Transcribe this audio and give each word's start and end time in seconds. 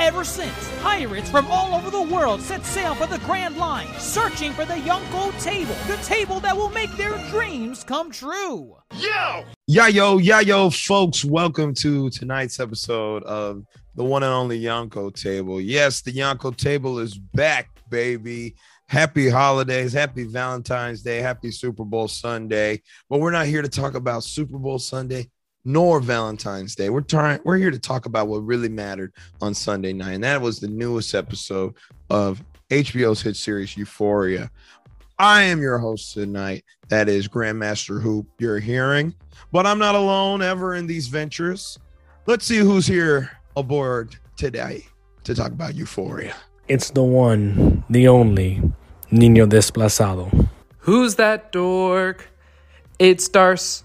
Ever 0.00 0.24
since, 0.24 0.70
pirates 0.80 1.28
from 1.28 1.46
all 1.48 1.74
over 1.74 1.90
the 1.90 2.00
world 2.00 2.40
set 2.40 2.64
sail 2.64 2.94
for 2.94 3.06
the 3.06 3.18
Grand 3.18 3.58
Line, 3.58 3.86
searching 3.98 4.54
for 4.54 4.64
the 4.64 4.76
Yonko 4.76 5.38
table, 5.44 5.74
the 5.88 5.98
table 6.02 6.40
that 6.40 6.56
will 6.56 6.70
make 6.70 6.90
their 6.96 7.18
dreams 7.28 7.84
come 7.84 8.10
true. 8.10 8.76
Yo! 8.96 9.44
Yeah, 9.66 9.88
yo, 9.88 10.16
yeah, 10.16 10.40
yo, 10.40 10.70
folks. 10.70 11.22
Welcome 11.22 11.74
to 11.74 12.08
tonight's 12.08 12.58
episode 12.60 13.24
of 13.24 13.62
the 13.94 14.02
one 14.02 14.22
and 14.22 14.32
only 14.32 14.58
Yonko 14.58 15.14
table. 15.14 15.60
Yes, 15.60 16.00
the 16.00 16.14
Yonko 16.14 16.56
table 16.56 16.98
is 16.98 17.18
back, 17.18 17.68
baby. 17.90 18.54
Happy 18.88 19.28
holidays, 19.28 19.92
happy 19.92 20.24
Valentine's 20.24 21.02
Day, 21.02 21.18
happy 21.18 21.50
Super 21.50 21.84
Bowl 21.84 22.08
Sunday. 22.08 22.80
But 23.10 23.20
we're 23.20 23.32
not 23.32 23.44
here 23.44 23.60
to 23.60 23.68
talk 23.68 23.94
about 23.94 24.24
Super 24.24 24.56
Bowl 24.56 24.78
Sunday 24.78 25.28
nor 25.64 26.00
Valentine's 26.00 26.74
Day. 26.74 26.90
We're 26.90 27.00
trying 27.02 27.40
we're 27.44 27.56
here 27.56 27.70
to 27.70 27.78
talk 27.78 28.06
about 28.06 28.28
what 28.28 28.38
really 28.38 28.68
mattered 28.68 29.12
on 29.40 29.54
Sunday 29.54 29.92
night. 29.92 30.12
And 30.12 30.24
that 30.24 30.40
was 30.40 30.60
the 30.60 30.68
newest 30.68 31.14
episode 31.14 31.74
of 32.08 32.42
HBO's 32.70 33.22
hit 33.22 33.36
series 33.36 33.76
Euphoria. 33.76 34.50
I 35.18 35.42
am 35.42 35.60
your 35.60 35.78
host 35.78 36.14
tonight. 36.14 36.64
That 36.88 37.08
is 37.08 37.28
Grandmaster 37.28 38.00
Hoop 38.00 38.26
you're 38.38 38.58
hearing. 38.58 39.14
But 39.52 39.66
I'm 39.66 39.78
not 39.78 39.94
alone 39.94 40.40
ever 40.40 40.74
in 40.74 40.86
these 40.86 41.08
ventures. 41.08 41.78
Let's 42.26 42.46
see 42.46 42.58
who's 42.58 42.86
here 42.86 43.30
aboard 43.56 44.16
today 44.36 44.86
to 45.24 45.34
talk 45.34 45.52
about 45.52 45.74
Euphoria. 45.74 46.34
It's 46.68 46.90
the 46.90 47.02
one, 47.02 47.84
the 47.90 48.08
only, 48.08 48.62
Nino 49.10 49.46
Desplazado. 49.46 50.48
Who's 50.78 51.16
that 51.16 51.52
dork? 51.52 52.28
It's 52.98 53.28
Darce. 53.28 53.82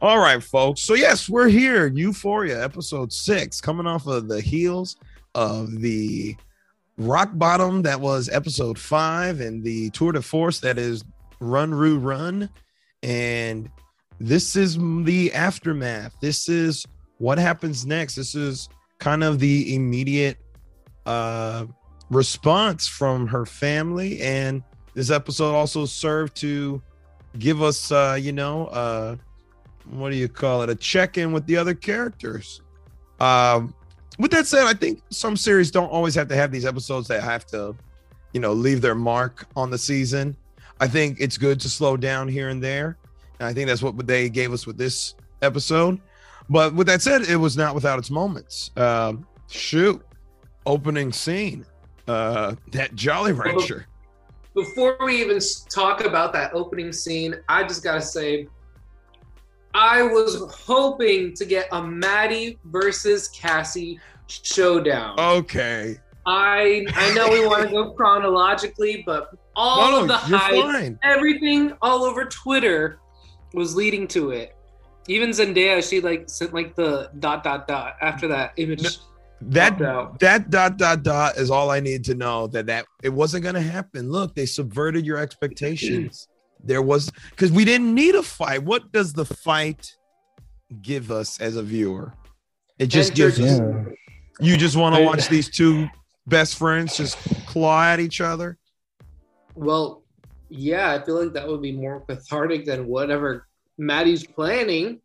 All 0.00 0.18
right, 0.18 0.42
folks. 0.42 0.82
So 0.82 0.94
yes, 0.94 1.28
we're 1.28 1.48
here. 1.48 1.86
Euphoria, 1.88 2.62
episode 2.62 3.12
six, 3.12 3.60
coming 3.60 3.86
off 3.86 4.06
of 4.06 4.28
the 4.28 4.40
heels 4.40 4.96
of 5.34 5.80
the 5.80 6.36
rock 6.98 7.30
bottom 7.34 7.82
that 7.82 8.00
was 8.00 8.28
episode 8.28 8.78
five 8.78 9.40
and 9.40 9.64
the 9.64 9.90
tour 9.90 10.12
de 10.12 10.22
force 10.22 10.60
that 10.60 10.78
is 10.78 11.04
Run 11.40 11.72
Rue 11.72 11.98
Run. 11.98 12.48
And 13.02 13.70
this 14.20 14.56
is 14.56 14.78
the 14.78 15.32
aftermath. 15.32 16.14
This 16.20 16.48
is 16.48 16.86
what 17.18 17.38
happens 17.38 17.84
next. 17.86 18.14
This 18.14 18.34
is 18.34 18.68
kind 18.98 19.24
of 19.24 19.38
the 19.38 19.74
immediate 19.74 20.38
uh 21.06 21.66
response 22.10 22.86
from 22.86 23.26
her 23.26 23.46
family. 23.46 24.20
And 24.20 24.62
this 24.94 25.10
episode 25.10 25.54
also 25.54 25.86
served 25.86 26.36
to 26.36 26.82
give 27.38 27.62
us 27.62 27.90
uh, 27.90 28.18
you 28.20 28.32
know, 28.32 28.66
uh 28.66 29.16
what 29.90 30.10
do 30.10 30.16
you 30.16 30.28
call 30.28 30.62
it? 30.62 30.70
A 30.70 30.74
check-in 30.74 31.32
with 31.32 31.46
the 31.46 31.56
other 31.56 31.74
characters. 31.74 32.62
Um, 33.20 33.74
with 34.18 34.30
that 34.32 34.46
said, 34.46 34.64
I 34.64 34.74
think 34.74 35.02
some 35.10 35.36
series 35.36 35.70
don't 35.70 35.88
always 35.88 36.14
have 36.14 36.28
to 36.28 36.36
have 36.36 36.50
these 36.52 36.66
episodes 36.66 37.08
that 37.08 37.22
have 37.22 37.46
to, 37.46 37.74
you 38.32 38.40
know, 38.40 38.52
leave 38.52 38.80
their 38.80 38.94
mark 38.94 39.46
on 39.56 39.70
the 39.70 39.78
season. 39.78 40.36
I 40.80 40.88
think 40.88 41.18
it's 41.20 41.38
good 41.38 41.60
to 41.60 41.70
slow 41.70 41.96
down 41.96 42.28
here 42.28 42.48
and 42.48 42.62
there. 42.62 42.98
And 43.38 43.48
I 43.48 43.52
think 43.52 43.68
that's 43.68 43.82
what 43.82 44.06
they 44.06 44.28
gave 44.28 44.52
us 44.52 44.66
with 44.66 44.76
this 44.76 45.14
episode. 45.40 46.00
But 46.48 46.74
with 46.74 46.86
that 46.88 47.02
said, 47.02 47.22
it 47.22 47.36
was 47.36 47.56
not 47.56 47.74
without 47.74 47.98
its 47.98 48.10
moments. 48.10 48.70
Um, 48.76 49.26
shoot, 49.48 50.04
opening 50.66 51.12
scene, 51.12 51.64
uh, 52.08 52.54
that 52.72 52.94
Jolly 52.94 53.32
Rancher. 53.32 53.86
Before 54.54 54.96
we 55.02 55.20
even 55.22 55.40
talk 55.72 56.04
about 56.04 56.32
that 56.34 56.52
opening 56.52 56.92
scene, 56.92 57.36
I 57.48 57.62
just 57.62 57.82
gotta 57.82 58.02
say, 58.02 58.48
I 59.74 60.02
was 60.02 60.42
hoping 60.66 61.34
to 61.34 61.44
get 61.44 61.68
a 61.72 61.82
Maddie 61.82 62.58
versus 62.66 63.28
Cassie 63.28 63.98
showdown. 64.26 65.18
Okay. 65.18 65.98
I 66.26 66.84
I 66.94 67.12
know 67.14 67.30
we 67.30 67.44
want 67.46 67.64
to 67.64 67.70
go 67.70 67.92
chronologically, 67.92 69.02
but 69.04 69.30
all 69.56 69.90
No, 69.90 70.00
of 70.02 70.08
the 70.08 70.16
hype, 70.16 70.52
fine. 70.54 70.98
everything 71.02 71.72
all 71.82 72.04
over 72.04 72.24
Twitter 72.26 72.98
was 73.54 73.74
leading 73.74 74.06
to 74.08 74.30
it. 74.30 74.54
Even 75.08 75.30
Zendaya, 75.30 75.86
she 75.86 76.00
like 76.00 76.28
sent 76.30 76.54
like 76.54 76.76
the 76.76 77.10
dot 77.18 77.42
dot 77.42 77.66
dot 77.66 77.96
after 78.00 78.28
that 78.28 78.52
image. 78.56 78.82
No, 78.84 78.90
That 79.40 79.78
that 80.20 80.50
dot 80.50 80.76
dot 80.76 81.02
dot 81.02 81.36
is 81.38 81.50
all 81.50 81.70
I 81.70 81.80
need 81.80 82.04
to 82.04 82.14
know 82.14 82.46
that 82.48 82.66
that 82.66 82.86
it 83.02 83.08
wasn't 83.08 83.42
going 83.42 83.56
to 83.56 83.60
happen. 83.60 84.10
Look, 84.12 84.34
they 84.36 84.46
subverted 84.46 85.04
your 85.04 85.18
expectations. 85.18 86.28
There 86.64 86.82
was 86.82 87.10
because 87.30 87.52
we 87.52 87.64
didn't 87.64 87.94
need 87.94 88.14
a 88.14 88.22
fight. 88.22 88.62
What 88.62 88.92
does 88.92 89.12
the 89.12 89.24
fight 89.24 89.94
give 90.80 91.10
us 91.10 91.40
as 91.40 91.56
a 91.56 91.62
viewer? 91.62 92.12
It 92.78 92.86
just 92.86 93.14
gives 93.14 93.38
us. 93.38 93.60
Yeah. 93.60 93.84
You 94.40 94.56
just 94.56 94.76
want 94.76 94.96
to 94.96 95.02
watch 95.02 95.28
these 95.28 95.48
two 95.48 95.88
best 96.26 96.56
friends 96.56 96.96
just 96.96 97.16
claw 97.46 97.84
at 97.84 98.00
each 98.00 98.20
other. 98.20 98.58
Well, 99.54 100.02
yeah, 100.48 100.92
I 100.92 101.04
feel 101.04 101.22
like 101.22 101.32
that 101.34 101.46
would 101.46 101.62
be 101.62 101.72
more 101.72 102.00
cathartic 102.00 102.64
than 102.64 102.86
whatever 102.86 103.46
Maddie's 103.78 104.26
planning. 104.26 105.00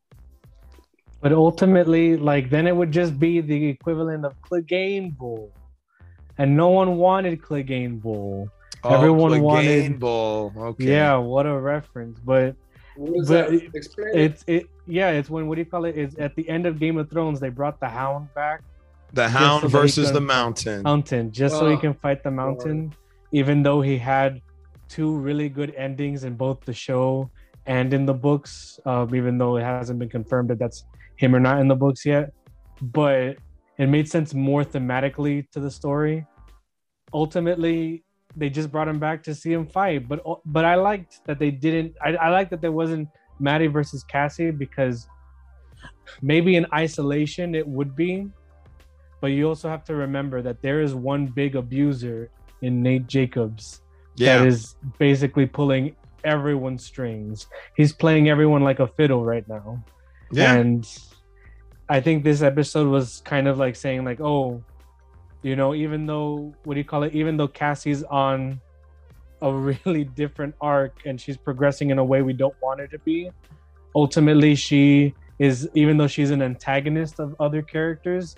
But 1.21 1.33
ultimately, 1.33 2.15
like 2.15 2.49
then 2.49 2.67
it 2.67 2.75
would 2.75 2.91
just 2.91 3.19
be 3.19 3.41
the 3.41 3.67
equivalent 3.67 4.25
of 4.25 4.39
Clegane 4.41 5.17
Bowl. 5.17 5.51
And 6.37 6.55
no 6.55 6.69
one 6.69 6.97
wanted 6.97 7.41
Clegane 7.41 7.99
Bowl. 7.99 8.49
Everyone 8.93 9.31
Clegane 9.31 9.41
wanted- 9.41 9.99
Bowl. 9.99 10.53
Okay. 10.57 10.85
Yeah, 10.85 11.17
what 11.17 11.45
a 11.45 11.57
reference. 11.57 12.19
But 12.19 12.55
What 12.95 13.13
But 13.13 13.27
that 13.27 13.53
it- 13.53 13.69
it's 14.15 14.43
it 14.47 14.65
yeah, 14.87 15.11
it's 15.11 15.29
when 15.29 15.47
what 15.47 15.55
do 15.55 15.61
you 15.61 15.65
call 15.65 15.85
it? 15.85 15.95
It's 15.95 16.15
at 16.17 16.35
the 16.35 16.47
end 16.49 16.65
of 16.65 16.79
Game 16.79 16.97
of 16.97 17.09
Thrones 17.11 17.39
they 17.39 17.49
brought 17.49 17.79
the 17.79 17.87
hound 17.87 18.33
back. 18.33 18.61
The 19.13 19.29
Hound 19.29 19.61
so 19.61 19.67
versus 19.67 20.05
can- 20.07 20.15
the 20.15 20.21
Mountain. 20.21 20.81
Mountain, 20.81 21.31
just 21.31 21.57
so 21.59 21.67
he 21.69 21.75
Oh, 21.75 21.77
can 21.77 21.93
fight 21.93 22.23
the 22.23 22.31
mountain, 22.31 22.93
even 23.31 23.61
though 23.61 23.81
he 23.81 23.97
had 23.99 24.41
two 24.89 25.15
really 25.15 25.47
good 25.47 25.73
endings 25.75 26.23
in 26.23 26.35
both 26.35 26.61
the 26.65 26.73
show 26.73 27.29
and 27.67 27.93
in 27.93 28.05
the 28.07 28.13
books, 28.15 28.79
um, 28.85 29.13
even 29.13 29.37
though 29.37 29.57
it 29.57 29.63
hasn't 29.63 29.99
been 29.99 30.09
confirmed 30.09 30.49
that 30.49 30.57
that's 30.59 30.83
him 31.17 31.35
or 31.35 31.39
not 31.39 31.59
in 31.61 31.67
the 31.67 31.75
books 31.75 32.03
yet. 32.05 32.33
But 32.81 33.37
it 33.77 33.87
made 33.87 34.09
sense 34.09 34.33
more 34.33 34.63
thematically 34.63 35.47
to 35.51 35.59
the 35.59 35.69
story. 35.69 36.25
Ultimately, 37.13 38.03
they 38.37 38.49
just 38.49 38.71
brought 38.71 38.87
him 38.87 38.99
back 38.99 39.23
to 39.23 39.35
see 39.35 39.51
him 39.51 39.65
fight. 39.65 40.07
But 40.07 40.23
but 40.45 40.63
I 40.63 40.75
liked 40.75 41.25
that 41.25 41.39
they 41.39 41.51
didn't. 41.51 41.95
I, 42.01 42.15
I 42.15 42.29
liked 42.29 42.51
that 42.51 42.61
there 42.61 42.71
wasn't 42.71 43.09
Maddie 43.39 43.67
versus 43.67 44.03
Cassie 44.03 44.51
because 44.51 45.07
maybe 46.21 46.55
in 46.55 46.65
isolation 46.73 47.55
it 47.55 47.67
would 47.67 47.95
be, 47.95 48.27
but 49.21 49.27
you 49.27 49.47
also 49.47 49.67
have 49.69 49.83
to 49.85 49.95
remember 49.95 50.41
that 50.41 50.61
there 50.61 50.81
is 50.81 50.93
one 50.93 51.25
big 51.27 51.55
abuser 51.55 52.29
in 52.61 52.81
Nate 52.81 53.07
Jacobs 53.07 53.81
yeah. 54.15 54.39
that 54.39 54.47
is 54.47 54.75
basically 54.97 55.45
pulling 55.45 55.95
everyone's 56.23 56.83
strings. 56.83 57.47
He's 57.75 57.93
playing 57.93 58.29
everyone 58.29 58.63
like 58.63 58.79
a 58.79 58.87
fiddle 58.87 59.23
right 59.23 59.47
now. 59.47 59.83
yeah. 60.31 60.53
And 60.53 60.87
I 61.89 62.01
think 62.01 62.23
this 62.23 62.41
episode 62.41 62.89
was 62.89 63.21
kind 63.25 63.47
of 63.47 63.57
like 63.57 63.75
saying 63.75 64.03
like, 64.03 64.19
oh, 64.19 64.63
you 65.41 65.55
know, 65.55 65.73
even 65.75 66.05
though 66.05 66.53
what 66.63 66.73
do 66.73 66.79
you 66.79 66.85
call 66.85 67.03
it? 67.03 67.13
Even 67.13 67.37
though 67.37 67.47
Cassie's 67.47 68.03
on 68.03 68.59
a 69.41 69.53
really 69.85 70.03
different 70.03 70.55
arc 70.61 71.05
and 71.05 71.19
she's 71.19 71.37
progressing 71.37 71.89
in 71.89 71.99
a 71.99 72.03
way 72.03 72.21
we 72.21 72.33
don't 72.33 72.55
want 72.61 72.79
her 72.79 72.87
to 72.87 72.99
be, 72.99 73.29
ultimately 73.95 74.55
she 74.55 75.13
is 75.39 75.69
even 75.75 75.97
though 75.97 76.07
she's 76.07 76.31
an 76.31 76.41
antagonist 76.41 77.19
of 77.19 77.35
other 77.39 77.61
characters, 77.61 78.35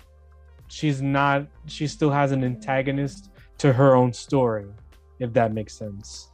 she's 0.68 1.00
not 1.00 1.46
she 1.66 1.86
still 1.86 2.10
has 2.10 2.32
an 2.32 2.44
antagonist 2.44 3.30
to 3.58 3.72
her 3.72 3.94
own 3.94 4.12
story, 4.12 4.66
if 5.18 5.32
that 5.32 5.52
makes 5.52 5.74
sense. 5.74 6.30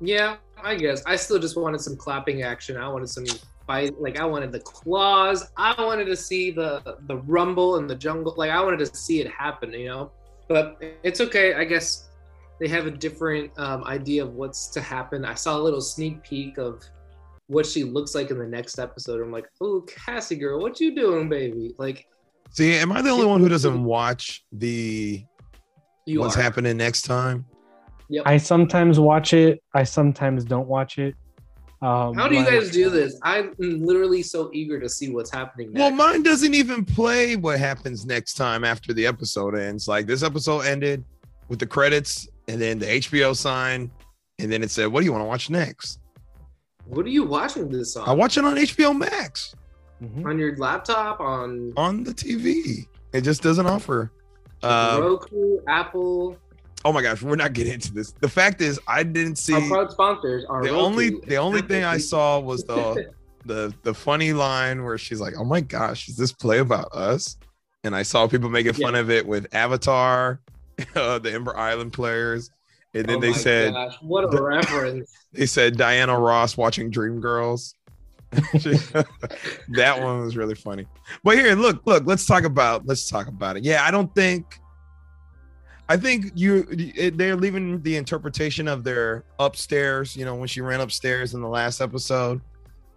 Yeah, 0.00 0.36
I 0.62 0.74
guess. 0.74 1.02
I 1.06 1.16
still 1.16 1.38
just 1.38 1.56
wanted 1.56 1.80
some 1.80 1.96
clapping 1.96 2.42
action. 2.42 2.76
I 2.76 2.88
wanted 2.88 3.08
some 3.08 3.24
fight. 3.66 4.00
Like 4.00 4.18
I 4.18 4.24
wanted 4.24 4.52
the 4.52 4.60
claws. 4.60 5.50
I 5.56 5.74
wanted 5.82 6.06
to 6.06 6.16
see 6.16 6.50
the 6.50 6.98
the 7.06 7.16
rumble 7.18 7.76
in 7.76 7.86
the 7.86 7.94
jungle. 7.94 8.34
Like 8.36 8.50
I 8.50 8.62
wanted 8.62 8.78
to 8.80 8.96
see 8.96 9.20
it 9.20 9.28
happen. 9.30 9.72
You 9.72 9.86
know, 9.88 10.12
but 10.48 10.82
it's 11.02 11.20
okay. 11.20 11.54
I 11.54 11.64
guess 11.64 12.08
they 12.60 12.68
have 12.68 12.86
a 12.86 12.90
different 12.90 13.50
um, 13.58 13.84
idea 13.84 14.24
of 14.24 14.34
what's 14.34 14.68
to 14.68 14.80
happen. 14.80 15.24
I 15.24 15.34
saw 15.34 15.58
a 15.58 15.62
little 15.62 15.80
sneak 15.80 16.22
peek 16.22 16.58
of 16.58 16.82
what 17.48 17.66
she 17.66 17.84
looks 17.84 18.14
like 18.14 18.30
in 18.30 18.38
the 18.38 18.46
next 18.46 18.78
episode. 18.78 19.20
I'm 19.20 19.30
like, 19.30 19.46
oh, 19.60 19.82
Cassie 19.82 20.36
girl, 20.36 20.60
what 20.60 20.80
you 20.80 20.94
doing, 20.94 21.28
baby? 21.28 21.74
Like, 21.78 22.06
See, 22.50 22.74
am 22.74 22.92
I 22.92 23.02
the 23.02 23.10
only 23.10 23.26
one 23.26 23.40
who 23.40 23.48
doesn't 23.48 23.84
watch 23.96 24.44
the 24.52 25.24
you 26.06 26.20
what's 26.20 26.36
are. 26.36 26.42
happening 26.42 26.76
next 26.76 27.02
time? 27.02 27.44
Yep. 28.08 28.22
I 28.26 28.36
sometimes 28.36 28.98
watch 29.00 29.34
it. 29.34 29.62
I 29.74 29.82
sometimes 29.82 30.44
don't 30.44 30.68
watch 30.68 30.98
it. 30.98 31.14
Um, 31.82 32.14
How 32.14 32.26
do 32.26 32.34
you 32.34 32.40
like- 32.42 32.50
guys 32.52 32.70
do 32.70 32.88
this? 32.88 33.18
I'm 33.22 33.54
literally 33.58 34.22
so 34.22 34.50
eager 34.54 34.80
to 34.80 34.88
see 34.88 35.10
what's 35.10 35.30
happening. 35.30 35.72
Well, 35.74 35.90
mine 35.90 36.22
doesn't 36.22 36.54
even 36.54 36.84
play 36.84 37.36
what 37.36 37.58
happens 37.58 38.06
next 38.06 38.34
time 38.34 38.64
after 38.64 38.94
the 38.94 39.06
episode 39.06 39.54
ends. 39.54 39.86
Like 39.86 40.06
this 40.06 40.22
episode 40.22 40.60
ended 40.62 41.04
with 41.48 41.58
the 41.58 41.66
credits 41.66 42.28
and 42.48 42.60
then 42.60 42.78
the 42.78 42.86
HBO 42.86 43.36
sign, 43.36 43.90
and 44.38 44.50
then 44.50 44.62
it 44.62 44.70
said, 44.70 44.86
"What 44.86 45.00
do 45.00 45.04
you 45.06 45.12
want 45.12 45.22
to 45.22 45.26
watch 45.28 45.50
next?" 45.50 45.98
What 46.86 47.04
are 47.04 47.10
you 47.10 47.24
watching 47.24 47.68
this 47.68 47.94
on? 47.96 48.08
I 48.08 48.12
watch 48.12 48.38
it 48.38 48.44
on 48.44 48.56
HBO 48.56 48.92
Max 48.96 49.54
Mhm. 50.02 50.24
on 50.24 50.38
your 50.38 50.56
laptop, 50.56 51.20
on 51.20 51.72
on 51.76 52.04
the 52.04 52.14
TV. 52.14 52.86
It 53.12 53.20
just 53.22 53.42
doesn't 53.42 53.66
offer. 53.66 54.12
Uh, 54.62 54.98
Roku, 55.02 55.58
Apple. 55.68 56.38
Oh 56.86 56.92
my 56.92 57.02
gosh, 57.02 57.20
we're 57.22 57.34
not 57.34 57.52
getting 57.52 57.72
into 57.74 57.92
this. 57.92 58.12
The 58.12 58.28
fact 58.28 58.60
is, 58.60 58.78
I 58.86 59.02
didn't 59.02 59.36
see 59.36 59.54
Our 59.54 59.60
proud 59.68 59.90
sponsors 59.90 60.44
are 60.48 60.62
the 60.62 60.70
Roku, 60.70 60.80
only 60.80 61.10
the 61.26 61.36
only 61.36 61.60
thing 61.62 61.82
I 61.82 61.98
saw 61.98 62.38
was 62.38 62.62
the 62.64 63.10
the 63.44 63.74
the 63.82 63.92
funny 63.92 64.32
line 64.32 64.84
where 64.84 64.96
she's 64.96 65.20
like, 65.20 65.34
"Oh 65.36 65.44
my 65.44 65.60
gosh, 65.60 66.08
is 66.08 66.16
this 66.16 66.32
play 66.32 66.58
about 66.60 66.92
us?" 66.92 67.36
And 67.84 67.94
I 67.94 68.02
saw 68.02 68.26
people 68.28 68.48
making 68.48 68.74
fun 68.74 68.94
of 68.94 69.10
it 69.10 69.26
with 69.26 69.46
Avatar, 69.52 70.40
uh, 70.94 71.18
the 71.18 71.32
Ember 71.32 71.56
Island 71.56 71.92
players, 71.92 72.50
and 72.94 73.04
then 73.06 73.16
Oh 73.16 73.20
they 73.20 73.32
said 73.32 73.72
gosh, 73.74 73.96
what 74.00 74.22
a 74.24 74.28
the- 74.28 74.42
reference. 74.42 75.12
they 75.32 75.46
said 75.46 75.76
Diana 75.76 76.18
Ross 76.18 76.56
watching 76.56 76.90
Dreamgirls. 76.90 77.74
that 78.32 79.96
one 80.00 80.20
was 80.20 80.36
really 80.36 80.54
funny. 80.54 80.86
But 81.24 81.36
here, 81.38 81.54
look, 81.54 81.82
look, 81.86 82.04
let's 82.06 82.26
talk 82.26 82.44
about 82.44 82.86
let's 82.86 83.08
talk 83.08 83.26
about 83.28 83.56
it. 83.56 83.64
Yeah, 83.64 83.84
I 83.84 83.90
don't 83.90 84.12
think 84.14 84.60
I 85.88 85.96
think 85.96 86.32
you 86.34 86.66
it- 86.70 87.16
they're 87.16 87.36
leaving 87.36 87.80
the 87.82 87.96
interpretation 87.96 88.66
of 88.68 88.82
their 88.84 89.24
upstairs, 89.38 90.16
you 90.16 90.24
know, 90.24 90.34
when 90.34 90.48
she 90.48 90.60
ran 90.60 90.80
upstairs 90.80 91.34
in 91.34 91.40
the 91.40 91.48
last 91.48 91.80
episode. 91.80 92.40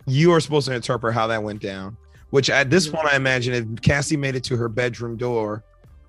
You 0.08 0.32
are 0.34 0.40
supposed 0.40 0.68
to 0.68 0.74
interpret 0.74 1.14
how 1.14 1.28
that 1.28 1.44
went 1.44 1.62
down. 1.62 1.98
Which 2.32 2.50
at 2.50 2.70
this 2.70 2.88
point, 2.88 3.06
I 3.06 3.16
imagine 3.16 3.54
if 3.54 3.82
Cassie 3.82 4.18
made 4.18 4.36
it 4.36 4.44
to 4.46 4.58
her 4.58 4.70
bedroom 4.70 5.18
door 5.18 5.64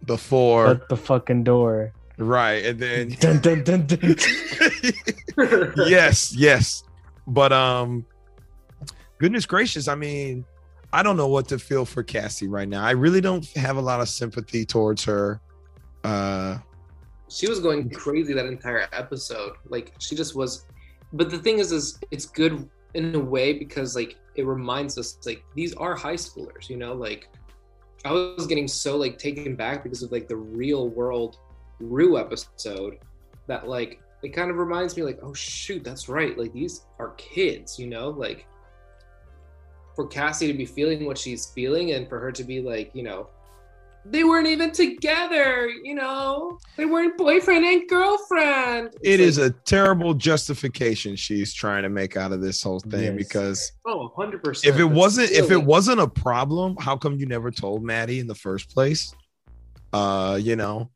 before, 0.07 0.69
Shut 0.69 0.89
the 0.89 0.97
fucking 0.97 1.45
door. 1.45 1.93
right, 2.19 2.65
and 2.65 2.79
then 2.79 3.09
Dun, 3.21 3.41
dun, 3.41 3.63
dun, 3.65 3.87
dun. 3.87 4.17
yes, 5.87 6.35
yes. 6.35 6.83
But 7.27 7.53
um 7.53 8.05
goodness 9.19 9.47
gracious, 9.47 9.89
I 9.89 9.95
mean, 9.95 10.45
I 10.93 11.03
don't 11.03 11.17
know 11.17 11.29
what 11.29 11.49
to 11.49 11.59
feel 11.59 11.85
for 11.85 12.03
Cassie 12.03 12.49
right 12.49 12.69
now. 12.69 12.83
I 12.85 12.93
really 12.93 13.21
don't 13.21 13.47
have 13.53 13.77
a 13.77 13.81
lot 13.81 14.01
of 14.01 14.09
sympathy 14.09 14.65
towards 14.65 15.05
her. 15.05 15.41
Uh 16.05 16.59
she 17.31 17.49
was 17.49 17.61
going 17.61 17.85
mm-hmm. 17.85 17.97
crazy 17.97 18.33
that 18.35 18.47
entire 18.47 18.89
episode. 18.93 19.53
Like 19.69 19.95
she 19.99 20.15
just 20.15 20.35
was. 20.35 20.67
But 21.13 21.31
the 21.31 21.39
thing 21.39 21.59
is, 21.59 21.73
is 21.73 21.99
it's 22.11 22.27
good 22.27 22.69
in 22.95 23.15
a 23.15 23.21
way 23.21 23.53
because 23.53 23.95
like 23.97 24.17
it 24.35 24.47
reminds 24.47 24.99
us 24.99 25.19
like 25.25 25.45
these 25.55 25.75
are 25.75 25.95
high 25.95 26.15
schoolers. 26.15 26.69
You 26.69 26.77
know, 26.77 26.93
like 26.95 27.29
I 28.05 28.13
was 28.13 28.47
getting 28.47 28.69
so 28.69 28.97
like 28.97 29.19
taken 29.19 29.57
back 29.57 29.83
because 29.83 30.03
of 30.03 30.13
like 30.13 30.29
the 30.29 30.37
real 30.37 30.89
world 30.89 31.39
Rue 31.81 32.19
episode 32.19 32.99
that 33.47 33.67
like 33.67 34.01
it 34.23 34.31
kind 34.31 34.51
of 34.51 34.59
reminds 34.59 34.97
me 34.97 35.03
like 35.03 35.19
oh 35.23 35.33
shoot 35.33 35.83
that's 35.83 36.09
right 36.09 36.37
like 36.37 36.53
these 36.53 36.85
are 36.99 37.13
kids 37.13 37.79
you 37.79 37.87
know 37.87 38.11
like 38.11 38.47
for 39.95 40.07
Cassie 40.07 40.47
to 40.47 40.53
be 40.53 40.67
feeling 40.67 41.07
what 41.07 41.17
she's 41.17 41.47
feeling 41.47 41.93
and 41.93 42.07
for 42.07 42.21
her 42.21 42.31
to 42.33 42.45
be 42.45 42.61
like 42.61 42.91
you 42.95 43.03
know 43.03 43.29
they 44.07 44.25
weren't 44.25 44.47
even 44.47 44.71
together, 44.73 45.69
you 45.85 45.95
know. 45.95 46.59
They 46.77 46.87
weren't 46.87 47.17
boyfriend 47.19 47.65
and 47.65 47.89
girlfriend. 47.89 48.89
it 49.03 49.21
It's 49.21 49.37
is 49.37 49.39
a 49.39 49.51
terrible 49.51 50.15
justification 50.15 51.17
she's 51.17 51.53
trying 51.53 51.83
to 51.83 51.89
make 51.91 52.17
out 52.17 52.33
of 52.33 52.41
this 52.41 52.63
whole 52.63 52.81
thing 52.81 53.17
Yes. 53.17 53.29
because 53.29 53.73
oh, 53.87 54.13
100%. 54.17 54.67
if 54.67 54.79
it 54.79 54.85
wasn't 54.85 55.31
if 55.31 55.51
it 55.51 55.63
wasn't 55.63 56.01
a 56.01 56.09
problem, 56.09 56.77
how 56.81 56.97
come 56.97 57.17
you 57.17 57.27
never 57.27 57.51
told 57.51 57.83
Maddie 57.85 58.21
in 58.21 58.27
the 58.27 58.35
first 58.35 58.71
place? 58.73 59.15
Uh, 59.93 60.39
you 60.41 60.57
know, 60.57 60.91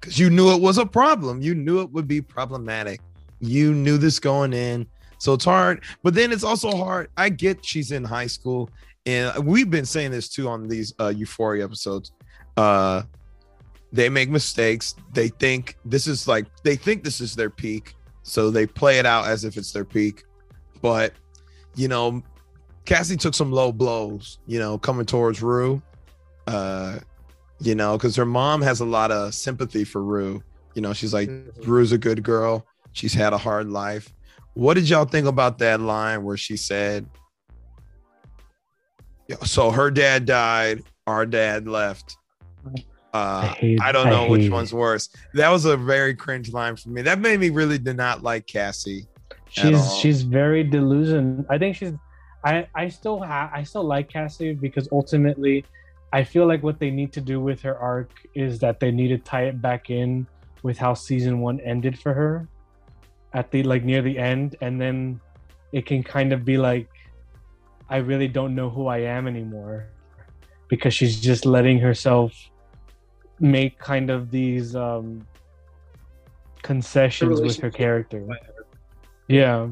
because 0.00 0.18
you 0.18 0.28
knew 0.28 0.52
it 0.54 0.60
was 0.60 0.76
a 0.78 0.86
problem. 0.86 1.40
You 1.40 1.54
knew 1.54 1.80
it 1.80 1.90
would 1.92 2.08
be 2.08 2.20
problematic. 2.20 3.00
You 3.40 3.72
knew 3.74 3.96
this 3.96 4.18
going 4.18 4.52
in. 4.52 4.86
So 5.18 5.34
it's 5.34 5.44
hard, 5.44 5.84
but 6.02 6.14
then 6.14 6.32
it's 6.32 6.44
also 6.44 6.70
hard. 6.76 7.08
I 7.16 7.28
get 7.28 7.64
she's 7.64 7.92
in 7.92 8.04
high 8.04 8.26
school, 8.26 8.70
and 9.06 9.46
we've 9.46 9.68
been 9.70 9.84
saying 9.84 10.10
this 10.12 10.28
too 10.28 10.48
on 10.48 10.66
these 10.66 10.92
uh 10.98 11.08
Euphoria 11.08 11.64
episodes. 11.64 12.12
Uh 12.60 13.02
they 13.92 14.08
make 14.08 14.28
mistakes. 14.30 14.94
They 15.12 15.28
think 15.28 15.76
this 15.84 16.06
is 16.06 16.28
like 16.28 16.46
they 16.62 16.76
think 16.76 17.02
this 17.02 17.20
is 17.20 17.34
their 17.34 17.50
peak, 17.50 17.94
so 18.22 18.50
they 18.50 18.66
play 18.66 18.98
it 19.00 19.06
out 19.06 19.26
as 19.26 19.44
if 19.44 19.56
it's 19.56 19.72
their 19.72 19.84
peak. 19.84 20.24
But 20.80 21.12
you 21.74 21.88
know, 21.88 22.22
Cassie 22.84 23.16
took 23.16 23.34
some 23.34 23.50
low 23.50 23.72
blows, 23.72 24.38
you 24.46 24.58
know, 24.58 24.78
coming 24.78 25.06
towards 25.06 25.42
Rue. 25.42 25.82
Uh, 26.46 26.98
you 27.60 27.74
know, 27.74 27.96
because 27.96 28.16
her 28.16 28.24
mom 28.24 28.62
has 28.62 28.80
a 28.80 28.84
lot 28.84 29.10
of 29.10 29.34
sympathy 29.34 29.84
for 29.84 30.02
Rue. 30.02 30.42
You 30.74 30.82
know, 30.82 30.92
she's 30.92 31.12
like, 31.12 31.28
Mhm. 31.28 31.66
Rue's 31.66 31.92
a 31.92 31.98
good 31.98 32.22
girl. 32.22 32.64
She's 32.92 33.14
had 33.14 33.32
a 33.32 33.38
hard 33.38 33.68
life. 33.68 34.12
What 34.54 34.74
did 34.74 34.88
y'all 34.88 35.04
think 35.04 35.26
about 35.26 35.58
that 35.58 35.80
line 35.80 36.24
where 36.24 36.36
she 36.36 36.56
said, 36.56 37.06
so 39.44 39.70
her 39.70 39.90
dad 39.90 40.26
died, 40.26 40.82
our 41.06 41.26
dad 41.26 41.68
left. 41.68 42.16
Uh, 43.12 43.54
I 43.62 43.76
I 43.82 43.92
don't 43.92 44.06
I 44.06 44.10
know 44.10 44.28
which 44.28 44.42
hate 44.42 44.46
it. 44.48 44.52
one's 44.52 44.72
worse. 44.72 45.08
That 45.34 45.48
was 45.50 45.64
a 45.64 45.76
very 45.76 46.14
cringe 46.14 46.52
line 46.52 46.76
for 46.76 46.90
me. 46.90 47.02
That 47.02 47.18
made 47.18 47.40
me 47.40 47.50
really 47.50 47.78
did 47.78 47.96
not 47.96 48.22
like 48.22 48.46
Cassie. 48.46 49.06
she's 49.48 49.96
she's 49.96 50.22
very 50.22 50.62
delusional. 50.62 51.44
I 51.50 51.58
think 51.58 51.76
she's. 51.76 51.92
I 52.44 52.68
I 52.74 52.88
still 52.88 53.20
ha- 53.20 53.50
I 53.52 53.64
still 53.64 53.84
like 53.84 54.08
Cassie 54.08 54.54
because 54.54 54.88
ultimately, 54.92 55.64
I 56.12 56.24
feel 56.24 56.46
like 56.46 56.62
what 56.62 56.78
they 56.78 56.90
need 56.90 57.12
to 57.14 57.20
do 57.20 57.40
with 57.40 57.60
her 57.62 57.76
arc 57.76 58.12
is 58.34 58.58
that 58.60 58.80
they 58.80 58.90
need 58.90 59.08
to 59.08 59.18
tie 59.18 59.44
it 59.44 59.60
back 59.60 59.90
in 59.90 60.26
with 60.62 60.78
how 60.78 60.94
season 60.94 61.40
one 61.40 61.58
ended 61.60 61.98
for 61.98 62.14
her, 62.14 62.46
at 63.32 63.50
the 63.50 63.62
like 63.64 63.84
near 63.84 64.02
the 64.02 64.16
end, 64.18 64.56
and 64.60 64.80
then 64.80 65.20
it 65.72 65.84
can 65.84 66.02
kind 66.02 66.32
of 66.32 66.44
be 66.44 66.56
like, 66.56 66.88
I 67.88 67.98
really 67.98 68.28
don't 68.28 68.54
know 68.54 68.70
who 68.70 68.86
I 68.86 68.98
am 68.98 69.26
anymore, 69.26 69.88
because 70.68 70.94
she's 70.94 71.20
just 71.20 71.44
letting 71.44 71.78
herself 71.78 72.32
make 73.40 73.78
kind 73.78 74.10
of 74.10 74.30
these 74.30 74.76
um 74.76 75.26
concessions 76.62 77.40
with 77.40 77.56
her 77.58 77.70
character. 77.70 78.26
Yeah. 79.28 79.68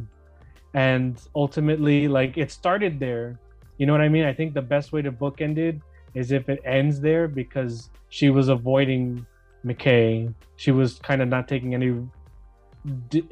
And 0.74 1.20
ultimately, 1.34 2.08
like 2.08 2.38
it 2.38 2.50
started 2.50 2.98
there. 2.98 3.38
You 3.78 3.86
know 3.86 3.92
what 3.92 4.00
I 4.00 4.08
mean? 4.08 4.24
I 4.24 4.32
think 4.32 4.54
the 4.54 4.62
best 4.62 4.92
way 4.92 5.02
to 5.02 5.12
bookend 5.12 5.58
it 5.58 5.76
is 6.14 6.32
if 6.32 6.48
it 6.48 6.60
ends 6.64 7.00
there 7.00 7.28
because 7.28 7.90
she 8.08 8.30
was 8.30 8.48
avoiding 8.48 9.26
McKay. 9.64 10.32
She 10.56 10.70
was 10.70 10.98
kind 10.98 11.22
of 11.22 11.28
not 11.28 11.46
taking 11.48 11.74
any 11.74 12.06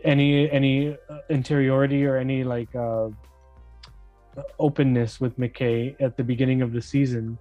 any 0.05 0.51
any 0.51 0.97
uh, 1.09 1.19
interiority 1.31 2.05
or 2.05 2.17
any 2.17 2.45
like 2.45 2.75
uh 2.75 3.09
openness 4.59 5.21
with 5.21 5.39
McKay 5.39 5.97
at 6.01 6.17
the 6.17 6.25
beginning 6.25 6.61
of 6.63 6.73
the 6.73 6.83
season 6.83 7.39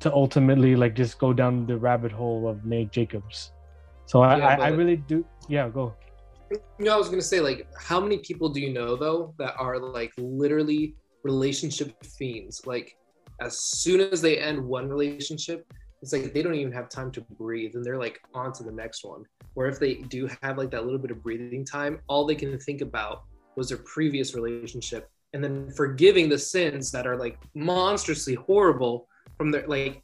to 0.00 0.12
ultimately 0.12 0.76
like 0.76 0.94
just 0.94 1.18
go 1.18 1.32
down 1.32 1.66
the 1.66 1.76
rabbit 1.76 2.12
hole 2.12 2.48
of 2.48 2.64
Nate 2.64 2.90
Jacobs. 2.90 3.52
So 4.06 4.22
I, 4.22 4.38
Yeah, 4.38 4.48
I, 4.48 4.66
I 4.66 4.68
really 4.68 4.96
do 4.96 5.24
yeah, 5.48 5.68
go. 5.68 5.94
You 6.50 6.60
know, 6.78 6.94
I 6.94 6.96
was 6.96 7.08
gonna 7.08 7.22
say, 7.22 7.40
like, 7.40 7.66
how 7.78 8.00
many 8.00 8.18
people 8.18 8.48
do 8.48 8.60
you 8.60 8.72
know 8.72 8.96
though 8.96 9.34
that 9.38 9.54
are 9.58 9.78
like 9.78 10.12
literally 10.16 10.94
relationship 11.24 11.92
fiends? 12.04 12.66
Like, 12.66 12.96
as 13.40 13.58
soon 13.58 14.00
as 14.00 14.22
they 14.22 14.38
end 14.38 14.64
one 14.64 14.88
relationship, 14.88 15.66
it's 16.02 16.12
like 16.12 16.32
they 16.32 16.42
don't 16.42 16.54
even 16.54 16.72
have 16.72 16.88
time 16.88 17.10
to 17.12 17.20
breathe, 17.20 17.74
and 17.74 17.84
they're 17.84 17.98
like 17.98 18.20
on 18.34 18.52
to 18.54 18.62
the 18.62 18.72
next 18.72 19.04
one. 19.04 19.24
Or 19.56 19.66
if 19.66 19.78
they 19.78 19.94
do 19.94 20.28
have 20.42 20.56
like 20.58 20.70
that 20.70 20.84
little 20.84 21.00
bit 21.00 21.10
of 21.10 21.22
breathing 21.22 21.64
time, 21.64 22.00
all 22.06 22.26
they 22.26 22.34
can 22.34 22.58
think 22.58 22.80
about 22.80 23.24
was 23.56 23.70
their 23.70 23.78
previous 23.78 24.34
relationship, 24.34 25.10
and 25.32 25.42
then 25.42 25.70
forgiving 25.72 26.28
the 26.28 26.38
sins 26.38 26.92
that 26.92 27.06
are 27.06 27.16
like 27.16 27.38
monstrously 27.54 28.34
horrible 28.34 29.08
from 29.36 29.50
their 29.50 29.66
like. 29.66 30.02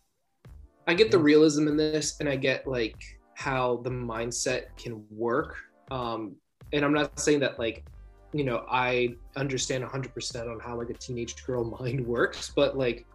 I 0.88 0.94
get 0.94 1.12
the 1.12 1.18
realism 1.18 1.68
in 1.68 1.76
this, 1.76 2.18
and 2.18 2.28
I 2.28 2.36
get 2.36 2.66
like 2.66 2.96
how 3.34 3.76
the 3.84 3.90
mindset 3.90 4.76
can 4.76 5.04
work 5.10 5.56
um, 5.92 6.36
and 6.72 6.84
I'm 6.84 6.94
not 6.94 7.18
saying 7.20 7.40
that 7.40 7.58
like, 7.58 7.84
you 8.32 8.44
know, 8.44 8.64
I 8.70 9.14
understand 9.36 9.84
100% 9.84 10.50
on 10.50 10.58
how 10.58 10.78
like 10.78 10.88
a 10.88 10.94
teenage 10.94 11.44
girl 11.44 11.64
mind 11.80 12.06
works, 12.06 12.50
but 12.54 12.76
like 12.76 13.06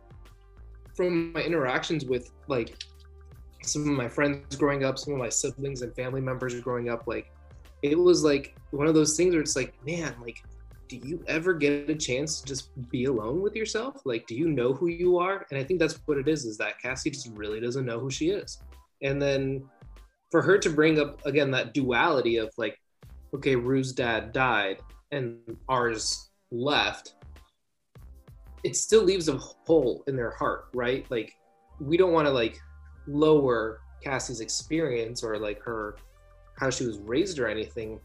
from 0.95 1.33
my 1.33 1.41
interactions 1.41 2.05
with 2.05 2.31
like 2.47 2.77
some 3.63 3.81
of 3.81 3.87
my 3.97 4.07
friends 4.07 4.55
growing 4.55 4.83
up, 4.83 4.99
some 4.99 5.13
of 5.13 5.19
my 5.19 5.29
siblings 5.29 5.81
and 5.81 5.93
family 5.95 6.21
members 6.21 6.59
growing 6.61 6.89
up, 6.89 7.07
like 7.07 7.31
it 7.81 7.97
was 7.97 8.23
like 8.23 8.55
one 8.71 8.87
of 8.87 8.93
those 8.93 9.17
things 9.17 9.33
where 9.33 9.41
it's 9.41 9.55
like, 9.55 9.73
man, 9.85 10.15
like, 10.21 10.43
do 10.87 10.97
you 10.97 11.23
ever 11.27 11.53
get 11.53 11.89
a 11.89 11.95
chance 11.95 12.41
to 12.41 12.47
just 12.47 12.69
be 12.89 13.05
alone 13.05 13.41
with 13.41 13.55
yourself? 13.55 14.01
Like, 14.05 14.25
do 14.27 14.35
you 14.35 14.49
know 14.49 14.73
who 14.73 14.87
you 14.87 15.17
are? 15.17 15.45
And 15.49 15.59
I 15.59 15.63
think 15.63 15.79
that's 15.79 15.99
what 16.05 16.17
it 16.17 16.27
is, 16.27 16.45
is 16.45 16.57
that 16.57 16.79
Cassie 16.81 17.09
just 17.09 17.29
really 17.33 17.59
doesn't 17.59 17.85
know 17.85 17.99
who 17.99 18.09
she 18.09 18.29
is. 18.29 18.61
And 19.01 19.21
then 19.21 19.63
for 20.31 20.41
her 20.41 20.57
to 20.57 20.69
bring 20.69 20.99
up 20.99 21.25
again 21.25 21.51
that 21.51 21.73
duality 21.73 22.37
of 22.37 22.51
like, 22.57 22.77
okay, 23.33 23.55
Rue's 23.55 23.93
dad 23.93 24.33
died 24.33 24.79
and 25.11 25.37
ours 25.69 26.29
left, 26.51 27.15
it 28.63 28.75
still 28.75 29.03
leaves 29.03 29.29
a 29.29 29.37
hole 29.37 30.03
in 30.07 30.15
their 30.15 30.31
heart, 30.31 30.67
right? 30.73 31.05
Like, 31.09 31.33
we 31.79 31.97
don't 31.97 32.13
want 32.13 32.27
to 32.27 32.31
like 32.31 32.59
lower 33.07 33.79
Cassie's 34.03 34.41
experience 34.41 35.23
or 35.23 35.37
like 35.37 35.61
her 35.61 35.97
how 36.57 36.69
she 36.69 36.85
was 36.85 36.97
raised 36.99 37.39
or 37.39 37.47
anything, 37.47 37.99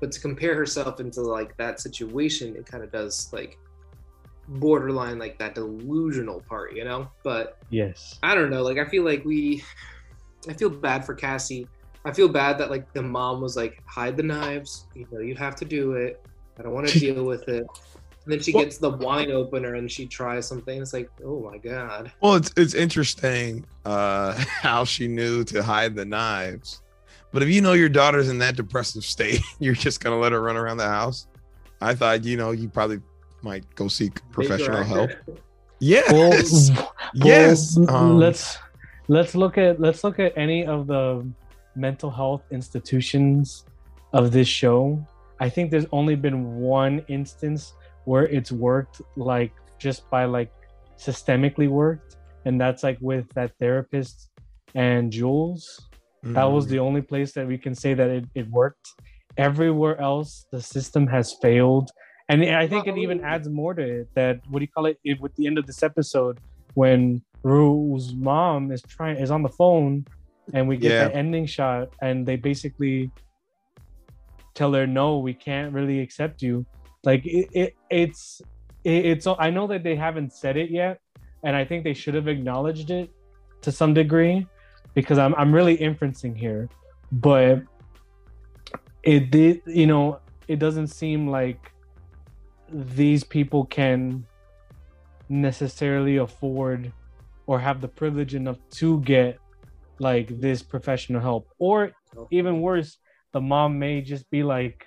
but 0.00 0.12
to 0.12 0.20
compare 0.20 0.54
herself 0.54 1.00
into 1.00 1.20
like 1.22 1.56
that 1.56 1.80
situation, 1.80 2.54
it 2.56 2.66
kind 2.66 2.82
of 2.84 2.92
does 2.92 3.30
like 3.32 3.58
borderline 4.48 5.18
like 5.18 5.38
that 5.38 5.54
delusional 5.54 6.40
part, 6.48 6.74
you 6.74 6.84
know? 6.84 7.08
But 7.24 7.58
Yes. 7.70 8.18
I 8.22 8.34
don't 8.34 8.50
know. 8.50 8.62
Like 8.62 8.78
I 8.78 8.84
feel 8.84 9.04
like 9.04 9.24
we, 9.24 9.62
I 10.48 10.52
feel 10.52 10.70
bad 10.70 11.04
for 11.04 11.14
Cassie. 11.14 11.66
I 12.04 12.12
feel 12.12 12.28
bad 12.28 12.58
that 12.58 12.70
like 12.70 12.92
the 12.92 13.02
mom 13.02 13.40
was 13.40 13.56
like, 13.56 13.82
hide 13.86 14.16
the 14.16 14.22
knives. 14.22 14.86
You 14.94 15.06
know, 15.10 15.18
you 15.20 15.34
have 15.34 15.56
to 15.56 15.64
do 15.64 15.92
it. 15.94 16.20
I 16.58 16.62
don't 16.62 16.72
want 16.72 16.88
to 16.88 16.98
deal 17.06 17.24
with 17.24 17.48
it. 17.48 17.66
And 18.24 18.32
then 18.32 18.40
she 18.40 18.52
Well- 18.52 18.64
gets 18.64 18.78
the 18.78 18.90
wine 18.90 19.30
opener 19.32 19.74
and 19.74 19.90
she 19.90 20.06
tries 20.06 20.46
something. 20.46 20.80
It's 20.80 20.92
like, 20.92 21.10
oh 21.24 21.40
my 21.50 21.58
god. 21.58 22.12
Well, 22.20 22.34
it's 22.34 22.52
it's 22.56 22.74
interesting 22.74 23.64
uh 23.84 24.32
how 24.48 24.84
she 24.84 25.08
knew 25.08 25.42
to 25.44 25.62
hide 25.62 25.96
the 25.96 26.04
knives. 26.04 26.82
But 27.32 27.42
if 27.42 27.48
you 27.48 27.60
know 27.60 27.72
your 27.74 27.88
daughter's 27.88 28.28
in 28.28 28.38
that 28.38 28.56
depressive 28.56 29.04
state, 29.04 29.40
you're 29.58 29.74
just 29.74 30.00
gonna 30.00 30.18
let 30.18 30.32
her 30.32 30.40
run 30.40 30.56
around 30.56 30.78
the 30.78 30.88
house. 30.88 31.26
I 31.80 31.94
thought, 31.94 32.24
you 32.24 32.36
know, 32.36 32.52
you 32.52 32.68
probably 32.68 33.00
might 33.42 33.64
go 33.74 33.88
seek 33.88 34.20
professional 34.32 34.82
help. 34.82 35.10
actor. 35.10 35.34
Yes. 35.80 36.10
Well, 36.12 36.92
yes. 37.14 37.76
well, 37.76 37.90
Um, 37.94 38.18
let's 38.18 38.58
let's 39.08 39.34
look 39.34 39.58
at 39.58 39.80
let's 39.80 40.02
look 40.04 40.18
at 40.18 40.32
any 40.36 40.64
of 40.64 40.86
the 40.86 41.26
mental 41.74 42.10
health 42.10 42.42
institutions 42.50 43.64
of 44.12 44.32
this 44.32 44.48
show. 44.48 45.04
I 45.38 45.50
think 45.50 45.70
there's 45.70 45.86
only 45.92 46.14
been 46.14 46.56
one 46.56 47.04
instance 47.08 47.74
where 48.04 48.26
it's 48.28 48.50
worked 48.50 49.02
like 49.16 49.52
just 49.78 50.08
by 50.08 50.24
like 50.24 50.50
systemically 50.96 51.68
worked, 51.68 52.16
and 52.46 52.58
that's 52.58 52.82
like 52.82 52.96
with 53.00 53.28
that 53.34 53.52
therapist 53.58 54.30
and 54.74 55.12
Jules. 55.12 55.88
That 56.34 56.44
was 56.44 56.66
mm, 56.66 56.70
the 56.70 56.78
only 56.78 57.02
place 57.02 57.32
that 57.32 57.46
we 57.46 57.58
can 57.58 57.74
say 57.74 57.94
that 57.94 58.10
it, 58.10 58.24
it 58.34 58.48
worked. 58.50 58.88
Everywhere 59.36 60.00
else, 60.00 60.46
the 60.50 60.62
system 60.62 61.06
has 61.08 61.34
failed. 61.42 61.90
And 62.28 62.44
I 62.44 62.66
think 62.66 62.86
it 62.86 62.96
even 62.98 63.20
adds 63.22 63.48
more 63.48 63.74
to 63.74 63.82
it 64.00 64.08
that 64.14 64.40
what 64.48 64.58
do 64.58 64.64
you 64.64 64.68
call 64.68 64.86
it? 64.86 64.98
it 65.04 65.20
with 65.20 65.34
the 65.36 65.46
end 65.46 65.58
of 65.58 65.66
this 65.66 65.82
episode, 65.82 66.40
when 66.74 67.22
Rue's 67.42 68.14
mom 68.14 68.72
is 68.72 68.82
trying 68.82 69.16
is 69.18 69.30
on 69.30 69.42
the 69.42 69.48
phone 69.48 70.04
and 70.52 70.66
we 70.68 70.76
get 70.76 70.92
Yeah. 70.92 71.08
the 71.08 71.14
ending 71.14 71.46
shot 71.46 71.88
and 72.02 72.26
they 72.26 72.36
basically 72.36 73.10
tell 74.54 74.72
her 74.72 74.86
no, 74.86 75.18
we 75.18 75.34
can't 75.34 75.72
really 75.72 76.00
accept 76.00 76.42
you. 76.42 76.66
Like 77.04 77.24
it, 77.24 77.48
it 77.52 77.74
it's 77.90 78.40
it, 78.84 79.06
it's 79.06 79.26
I 79.26 79.50
know 79.50 79.66
that 79.68 79.84
they 79.84 79.94
haven't 79.94 80.32
said 80.32 80.56
it 80.56 80.70
yet, 80.70 80.98
and 81.44 81.54
I 81.54 81.64
think 81.64 81.84
they 81.84 81.94
should 81.94 82.14
have 82.14 82.26
acknowledged 82.26 82.90
it 82.90 83.10
to 83.62 83.70
some 83.70 83.94
degree 83.94 84.46
because 84.96 85.18
I'm 85.18 85.34
I'm 85.36 85.54
really 85.54 85.76
inferencing 85.76 86.34
here, 86.34 86.68
but 87.12 87.62
it 89.04 89.30
did 89.30 89.60
you 89.66 89.86
know 89.86 90.18
it 90.48 90.58
doesn't 90.58 90.88
seem 90.88 91.28
like 91.28 91.70
these 92.72 93.22
people 93.22 93.66
can 93.66 94.26
necessarily 95.28 96.16
afford 96.16 96.92
or 97.46 97.60
have 97.60 97.80
the 97.80 97.88
privilege 97.88 98.34
enough 98.34 98.56
to 98.70 99.00
get 99.02 99.38
like 99.98 100.40
this 100.40 100.62
professional 100.62 101.20
help. 101.20 101.46
Or 101.58 101.92
even 102.32 102.60
worse 102.60 102.98
the 103.32 103.40
mom 103.40 103.78
may 103.78 104.00
just 104.00 104.28
be 104.30 104.42
like 104.42 104.86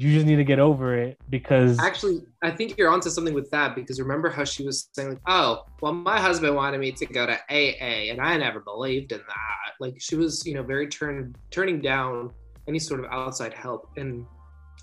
you 0.00 0.14
just 0.14 0.24
need 0.24 0.36
to 0.36 0.44
get 0.44 0.58
over 0.58 0.96
it 0.96 1.18
because 1.28 1.78
Actually, 1.78 2.22
I 2.42 2.50
think 2.50 2.78
you're 2.78 2.88
onto 2.88 3.10
something 3.10 3.34
with 3.34 3.50
that 3.50 3.74
because 3.74 4.00
remember 4.00 4.30
how 4.30 4.44
she 4.44 4.64
was 4.64 4.88
saying 4.94 5.10
like, 5.10 5.20
"Oh, 5.26 5.64
well, 5.82 5.92
my 5.92 6.18
husband 6.18 6.56
wanted 6.56 6.80
me 6.80 6.90
to 6.92 7.04
go 7.04 7.26
to 7.26 7.34
AA, 7.50 8.10
and 8.10 8.18
I 8.18 8.38
never 8.38 8.60
believed 8.60 9.12
in 9.12 9.18
that." 9.18 9.74
Like 9.78 10.00
she 10.00 10.16
was, 10.16 10.46
you 10.46 10.54
know, 10.54 10.62
very 10.62 10.88
turn 10.88 11.36
turning 11.50 11.82
down 11.82 12.32
any 12.66 12.78
sort 12.78 13.00
of 13.00 13.12
outside 13.12 13.52
help. 13.52 13.90
And 13.98 14.24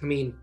I 0.03 0.05
mean, 0.05 0.35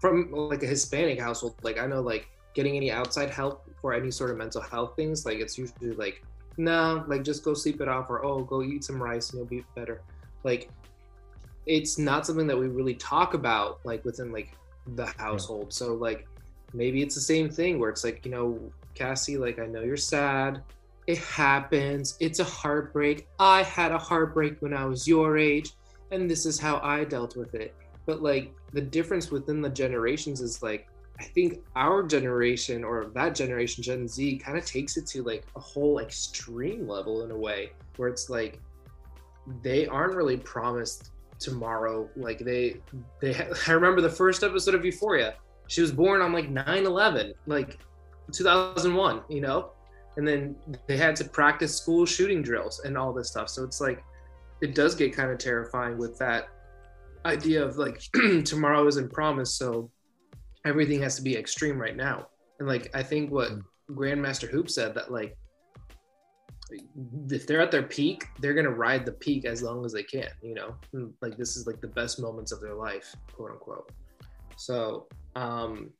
from 0.00 0.32
like 0.32 0.64
a 0.64 0.66
Hispanic 0.66 1.20
household, 1.20 1.54
like 1.62 1.78
I 1.78 1.86
know, 1.86 2.00
like 2.00 2.26
getting 2.52 2.76
any 2.76 2.90
outside 2.90 3.30
help 3.30 3.70
for 3.80 3.94
any 3.94 4.10
sort 4.10 4.30
of 4.32 4.38
mental 4.38 4.60
health 4.60 4.94
things, 4.96 5.24
like 5.24 5.38
it's 5.38 5.56
usually 5.56 5.92
like, 5.92 6.24
no, 6.56 7.04
like 7.06 7.22
just 7.22 7.44
go 7.44 7.54
sleep 7.54 7.80
it 7.80 7.86
off, 7.86 8.10
or 8.10 8.24
oh, 8.24 8.42
go 8.42 8.64
eat 8.64 8.82
some 8.82 9.00
rice 9.00 9.30
and 9.30 9.38
you'll 9.38 9.46
be 9.46 9.64
better. 9.76 10.02
Like 10.42 10.68
it's 11.66 11.98
not 11.98 12.26
something 12.26 12.46
that 12.46 12.58
we 12.58 12.68
really 12.68 12.94
talk 12.94 13.34
about 13.34 13.80
like 13.84 14.04
within 14.04 14.32
like 14.32 14.56
the 14.96 15.06
household. 15.18 15.72
So 15.72 15.94
like 15.94 16.26
maybe 16.72 17.02
it's 17.02 17.14
the 17.14 17.20
same 17.20 17.50
thing 17.50 17.78
where 17.78 17.90
it's 17.90 18.04
like 18.04 18.24
you 18.24 18.30
know 18.30 18.72
cassie 18.94 19.36
like 19.36 19.58
i 19.58 19.66
know 19.66 19.82
you're 19.82 19.96
sad. 19.96 20.62
It 21.06 21.18
happens. 21.18 22.16
It's 22.20 22.38
a 22.38 22.44
heartbreak. 22.44 23.26
I 23.38 23.62
had 23.64 23.90
a 23.92 23.98
heartbreak 23.98 24.60
when 24.60 24.74
i 24.74 24.84
was 24.84 25.06
your 25.06 25.38
age 25.38 25.72
and 26.10 26.30
this 26.30 26.46
is 26.46 26.58
how 26.58 26.80
i 26.82 27.04
dealt 27.04 27.36
with 27.36 27.54
it. 27.54 27.74
But 28.06 28.22
like 28.22 28.52
the 28.72 28.80
difference 28.80 29.30
within 29.30 29.60
the 29.60 29.70
generations 29.70 30.40
is 30.40 30.62
like 30.62 30.88
i 31.18 31.24
think 31.24 31.60
our 31.76 32.02
generation 32.02 32.82
or 32.82 33.06
that 33.14 33.34
generation 33.34 33.82
gen 33.82 34.08
z 34.08 34.38
kind 34.38 34.56
of 34.56 34.64
takes 34.64 34.96
it 34.96 35.06
to 35.06 35.22
like 35.22 35.44
a 35.56 35.60
whole 35.60 35.98
extreme 35.98 36.88
level 36.88 37.24
in 37.24 37.30
a 37.30 37.36
way 37.36 37.70
where 37.96 38.08
it's 38.08 38.30
like 38.30 38.58
they 39.62 39.86
aren't 39.86 40.14
really 40.14 40.38
promised 40.38 41.10
tomorrow. 41.40 42.08
Like 42.16 42.38
they 42.38 42.76
they 43.20 43.34
i 43.66 43.72
remember 43.72 44.00
the 44.00 44.10
first 44.10 44.42
episode 44.42 44.74
of 44.74 44.84
euphoria. 44.84 45.34
She 45.66 45.80
was 45.80 45.92
born 45.92 46.20
on 46.20 46.32
like 46.32 46.50
9-11 46.50 47.32
like 47.46 47.78
2001 48.32 49.22
you 49.28 49.40
know? 49.40 49.72
And 50.16 50.26
then 50.26 50.56
they 50.86 50.96
had 50.96 51.16
to 51.16 51.24
practice 51.24 51.76
school 51.76 52.04
shooting 52.04 52.42
drills 52.42 52.80
and 52.84 52.98
all 52.98 53.12
this 53.12 53.30
stuff. 53.30 53.48
So 53.48 53.64
it's 53.64 53.80
like 53.80 54.02
it 54.60 54.74
does 54.74 54.94
get 54.94 55.14
kind 55.14 55.30
of 55.30 55.38
terrifying 55.38 55.96
with 55.96 56.18
that 56.18 56.48
idea 57.24 57.64
of 57.64 57.76
like 57.76 58.02
tomorrow 58.44 58.86
isn't 58.86 59.12
promised 59.12 59.56
so 59.56 59.90
everything 60.64 61.00
has 61.02 61.16
to 61.16 61.22
be 61.22 61.36
extreme 61.36 61.78
right 61.78 61.96
now. 61.96 62.28
And 62.58 62.68
like 62.68 62.90
i 62.94 63.02
think 63.02 63.30
what 63.30 63.50
hmm. 63.50 63.60
grandmaster 63.92 64.48
hoop 64.50 64.68
said 64.70 64.94
that 64.94 65.10
like 65.10 65.36
if 67.30 67.46
they're 67.46 67.60
at 67.60 67.70
their 67.70 67.82
peak, 67.82 68.24
they're 68.40 68.54
gonna 68.54 68.70
ride 68.70 69.04
the 69.04 69.12
peak 69.12 69.44
as 69.44 69.62
long 69.62 69.84
as 69.84 69.92
they 69.92 70.02
can, 70.02 70.28
you 70.42 70.54
know. 70.54 70.74
Like 71.20 71.36
this 71.36 71.56
is 71.56 71.66
like 71.66 71.80
the 71.80 71.88
best 71.88 72.20
moments 72.20 72.52
of 72.52 72.60
their 72.60 72.74
life, 72.74 73.14
quote 73.32 73.52
unquote. 73.52 73.90
So 74.56 75.06
um 75.36 75.90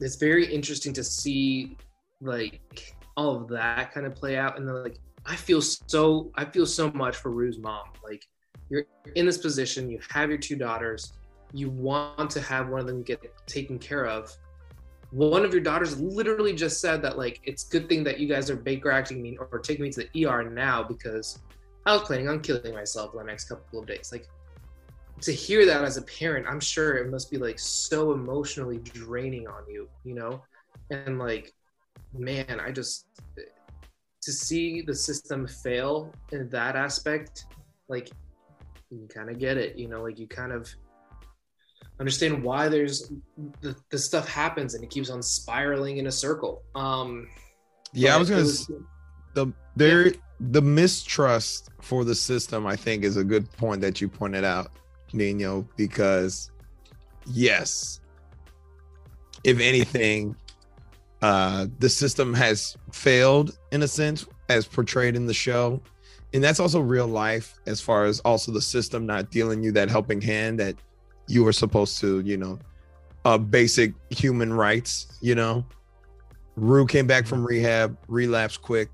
it's 0.00 0.16
very 0.16 0.46
interesting 0.46 0.92
to 0.94 1.04
see 1.04 1.76
like 2.20 2.94
all 3.16 3.36
of 3.36 3.48
that 3.48 3.92
kind 3.92 4.06
of 4.06 4.14
play 4.14 4.36
out. 4.36 4.58
And 4.58 4.66
then 4.66 4.82
like 4.82 4.98
I 5.26 5.36
feel 5.36 5.60
so 5.60 6.30
I 6.36 6.44
feel 6.44 6.66
so 6.66 6.90
much 6.92 7.16
for 7.16 7.30
Rue's 7.30 7.58
mom. 7.58 7.86
Like 8.02 8.24
you're 8.70 8.84
in 9.14 9.26
this 9.26 9.38
position, 9.38 9.90
you 9.90 9.98
have 10.10 10.28
your 10.28 10.38
two 10.38 10.56
daughters, 10.56 11.12
you 11.52 11.70
want 11.70 12.30
to 12.30 12.40
have 12.40 12.68
one 12.68 12.80
of 12.80 12.86
them 12.86 13.02
get 13.02 13.20
taken 13.46 13.78
care 13.78 14.06
of 14.06 14.36
one 15.10 15.44
of 15.44 15.52
your 15.52 15.62
daughters 15.62 15.98
literally 16.00 16.52
just 16.52 16.80
said 16.80 17.00
that 17.02 17.16
like 17.16 17.40
it's 17.44 17.64
good 17.64 17.88
thing 17.88 18.04
that 18.04 18.20
you 18.20 18.28
guys 18.28 18.50
are 18.50 18.56
Baker 18.56 18.90
acting 18.90 19.22
me 19.22 19.38
or 19.38 19.58
taking 19.58 19.84
me 19.84 19.90
to 19.90 20.06
the 20.12 20.26
ER 20.26 20.48
now 20.50 20.82
because 20.82 21.38
I 21.86 21.94
was 21.94 22.02
planning 22.02 22.28
on 22.28 22.40
killing 22.40 22.74
myself 22.74 23.14
in 23.14 23.18
the 23.18 23.24
next 23.24 23.48
couple 23.48 23.80
of 23.80 23.86
days. 23.86 24.10
Like 24.12 24.28
to 25.22 25.32
hear 25.32 25.64
that 25.66 25.82
as 25.82 25.96
a 25.96 26.02
parent, 26.02 26.46
I'm 26.46 26.60
sure 26.60 26.96
it 26.96 27.10
must 27.10 27.30
be 27.30 27.38
like 27.38 27.58
so 27.58 28.12
emotionally 28.12 28.78
draining 28.78 29.48
on 29.48 29.62
you, 29.68 29.88
you 30.04 30.14
know? 30.14 30.42
And 30.90 31.18
like, 31.18 31.54
man, 32.12 32.60
I 32.60 32.70
just 32.70 33.06
to 34.22 34.32
see 34.32 34.82
the 34.82 34.94
system 34.94 35.46
fail 35.46 36.12
in 36.32 36.50
that 36.50 36.76
aspect, 36.76 37.46
like 37.88 38.10
you 38.90 39.08
kind 39.12 39.30
of 39.30 39.38
get 39.38 39.56
it, 39.56 39.76
you 39.78 39.88
know, 39.88 40.02
like 40.02 40.18
you 40.18 40.26
kind 40.26 40.52
of 40.52 40.68
understand 42.00 42.42
why 42.42 42.68
there's 42.68 43.10
the, 43.60 43.74
the 43.90 43.98
stuff 43.98 44.28
happens 44.28 44.74
and 44.74 44.84
it 44.84 44.90
keeps 44.90 45.10
on 45.10 45.22
spiraling 45.22 45.98
in 45.98 46.06
a 46.06 46.12
circle. 46.12 46.62
Um, 46.74 47.28
Yeah, 47.92 48.14
I 48.14 48.18
was 48.18 48.30
gonna 48.30 48.42
was- 48.42 48.70
the 49.34 49.52
there 49.76 50.12
the 50.40 50.62
mistrust 50.62 51.70
for 51.80 52.04
the 52.04 52.14
system 52.14 52.64
i 52.66 52.76
think 52.76 53.02
is 53.04 53.16
a 53.16 53.24
good 53.24 53.50
point 53.52 53.80
that 53.80 54.00
you 54.00 54.08
pointed 54.08 54.44
out 54.44 54.70
nino 55.12 55.66
because 55.76 56.50
yes, 57.26 58.00
if 59.44 59.60
anything, 59.60 60.34
uh, 61.22 61.66
the 61.78 61.88
system 61.88 62.34
has 62.34 62.76
failed 62.92 63.58
in 63.72 63.82
a 63.82 63.88
sense, 63.88 64.26
as 64.48 64.66
portrayed 64.66 65.16
in 65.16 65.26
the 65.26 65.34
show. 65.34 65.80
And 66.34 66.42
that's 66.44 66.60
also 66.60 66.80
real 66.80 67.06
life, 67.06 67.58
as 67.66 67.80
far 67.80 68.04
as 68.04 68.20
also 68.20 68.52
the 68.52 68.60
system 68.60 69.06
not 69.06 69.30
dealing 69.30 69.62
you 69.62 69.72
that 69.72 69.88
helping 69.88 70.20
hand 70.20 70.60
that 70.60 70.76
you 71.28 71.44
were 71.44 71.52
supposed 71.52 72.00
to, 72.00 72.20
you 72.20 72.36
know, 72.36 72.58
uh, 73.24 73.38
basic 73.38 73.92
human 74.10 74.52
rights, 74.52 75.06
you 75.20 75.34
know. 75.34 75.64
Rue 76.56 76.86
came 76.86 77.06
back 77.06 77.26
from 77.26 77.46
rehab, 77.46 77.96
relapsed 78.08 78.62
quick. 78.62 78.88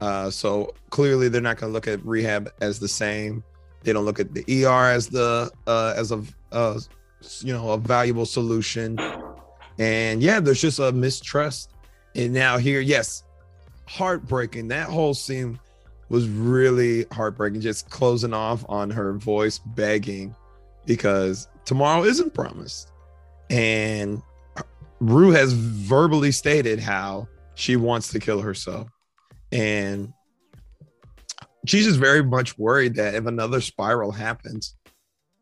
Uh, 0.00 0.30
so 0.30 0.72
clearly 0.90 1.28
they're 1.28 1.40
not 1.40 1.56
going 1.56 1.70
to 1.70 1.74
look 1.74 1.88
at 1.88 2.04
rehab 2.04 2.50
as 2.60 2.78
the 2.78 2.88
same. 2.88 3.42
They 3.82 3.92
don't 3.92 4.04
look 4.04 4.20
at 4.20 4.32
the 4.34 4.64
ER 4.64 4.90
as 4.90 5.08
the 5.08 5.50
uh, 5.66 5.94
as 5.96 6.12
a 6.12 6.22
uh, 6.52 6.78
you 7.40 7.52
know 7.52 7.70
a 7.70 7.78
valuable 7.78 8.26
solution. 8.26 8.98
And 9.78 10.22
yeah, 10.22 10.40
there's 10.40 10.60
just 10.60 10.78
a 10.78 10.92
mistrust. 10.92 11.70
And 12.14 12.32
now 12.32 12.58
here, 12.58 12.80
yes, 12.80 13.24
heartbreaking. 13.86 14.68
That 14.68 14.88
whole 14.88 15.14
scene 15.14 15.58
was 16.10 16.28
really 16.28 17.06
heartbreaking. 17.10 17.62
Just 17.62 17.88
closing 17.88 18.34
off 18.34 18.64
on 18.68 18.90
her 18.90 19.14
voice 19.14 19.58
begging 19.58 20.34
because 20.86 21.48
tomorrow 21.64 22.04
isn't 22.04 22.34
promised. 22.34 22.92
And 23.48 24.22
Rue 25.00 25.30
has 25.30 25.52
verbally 25.52 26.32
stated 26.32 26.78
how 26.78 27.28
she 27.54 27.76
wants 27.76 28.08
to 28.08 28.18
kill 28.20 28.40
herself. 28.40 28.88
And 29.52 30.12
she's 31.66 31.86
just 31.86 31.98
very 31.98 32.22
much 32.22 32.58
worried 32.58 32.94
that 32.96 33.14
if 33.14 33.26
another 33.26 33.60
spiral 33.60 34.12
happens, 34.12 34.76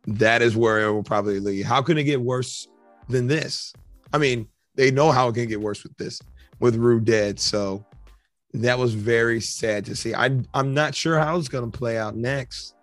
that 0.07 0.43
is 0.43 0.57
where 0.57 0.87
it 0.87 0.93
will 0.93 1.03
probably 1.03 1.41
lead. 1.41 1.67
How 1.67 1.83
can 1.83 1.99
it 1.99 2.05
get 2.05 2.21
worse 2.21 2.67
than 3.09 3.27
this? 3.27 3.73
I 4.13 4.19
mean, 4.19 4.49
they 4.75 4.91
know 4.91 5.11
how 5.11 5.29
it 5.29 5.35
can 5.35 5.49
get 5.49 5.61
worse 5.61 5.83
with 5.83 5.97
this, 5.97 6.21
with 6.61 6.77
Rue 6.77 7.01
dead. 7.01 7.39
So 7.39 7.85
that 8.55 8.79
was 8.79 8.95
very 8.95 9.41
sad 9.41 9.85
to 9.87 9.97
see. 9.97 10.15
I 10.15 10.39
I'm 10.55 10.73
not 10.73 10.95
sure 10.95 11.19
how 11.19 11.37
it's 11.37 11.49
gonna 11.49 11.71
play 11.71 11.99
out 11.99 12.17
next 12.17 12.75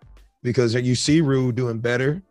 because 0.44 0.76
you 0.76 0.94
see 0.94 1.22
Rue 1.22 1.52
doing 1.52 1.80
better. 1.80 2.22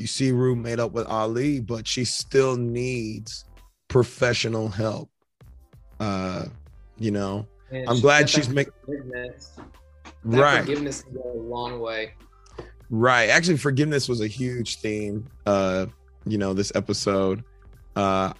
You 0.00 0.06
see 0.06 0.32
Rue 0.32 0.56
made 0.56 0.80
up 0.80 0.92
with 0.92 1.06
Ali, 1.08 1.60
but 1.60 1.86
she 1.86 2.06
still 2.06 2.56
needs 2.56 3.44
professional 3.88 4.68
help. 4.70 5.10
Uh, 6.00 6.46
you 6.98 7.10
know, 7.10 7.46
And 7.70 7.86
I'm 7.86 7.96
she- 7.96 8.00
glad 8.02 8.30
she's 8.30 8.48
making 8.48 8.72
forgiveness. 8.86 9.58
Right. 10.24 10.60
forgiveness 10.60 11.02
can 11.02 11.14
go 11.16 11.32
a 11.34 11.36
long 11.38 11.80
way. 11.80 12.14
Right. 12.88 13.28
Actually, 13.28 13.58
forgiveness 13.58 14.08
was 14.08 14.22
a 14.22 14.26
huge 14.26 14.76
theme. 14.80 15.28
Uh, 15.44 15.84
you 16.24 16.38
know, 16.38 16.54
this 16.54 16.72
episode. 16.74 17.44
Uh 17.94 18.32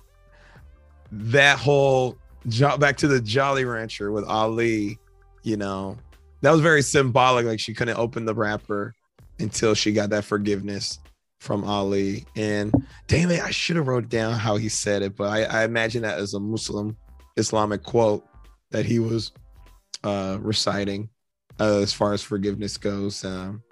that 1.12 1.58
whole 1.58 2.16
jo- 2.48 2.78
back 2.78 2.96
to 2.98 3.08
the 3.08 3.20
Jolly 3.20 3.64
Rancher 3.66 4.12
with 4.12 4.24
Ali, 4.24 4.98
you 5.42 5.56
know, 5.58 5.98
that 6.40 6.52
was 6.52 6.60
very 6.62 6.80
symbolic. 6.82 7.44
Like 7.44 7.60
she 7.60 7.74
couldn't 7.74 7.98
open 7.98 8.24
the 8.24 8.34
wrapper 8.34 8.94
until 9.40 9.74
she 9.74 9.92
got 9.92 10.08
that 10.10 10.24
forgiveness 10.24 11.00
from 11.40 11.64
Ali. 11.64 12.26
And 12.36 12.72
damn 13.08 13.30
it, 13.30 13.40
I 13.40 13.50
should 13.50 13.76
have 13.76 13.88
wrote 13.88 14.08
down 14.08 14.34
how 14.34 14.56
he 14.56 14.68
said 14.68 15.02
it, 15.02 15.16
but 15.16 15.28
I, 15.28 15.42
I 15.44 15.64
imagine 15.64 16.02
that 16.02 16.18
as 16.18 16.34
a 16.34 16.40
Muslim 16.40 16.96
Islamic 17.36 17.82
quote 17.82 18.24
that 18.70 18.84
he 18.84 18.98
was 18.98 19.32
uh 20.04 20.38
reciting 20.40 21.08
uh, 21.58 21.78
as 21.78 21.92
far 21.92 22.12
as 22.12 22.22
forgiveness 22.22 22.76
goes. 22.76 23.24
Um 23.24 23.62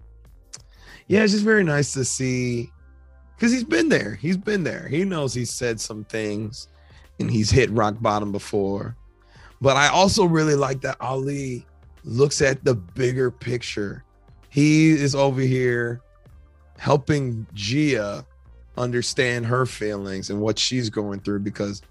yeah, 1.06 1.22
it's 1.22 1.32
just 1.32 1.44
very 1.44 1.64
nice 1.64 1.92
to 1.92 2.04
see 2.04 2.70
because 3.36 3.52
he's 3.52 3.64
been 3.64 3.88
there. 3.88 4.14
He's 4.14 4.36
been 4.36 4.64
there. 4.64 4.88
He 4.88 5.04
knows 5.04 5.32
he's 5.32 5.52
said 5.52 5.80
some 5.80 6.04
things 6.04 6.68
and 7.20 7.30
he's 7.30 7.50
hit 7.50 7.70
rock 7.70 7.96
bottom 8.00 8.32
before. 8.32 8.96
But 9.60 9.76
I 9.76 9.88
also 9.88 10.24
really 10.24 10.54
like 10.54 10.80
that 10.82 10.96
Ali 11.00 11.66
looks 12.04 12.40
at 12.40 12.64
the 12.64 12.74
bigger 12.74 13.30
picture. 13.30 14.04
He 14.48 14.90
is 14.90 15.14
over 15.14 15.40
here 15.40 16.00
helping 16.78 17.46
Gia 17.54 18.24
understand 18.76 19.44
her 19.46 19.66
feelings 19.66 20.30
and 20.30 20.40
what 20.40 20.58
she's 20.58 20.88
going 20.88 21.20
through 21.20 21.40
because 21.40 21.82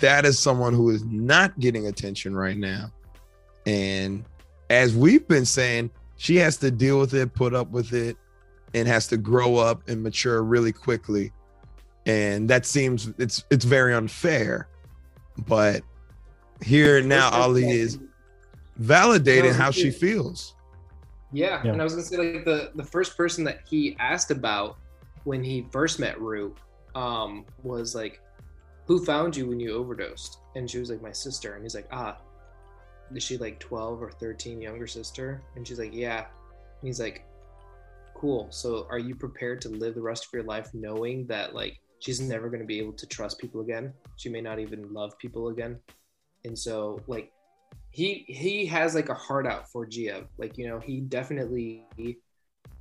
that 0.00 0.24
is 0.24 0.38
someone 0.38 0.74
who 0.74 0.90
is 0.90 1.04
not 1.04 1.58
getting 1.60 1.86
attention 1.86 2.34
right 2.34 2.56
now. 2.56 2.92
And 3.66 4.24
as 4.68 4.94
we've 4.94 5.26
been 5.28 5.44
saying, 5.44 5.90
she 6.16 6.36
has 6.36 6.56
to 6.58 6.70
deal 6.70 6.98
with 6.98 7.14
it, 7.14 7.32
put 7.34 7.54
up 7.54 7.70
with 7.70 7.92
it, 7.92 8.16
and 8.74 8.88
has 8.88 9.06
to 9.08 9.16
grow 9.16 9.56
up 9.56 9.88
and 9.88 10.02
mature 10.02 10.42
really 10.42 10.72
quickly. 10.72 11.32
And 12.06 12.50
that 12.50 12.66
seems 12.66 13.10
it's 13.18 13.44
it's 13.50 13.64
very 13.64 13.94
unfair. 13.94 14.68
But 15.46 15.82
here 16.62 17.00
now 17.00 17.30
Ali 17.30 17.70
is 17.70 17.98
validating 18.80 19.54
how 19.54 19.70
she 19.70 19.90
feels. 19.90 20.54
Yeah, 21.32 21.62
Yeah. 21.64 21.72
and 21.72 21.80
I 21.80 21.84
was 21.84 21.94
gonna 21.94 22.04
say 22.04 22.16
like 22.16 22.44
the 22.44 22.70
the 22.74 22.84
first 22.84 23.16
person 23.16 23.42
that 23.44 23.60
he 23.68 23.96
asked 23.98 24.30
about 24.30 24.76
when 25.24 25.42
he 25.42 25.66
first 25.70 25.98
met 25.98 26.20
Rue 26.20 26.54
um, 26.94 27.46
was 27.62 27.94
like, 27.94 28.20
"Who 28.86 29.04
found 29.04 29.36
you 29.36 29.46
when 29.46 29.58
you 29.60 29.72
overdosed?" 29.72 30.38
And 30.56 30.70
she 30.70 30.78
was 30.78 30.90
like, 30.90 31.00
"My 31.02 31.12
sister." 31.12 31.54
And 31.54 31.62
he's 31.62 31.74
like, 31.74 31.88
"Ah, 31.90 32.18
is 33.14 33.22
she 33.22 33.38
like 33.38 33.58
twelve 33.60 34.02
or 34.02 34.10
thirteen, 34.10 34.60
younger 34.60 34.86
sister?" 34.86 35.42
And 35.56 35.66
she's 35.66 35.78
like, 35.78 35.94
"Yeah." 35.94 36.26
And 36.80 36.88
he's 36.88 37.00
like, 37.00 37.24
"Cool. 38.14 38.48
So 38.50 38.86
are 38.90 38.98
you 38.98 39.14
prepared 39.14 39.60
to 39.62 39.68
live 39.70 39.94
the 39.94 40.02
rest 40.02 40.26
of 40.26 40.32
your 40.32 40.42
life 40.42 40.68
knowing 40.74 41.26
that 41.28 41.54
like 41.54 41.78
she's 42.00 42.20
never 42.20 42.50
gonna 42.50 42.64
be 42.64 42.78
able 42.78 42.92
to 42.94 43.06
trust 43.06 43.38
people 43.38 43.60
again? 43.62 43.94
She 44.16 44.28
may 44.28 44.40
not 44.42 44.58
even 44.58 44.92
love 44.92 45.16
people 45.18 45.48
again." 45.48 45.78
And 46.44 46.58
so 46.58 47.00
like 47.06 47.32
he 47.92 48.24
he 48.26 48.66
has 48.66 48.94
like 48.94 49.08
a 49.10 49.14
heart 49.14 49.46
out 49.46 49.70
for 49.70 49.86
Gia. 49.86 50.24
Like 50.38 50.58
you 50.58 50.66
know, 50.66 50.80
he 50.80 51.00
definitely 51.00 51.84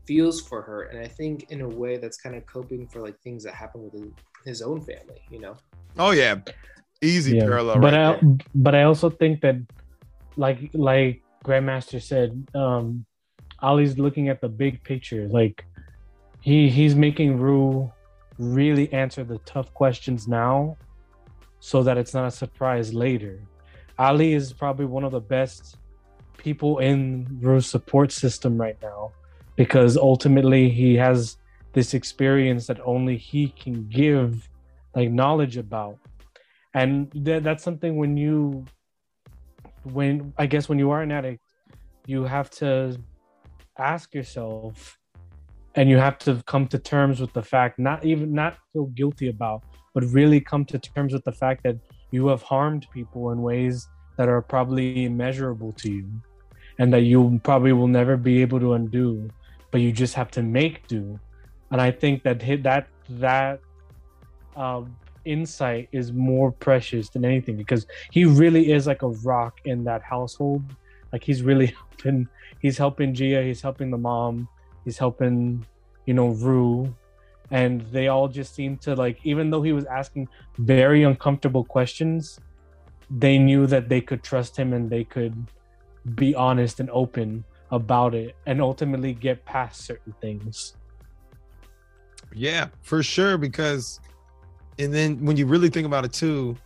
feels 0.05 0.41
for 0.41 0.61
her, 0.61 0.83
and 0.83 0.99
I 0.99 1.07
think 1.07 1.51
in 1.51 1.61
a 1.61 1.67
way 1.67 1.97
that's 1.97 2.17
kind 2.17 2.35
of 2.35 2.45
coping 2.45 2.87
for 2.87 3.01
like 3.01 3.19
things 3.19 3.43
that 3.43 3.53
happen 3.53 3.83
with 3.83 3.93
his, 3.93 4.11
his 4.45 4.61
own 4.61 4.81
family. 4.81 5.21
You 5.29 5.39
know. 5.41 5.57
Oh 5.99 6.11
yeah. 6.11 6.35
Easy 7.01 7.35
Yeah. 7.37 7.45
parallel 7.45 7.79
but 7.79 7.93
right 7.93 7.93
I, 7.93 8.11
there. 8.13 8.37
but 8.55 8.75
I 8.75 8.83
also 8.83 9.09
think 9.09 9.41
that 9.41 9.55
like 10.37 10.69
like 10.73 11.21
Grandmaster 11.43 12.01
said, 12.01 12.47
um 12.55 13.05
Ali's 13.59 13.97
looking 13.97 14.29
at 14.29 14.39
the 14.39 14.49
big 14.49 14.83
picture. 14.83 15.27
Like 15.27 15.65
he 16.41 16.69
he's 16.69 16.95
making 16.95 17.37
Rue 17.37 17.91
really 18.37 18.91
answer 18.93 19.23
the 19.23 19.39
tough 19.39 19.73
questions 19.73 20.27
now 20.27 20.77
so 21.59 21.83
that 21.83 21.97
it's 21.97 22.13
not 22.13 22.25
a 22.27 22.31
surprise 22.31 22.93
later. 22.93 23.41
Ali 24.07 24.33
is 24.33 24.51
probably 24.51 24.85
one 24.85 25.03
of 25.03 25.11
the 25.11 25.25
best 25.37 25.77
people 26.37 26.79
in 26.79 27.27
Rue's 27.39 27.67
support 27.67 28.11
system 28.11 28.59
right 28.59 28.77
now 28.81 29.11
because 29.55 29.95
ultimately 29.95 30.69
he 30.69 30.95
has 30.95 31.37
this 31.73 31.93
experience 31.93 32.67
that 32.67 32.79
only 32.83 33.15
he 33.15 33.49
can 33.49 33.87
give 33.89 34.49
like 34.95 35.11
knowledge 35.11 35.55
about. 35.57 35.97
And 36.73 37.11
th- 37.25 37.43
that's 37.43 37.63
something 37.63 37.95
when 37.95 38.17
you 38.17 38.65
when 39.83 40.33
i 40.37 40.45
guess 40.45 40.69
when 40.69 40.77
you 40.77 40.91
are 40.91 41.01
an 41.01 41.11
addict 41.11 41.41
you 42.05 42.23
have 42.23 42.49
to 42.49 42.95
ask 43.77 44.13
yourself 44.13 44.97
and 45.75 45.89
you 45.89 45.97
have 45.97 46.17
to 46.19 46.41
come 46.45 46.67
to 46.67 46.77
terms 46.77 47.19
with 47.19 47.33
the 47.33 47.41
fact 47.41 47.79
not 47.79 48.05
even 48.05 48.31
not 48.33 48.57
feel 48.71 48.85
guilty 48.87 49.29
about 49.29 49.63
but 49.93 50.03
really 50.05 50.39
come 50.39 50.63
to 50.63 50.77
terms 50.77 51.13
with 51.13 51.23
the 51.23 51.31
fact 51.31 51.63
that 51.63 51.75
you 52.11 52.27
have 52.27 52.41
harmed 52.43 52.85
people 52.93 53.31
in 53.31 53.41
ways 53.41 53.87
that 54.17 54.27
are 54.27 54.41
probably 54.41 55.05
immeasurable 55.05 55.71
to 55.73 55.91
you 55.91 56.07
and 56.79 56.93
that 56.93 57.01
you 57.01 57.39
probably 57.43 57.73
will 57.73 57.87
never 57.87 58.17
be 58.17 58.41
able 58.41 58.59
to 58.59 58.73
undo 58.73 59.29
but 59.71 59.79
you 59.79 59.91
just 59.91 60.13
have 60.13 60.29
to 60.29 60.43
make 60.43 60.87
do. 60.87 61.19
And 61.71 61.81
i 61.81 61.89
think 61.89 62.23
that 62.23 62.39
that 62.63 62.87
that 63.09 63.59
um, 64.55 64.95
insight 65.23 65.87
is 65.93 66.11
more 66.11 66.51
precious 66.51 67.09
than 67.09 67.23
anything 67.23 67.55
because 67.55 67.87
he 68.11 68.25
really 68.25 68.71
is 68.71 68.85
like 68.85 69.01
a 69.01 69.09
rock 69.09 69.61
in 69.63 69.83
that 69.85 70.03
household. 70.03 70.63
Like 71.13 71.23
he's 71.23 71.41
really 71.41 71.67
helping 71.77 72.27
he's 72.61 72.77
helping 72.77 73.13
gia 73.13 73.41
he's 73.43 73.61
helping 73.61 73.89
the 73.89 73.97
mom 73.97 74.47
he's 74.83 74.97
helping 74.97 75.65
you 76.05 76.13
know 76.13 76.29
rue. 76.29 76.93
And 77.51 77.81
they 77.91 78.07
all 78.07 78.27
just 78.27 78.53
seem 78.55 78.77
to 78.79 78.95
like 78.95 79.19
even 79.23 79.49
though 79.49 79.61
he 79.61 79.71
was 79.71 79.85
asking 79.85 80.27
very 80.57 81.03
uncomfortable 81.03 81.63
questions 81.63 82.39
they 83.11 83.37
knew 83.37 83.67
that 83.67 83.89
they 83.89 84.01
could 84.01 84.23
trust 84.23 84.55
him 84.57 84.73
and 84.73 84.89
they 84.89 85.03
could 85.03 85.35
be 86.15 86.33
honest 86.33 86.79
and 86.79 86.89
open 86.91 87.43
about 87.71 88.15
it 88.15 88.35
and 88.45 88.61
ultimately 88.61 89.13
get 89.13 89.43
past 89.45 89.81
certain 89.85 90.13
things 90.21 90.73
Yeah, 92.33 92.69
for 92.81 93.03
sure. 93.03 93.37
Because, 93.37 93.99
and 94.79 94.93
then 94.93 95.23
when 95.23 95.37
you 95.37 95.45
really 95.45 95.69
think 95.69 95.85
about 95.85 96.05
it 96.05 96.13
too, 96.13 96.57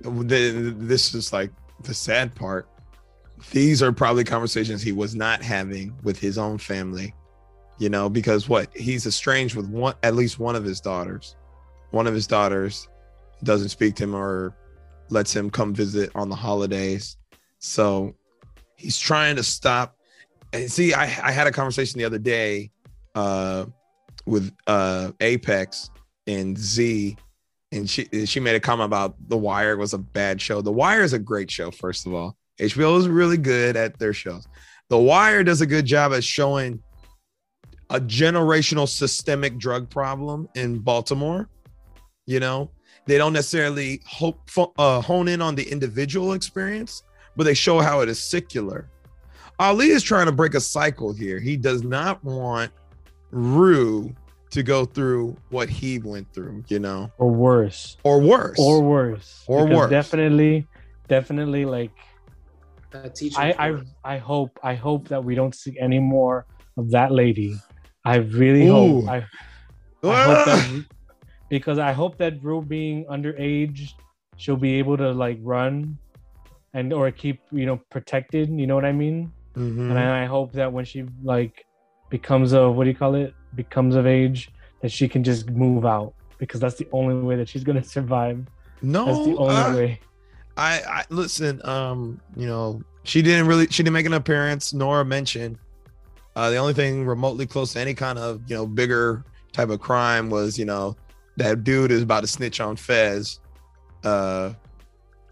the, 0.00 0.74
this 0.76 1.14
is 1.14 1.32
like 1.32 1.50
the 1.84 1.94
sad 1.94 2.34
part. 2.34 2.68
These 3.52 3.82
are 3.82 3.92
probably 3.92 4.24
conversations 4.24 4.82
he 4.82 4.92
was 4.92 5.14
not 5.14 5.42
having 5.42 5.94
with 6.02 6.18
his 6.18 6.38
own 6.38 6.58
family, 6.58 7.14
you 7.78 7.88
know, 7.88 8.08
because 8.08 8.48
what 8.48 8.76
he's 8.76 9.06
estranged 9.06 9.54
with 9.54 9.68
one, 9.68 9.94
at 10.02 10.16
least 10.16 10.40
one 10.40 10.56
of 10.56 10.64
his 10.64 10.80
daughters, 10.80 11.36
one 11.90 12.08
of 12.08 12.14
his 12.14 12.26
daughters 12.26 12.88
doesn't 13.44 13.68
speak 13.68 13.94
to 13.96 14.04
him 14.04 14.14
or 14.16 14.56
lets 15.10 15.34
him 15.34 15.50
come 15.50 15.74
visit 15.74 16.10
on 16.14 16.28
the 16.28 16.36
holidays. 16.36 17.16
So 17.58 18.14
he's 18.76 18.98
trying 18.98 19.36
to 19.36 19.42
stop. 19.42 19.96
And 20.52 20.70
see, 20.70 20.94
I, 20.94 21.02
I 21.02 21.32
had 21.32 21.46
a 21.46 21.52
conversation 21.52 21.98
the 21.98 22.04
other 22.04 22.18
day 22.18 22.70
uh, 23.14 23.66
with 24.26 24.52
uh, 24.66 25.12
Apex 25.20 25.90
and 26.26 26.56
Z, 26.56 27.16
and 27.72 27.88
she 27.88 28.08
she 28.24 28.40
made 28.40 28.54
a 28.54 28.60
comment 28.60 28.86
about 28.86 29.16
The 29.28 29.36
Wire 29.36 29.76
was 29.76 29.92
a 29.92 29.98
bad 29.98 30.40
show. 30.40 30.62
The 30.62 30.72
Wire 30.72 31.02
is 31.02 31.12
a 31.12 31.18
great 31.18 31.50
show, 31.50 31.70
first 31.70 32.06
of 32.06 32.14
all. 32.14 32.36
HBO 32.58 32.98
is 32.98 33.08
really 33.08 33.36
good 33.36 33.76
at 33.76 33.98
their 33.98 34.12
shows. 34.12 34.46
The 34.88 34.98
Wire 34.98 35.44
does 35.44 35.60
a 35.60 35.66
good 35.66 35.84
job 35.84 36.12
at 36.12 36.24
showing 36.24 36.82
a 37.90 38.00
generational 38.00 38.88
systemic 38.88 39.58
drug 39.58 39.90
problem 39.90 40.48
in 40.54 40.78
Baltimore. 40.78 41.48
You 42.26 42.40
know, 42.40 42.70
they 43.08 43.16
don't 43.16 43.32
necessarily 43.32 44.02
hope 44.06 44.38
uh, 44.78 45.00
hone 45.00 45.28
in 45.28 45.40
on 45.40 45.54
the 45.54 45.62
individual 45.62 46.34
experience, 46.34 47.04
but 47.36 47.44
they 47.44 47.54
show 47.54 47.80
how 47.80 48.00
it 48.00 48.08
is 48.10 48.22
secular. 48.22 48.90
Ali 49.58 49.88
is 49.88 50.02
trying 50.02 50.26
to 50.26 50.32
break 50.32 50.54
a 50.54 50.60
cycle 50.60 51.14
here. 51.14 51.40
He 51.40 51.56
does 51.56 51.82
not 51.82 52.22
want 52.22 52.70
Rue 53.30 54.14
to 54.50 54.62
go 54.62 54.84
through 54.84 55.36
what 55.48 55.70
he 55.70 55.98
went 55.98 56.32
through, 56.34 56.64
you 56.68 56.80
know, 56.80 57.10
or 57.16 57.30
worse, 57.30 57.96
or 58.04 58.20
worse, 58.20 58.58
or 58.58 58.82
worse, 58.82 59.42
or 59.46 59.64
Because 59.64 59.78
worse. 59.78 59.90
Definitely, 59.90 60.68
definitely, 61.08 61.64
like 61.64 61.92
Uh, 62.92 63.08
teacher 63.08 63.40
I, 63.40 63.54
I, 63.58 64.14
I 64.14 64.18
hope, 64.18 64.58
I 64.62 64.74
hope 64.74 65.08
that 65.08 65.24
we 65.24 65.34
don't 65.34 65.54
see 65.54 65.78
any 65.78 65.98
more 65.98 66.46
of 66.76 66.90
that 66.90 67.10
lady. 67.10 67.54
I 68.04 68.16
really 68.16 68.66
Ooh. 68.66 69.06
hope. 69.06 69.08
I, 69.08 69.16
I 70.08 70.24
hope 70.24 70.44
that 70.46 70.84
because 71.48 71.78
I 71.78 71.92
hope 71.92 72.18
that 72.18 72.42
Rue 72.42 72.62
being 72.62 73.04
underage, 73.06 73.92
she'll 74.36 74.56
be 74.56 74.74
able 74.74 74.96
to 74.96 75.12
like 75.12 75.38
run 75.42 75.98
and 76.74 76.92
or 76.92 77.10
keep 77.10 77.40
you 77.50 77.66
know 77.66 77.80
protected. 77.90 78.50
You 78.50 78.66
know 78.66 78.74
what 78.74 78.84
I 78.84 78.92
mean? 78.92 79.32
Mhm. 79.56 79.90
And 79.90 79.98
I, 79.98 80.26
hope 80.26 80.52
that 80.52 80.72
when 80.72 80.84
she 80.84 81.04
like 81.22 81.66
becomes 82.10 82.52
a 82.52 82.70
what 82.70 82.84
do 82.84 82.90
you 82.90 82.96
call 82.96 83.14
it? 83.14 83.34
Becomes 83.54 83.94
of 83.94 84.06
age, 84.06 84.50
that 84.82 84.92
she 84.92 85.08
can 85.08 85.24
just 85.24 85.50
move 85.50 85.84
out 85.84 86.14
because 86.38 86.60
that's 86.60 86.76
the 86.76 86.86
only 86.92 87.14
way 87.16 87.36
that 87.36 87.48
she's 87.48 87.64
gonna 87.64 87.82
survive. 87.96 88.46
no, 88.82 89.06
That's 89.06 89.26
the 89.26 89.36
only 89.36 89.80
way. 89.80 90.00
I, 90.56 90.82
I 90.86 91.04
listen. 91.08 91.64
Um, 91.64 92.20
you 92.36 92.46
know, 92.46 92.82
she 93.04 93.22
didn't 93.22 93.46
really. 93.46 93.66
She 93.68 93.82
didn't 93.82 93.94
make 93.94 94.06
an 94.06 94.12
appearance 94.14 94.72
nor 94.72 95.00
a 95.00 95.04
mention. 95.04 95.58
Uh, 96.36 96.50
the 96.50 96.56
only 96.56 96.74
thing 96.74 97.04
remotely 97.06 97.46
close 97.46 97.72
to 97.72 97.80
any 97.80 97.94
kind 97.94 98.18
of 98.18 98.42
you 98.48 98.54
know 98.56 98.66
bigger 98.66 99.24
type 99.52 99.70
of 99.70 99.80
crime 99.80 100.30
was 100.30 100.58
you 100.58 100.64
know 100.64 100.96
that 101.38 101.64
dude 101.64 101.90
is 101.90 102.02
about 102.02 102.20
to 102.20 102.26
snitch 102.26 102.60
on 102.60 102.76
Fez. 102.76 103.40
Uh, 104.04 104.52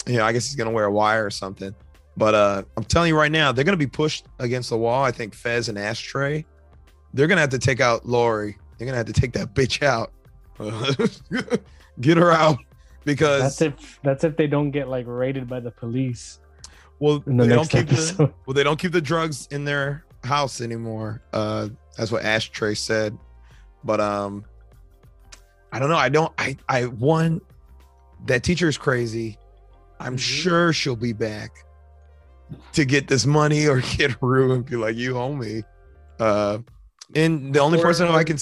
you 0.06 0.16
know, 0.16 0.24
I 0.24 0.32
guess 0.32 0.46
he's 0.46 0.56
gonna 0.56 0.70
wear 0.70 0.86
a 0.86 0.92
wire 0.92 1.24
or 1.24 1.30
something. 1.30 1.74
But 2.16 2.34
uh, 2.34 2.62
I'm 2.76 2.84
telling 2.84 3.08
you 3.08 3.18
right 3.18 3.30
now, 3.30 3.52
they're 3.52 3.64
gonna 3.64 3.76
be 3.76 3.86
pushed 3.86 4.26
against 4.38 4.70
the 4.70 4.78
wall. 4.78 5.04
I 5.04 5.10
think 5.10 5.34
Fez 5.34 5.68
and 5.68 5.78
Ashtray. 5.78 6.44
They're 7.14 7.26
gonna 7.26 7.40
have 7.40 7.50
to 7.50 7.58
take 7.58 7.80
out 7.80 8.06
Laurie. 8.06 8.56
They're 8.78 8.86
gonna 8.86 8.96
have 8.96 9.06
to 9.06 9.12
take 9.12 9.32
that 9.32 9.54
bitch 9.54 9.82
out. 9.82 10.12
Get 12.00 12.16
her 12.16 12.32
out 12.32 12.58
because 13.04 13.42
That's 13.42 13.62
if 13.62 14.00
that's 14.02 14.24
if 14.24 14.36
they 14.36 14.46
don't 14.46 14.70
get 14.70 14.88
like 14.88 15.06
raided 15.06 15.48
by 15.48 15.60
the 15.60 15.70
police 15.70 16.40
well, 16.98 17.22
the 17.26 17.32
they 17.32 17.48
don't 17.48 17.68
keep 17.68 17.88
the, 17.88 18.32
well, 18.46 18.54
they 18.54 18.62
don't 18.62 18.78
keep 18.78 18.92
the 18.92 19.00
drugs 19.00 19.48
in 19.50 19.64
their 19.64 20.04
house 20.24 20.60
anymore. 20.60 21.22
Uh, 21.32 21.68
that's 21.96 22.10
what 22.10 22.24
Ashtray 22.24 22.74
said. 22.74 23.16
But 23.84 24.00
um, 24.00 24.44
I 25.76 25.78
don't 25.78 25.90
know. 25.90 25.96
I 25.98 26.08
don't. 26.08 26.32
I 26.38 26.56
I 26.70 26.84
one 26.86 27.42
that 28.24 28.42
teacher 28.42 28.66
is 28.66 28.78
crazy. 28.78 29.36
I'm 30.00 30.16
Mhm. 30.16 30.20
sure 30.20 30.72
she'll 30.72 30.96
be 30.96 31.12
back 31.12 31.50
to 32.72 32.86
get 32.86 33.08
this 33.08 33.26
money 33.26 33.66
or 33.66 33.80
get 33.98 34.16
Rue 34.22 34.52
and 34.54 34.64
be 34.64 34.76
like, 34.76 34.96
"You 34.96 35.18
owe 35.18 35.34
me." 35.34 35.64
Uh, 36.18 36.58
and 37.14 37.54
the 37.54 37.58
only 37.60 37.78
Or- 37.78 37.82
person 37.82 38.06
who 38.06 38.14
I 38.14 38.24
can, 38.24 38.38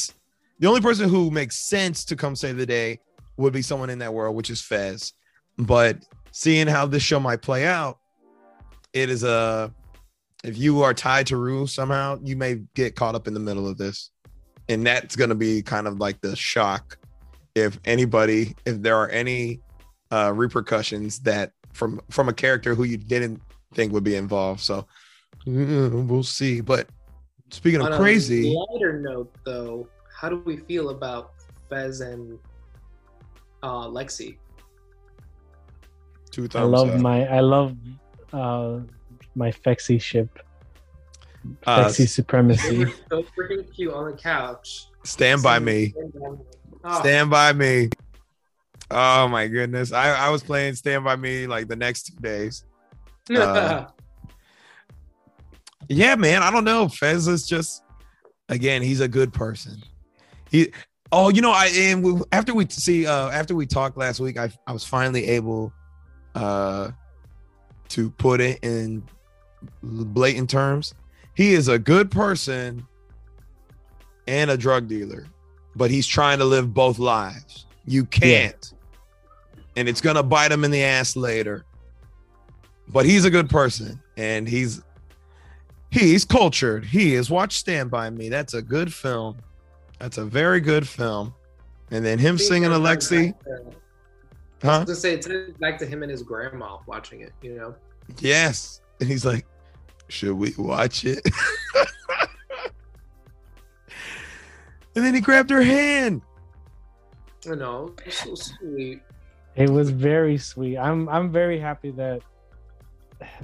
the 0.61 0.69
only 0.69 0.81
person 0.81 1.09
who 1.09 1.29
makes 1.33 1.57
sense 1.57 2.05
to 2.05 2.15
come 2.15 2.37
save 2.37 2.57
the 2.57 2.67
day 2.67 3.01
would 3.37 3.53
be 3.53 3.63
someone 3.63 3.91
in 3.91 3.99
that 3.99 4.15
world, 4.15 4.37
which 4.37 4.49
is 4.49 4.61
Fez. 4.63 5.13
But 5.59 6.05
seeing 6.31 6.69
how 6.69 6.87
this 6.87 7.03
show 7.03 7.19
might 7.19 7.43
play 7.43 7.67
out, 7.67 7.99
it 8.93 9.11
is 9.11 9.25
a 9.25 9.75
if 10.45 10.57
you 10.57 10.83
are 10.83 10.95
tied 10.95 11.27
to 11.29 11.37
Rue 11.37 11.67
somehow, 11.67 12.21
you 12.23 12.37
may 12.37 12.61
get 12.75 12.95
caught 12.95 13.17
up 13.17 13.27
in 13.27 13.35
the 13.35 13.41
middle 13.41 13.67
of 13.67 13.77
this. 13.77 14.11
And 14.69 14.87
that's 14.87 15.17
gonna 15.17 15.35
be 15.35 15.63
kind 15.63 15.89
of 15.89 15.99
like 15.99 16.21
the 16.21 16.37
shock 16.37 16.97
if 17.55 17.79
anybody, 17.85 18.55
if 18.65 18.83
there 18.83 18.97
are 18.97 19.09
any 19.11 19.61
uh 20.11 20.33
repercussions 20.35 21.21
that 21.21 21.53
from 21.73 22.01
from 22.11 22.29
a 22.29 22.33
character 22.33 22.75
who 22.75 22.85
you 22.85 22.97
didn't 22.97 23.41
think 23.75 23.93
would 23.93 24.05
be 24.05 24.17
involved. 24.17 24.61
So 24.61 24.79
uh, 24.79 24.85
we'll 25.47 26.23
see. 26.23 26.61
But 26.61 26.89
speaking 27.51 27.81
On 27.81 27.89
of 27.89 27.95
a 27.95 27.97
crazy, 27.97 28.55
lighter 28.55 29.01
note, 29.01 29.35
though, 29.45 29.89
how 30.15 30.29
do 30.29 30.39
we 30.45 30.57
feel 30.59 30.91
about 30.91 31.33
Fez 31.69 32.01
and 32.01 32.39
uh, 33.63 33.87
Lexi? 33.89 34.37
two 36.31 36.49
I 36.55 36.63
love 36.63 36.91
up. 36.91 37.01
my 37.01 37.27
I 37.27 37.41
love 37.41 37.77
uh 38.33 38.81
my 39.37 39.51
Fexi 39.51 40.01
ship. 40.01 40.39
Uh, 41.67 41.91
supremacy. 41.91 42.87
so 43.11 43.23
freaking 43.39 43.71
cute 43.75 43.93
on 43.93 44.11
the 44.11 44.17
couch. 44.17 44.87
stand 45.05 45.43
by 45.43 45.59
me. 45.59 45.93
Oh, 46.85 47.01
Stand 47.01 47.31
by 47.31 47.53
me. 47.53 47.89
Oh 48.91 49.27
my 49.29 49.49
goodness. 49.49 49.93
I, 49.93 50.11
I 50.11 50.29
was 50.29 50.43
playing 50.43 50.75
Stand 50.75 51.05
by 51.05 51.17
Me 51.17 51.47
like 51.47 51.67
the 51.67 51.77
next 51.77 52.05
two 52.05 52.21
days. 52.21 52.65
uh, 53.35 53.87
Yeah, 55.89 56.15
man. 56.17 56.43
I 56.43 56.51
don't 56.51 56.65
know. 56.65 56.89
Fez 56.89 57.27
is 57.27 57.47
just 57.47 57.83
again, 58.49 58.83
he's 58.83 59.01
a 59.01 59.09
good 59.09 59.33
person. 59.33 59.83
He 60.51 60.73
oh, 61.11 61.31
you 61.31 61.41
know, 61.41 61.53
I 61.53 61.67
and 61.75 62.05
we, 62.05 62.21
after 62.33 62.55
we 62.55 62.69
see 62.69 63.07
uh 63.07 63.31
after 63.31 63.55
we 63.55 63.67
talked 63.67 63.97
last 63.97 64.21
week, 64.21 64.39
I 64.39 64.51
I 64.67 64.73
was 64.73 64.85
finally 64.85 65.27
able 65.27 65.73
uh 66.35 66.91
to 67.89 68.11
put 68.11 68.41
it 68.41 68.59
in 68.63 69.03
blatant 69.83 70.51
terms. 70.51 70.95
He 71.35 71.55
is 71.55 71.69
a 71.69 71.79
good 71.79 72.11
person 72.11 72.87
and 74.27 74.51
a 74.51 74.57
drug 74.57 74.89
dealer, 74.89 75.27
but 75.77 75.91
he's 75.91 76.07
trying 76.07 76.39
to 76.39 76.45
live 76.45 76.73
both 76.73 76.99
lives. 76.99 77.67
You 77.87 78.05
can't. 78.05 78.73
And 79.77 79.89
it's 79.89 80.01
gonna 80.01 80.23
bite 80.23 80.53
him 80.53 80.65
in 80.65 80.71
the 80.71 80.83
ass 80.83 81.17
later. 81.17 81.65
But 82.89 83.07
he's 83.07 83.25
a 83.25 83.31
good 83.31 83.49
person 83.49 84.01
and 84.17 84.49
he's 84.49 84.83
he's 85.91 86.25
cultured. 86.25 86.85
He 86.85 87.15
is 87.15 87.31
watch 87.31 87.59
Stand 87.59 87.91
By 87.91 88.11
Me. 88.11 88.29
That's 88.29 88.55
a 88.55 88.63
good 88.63 88.93
film. 88.93 89.39
That's 89.99 90.19
a 90.19 90.25
very 90.25 90.61
good 90.61 90.87
film. 90.87 91.35
And 91.91 92.05
then 92.05 92.19
him 92.19 92.39
singing 92.39 92.71
Alexi, 92.71 93.33
uh, 93.33 93.71
I 94.63 94.67
huh? 94.67 94.79
was 94.81 94.85
gonna 94.87 94.95
say 94.95 95.15
it's 95.15 95.29
back 95.59 95.79
to 95.79 95.87
him 95.87 96.03
and 96.03 96.11
his 96.11 96.23
grandma 96.23 96.79
watching 96.87 97.21
it. 97.21 97.33
You 97.43 97.57
know, 97.57 97.75
Yes. 98.21 98.81
And 99.01 99.09
he's 99.09 99.25
like, 99.25 99.47
should 100.09 100.35
we 100.35 100.53
watch 100.57 101.05
it? 101.05 101.21
and 104.95 105.05
then 105.05 105.15
he 105.15 105.21
grabbed 105.21 105.51
her 105.51 105.63
hand. 105.63 106.23
I 107.51 107.55
know, 107.55 107.95
it's 108.07 108.23
so 108.23 108.35
sweet. 108.35 109.01
It 109.57 109.71
was 109.71 109.91
very 109.91 110.39
sweet. 110.39 110.79
I'm 110.79 111.09
I'm 111.09 111.31
very 111.31 111.59
happy 111.59 111.91
that 111.93 112.23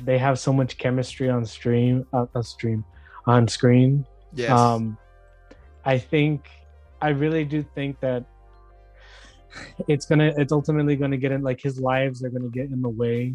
they 0.05 0.19
have 0.19 0.39
so 0.39 0.53
much 0.53 0.79
chemistry 0.79 1.29
on 1.29 1.45
stream 1.45 2.07
uh, 2.13 2.27
on 2.35 2.43
stream 2.43 2.85
on 3.27 3.47
screen. 3.49 4.05
Yes. 4.35 4.51
Um 4.51 4.97
I 5.85 5.99
think 5.99 6.49
I 7.01 7.11
really 7.11 7.45
do 7.45 7.63
think 7.63 8.01
that 8.01 8.25
it's 9.89 10.07
gonna 10.07 10.33
it's 10.37 10.53
ultimately 10.53 10.97
gonna 10.97 11.17
get 11.17 11.33
in 11.33 11.43
like 11.43 11.61
his 11.61 11.81
lives 11.81 12.25
are 12.25 12.31
gonna 12.31 12.49
get 12.49 12.71
in 12.71 12.81
the 12.83 12.89
way 12.89 13.35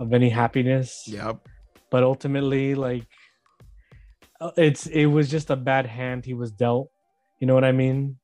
of 0.00 0.12
any 0.12 0.28
happiness. 0.28 1.04
yep. 1.06 1.38
But 1.90 2.02
ultimately, 2.02 2.74
like 2.74 3.06
uh, 4.40 4.50
it's 4.56 4.86
it 4.86 5.06
was 5.06 5.30
just 5.30 5.50
a 5.50 5.56
bad 5.56 5.86
hand 5.86 6.24
he 6.24 6.34
was 6.34 6.50
dealt. 6.50 6.90
You 7.40 7.46
know 7.46 7.54
what 7.54 7.64
I 7.64 7.72
mean? 7.72 8.16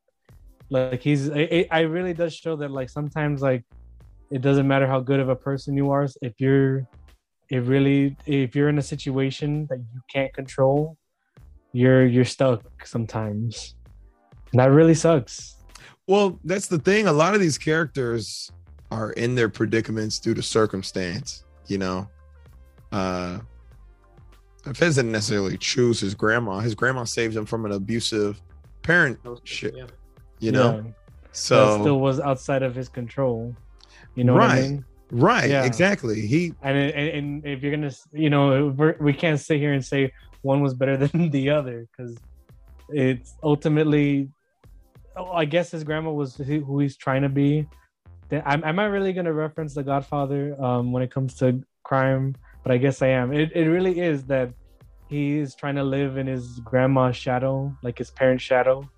Like 0.70 1.03
he's 1.03 1.27
it, 1.29 1.68
I 1.70 1.81
really 1.81 2.14
does 2.14 2.35
show 2.35 2.57
that 2.57 2.70
like 2.70 2.88
sometimes 2.88 3.42
like 3.42 3.64
it 4.31 4.40
doesn't 4.40 4.68
matter 4.68 4.87
how 4.87 5.01
good 5.01 5.18
of 5.18 5.29
a 5.29 5.37
person 5.37 5.77
you 5.77 5.90
are 5.90 6.07
if 6.23 6.35
you're 6.38 6.87
it 7.51 7.62
really 7.64 8.16
if 8.27 8.55
you're 8.55 8.68
in 8.68 8.79
a 8.79 8.83
situation 8.83 9.66
that 9.68 9.79
you 9.79 10.01
can't 10.09 10.33
control 10.33 10.96
you're 11.73 12.07
you're 12.07 12.25
stuck 12.25 12.62
sometimes 12.87 13.75
and 14.53 14.61
that 14.61 14.70
really 14.70 14.94
sucks 14.94 15.57
Well, 16.07 16.40
that's 16.44 16.66
the 16.66 16.79
thing. 16.79 17.07
A 17.07 17.12
lot 17.12 17.35
of 17.35 17.40
these 17.40 17.59
characters 17.59 18.51
are 18.90 19.12
in 19.12 19.35
their 19.37 19.49
predicaments 19.49 20.18
due 20.18 20.35
to 20.35 20.42
circumstance, 20.42 21.44
you 21.66 21.79
know. 21.79 22.09
Uh 22.90 23.38
Fez 24.75 24.96
didn't 24.96 25.12
necessarily 25.12 25.57
choose 25.57 26.01
his 26.01 26.14
grandma. 26.14 26.59
His 26.59 26.75
grandma 26.75 27.05
saved 27.05 27.37
him 27.37 27.46
from 27.46 27.64
an 27.64 27.73
abusive 27.73 28.42
parent 28.83 29.19
shit, 29.45 29.75
Yeah. 29.77 29.87
you 30.38 30.53
know. 30.53 30.85
So 31.33 31.77
that 31.77 31.81
still 31.83 32.01
was 32.01 32.19
outside 32.21 32.62
of 32.62 32.75
his 32.75 32.88
control. 32.88 33.55
You 34.14 34.25
know 34.25 34.35
what 34.35 34.40
Right. 34.40 34.59
I 34.59 34.62
mean? 34.62 34.85
right, 35.12 35.51
Yeah. 35.51 35.64
exactly. 35.64 36.27
He 36.27 36.53
And, 36.62 36.77
and 36.77 37.09
and 37.09 37.47
if 37.47 37.62
you're 37.62 37.71
gonna, 37.77 37.93
you 38.12 38.31
know, 38.31 38.69
we're, 38.77 38.97
we 39.01 39.12
can't 39.12 39.38
sit 39.38 39.59
here 39.59 39.73
and 39.73 39.85
say 39.85 40.12
one 40.43 40.61
was 40.61 40.75
better 40.75 40.97
than 41.07 41.31
the 41.31 41.51
other 41.51 41.87
because 41.90 42.16
it's 42.88 43.35
ultimately. 43.43 44.29
Oh, 45.16 45.33
I 45.33 45.45
guess 45.45 45.71
his 45.73 45.85
grandma 45.85 46.11
was 46.12 46.37
who 46.37 46.61
who 46.64 46.81
he's 46.81 46.97
trying 46.97 47.23
to 47.23 47.29
be. 47.29 47.66
Then- 48.29 48.43
Am, 48.47 48.62
am 48.64 48.79
I 48.79 48.85
really 48.87 49.12
gonna 49.12 49.33
reference 49.33 49.75
The 49.75 49.83
Godfather 49.83 50.61
um, 50.62 50.93
when 50.93 51.03
it 51.03 51.11
comes 51.11 51.35
to 51.37 51.62
crime? 51.85 52.35
But 52.62 52.73
I 52.73 52.77
guess 52.79 53.03
I 53.03 53.09
am. 53.09 53.33
It 53.33 53.51
it 53.55 53.66
really 53.69 54.01
is 54.01 54.25
that 54.25 54.53
he 55.11 55.38
is 55.38 55.57
trying 55.57 55.75
to 55.75 55.83
live 55.83 56.16
in 56.16 56.29
his 56.29 56.61
grandma's 56.61 57.16
shadow, 57.16 57.77
like 57.83 57.99
his 57.99 58.12
parents' 58.12 58.44
shadow, 58.44 58.88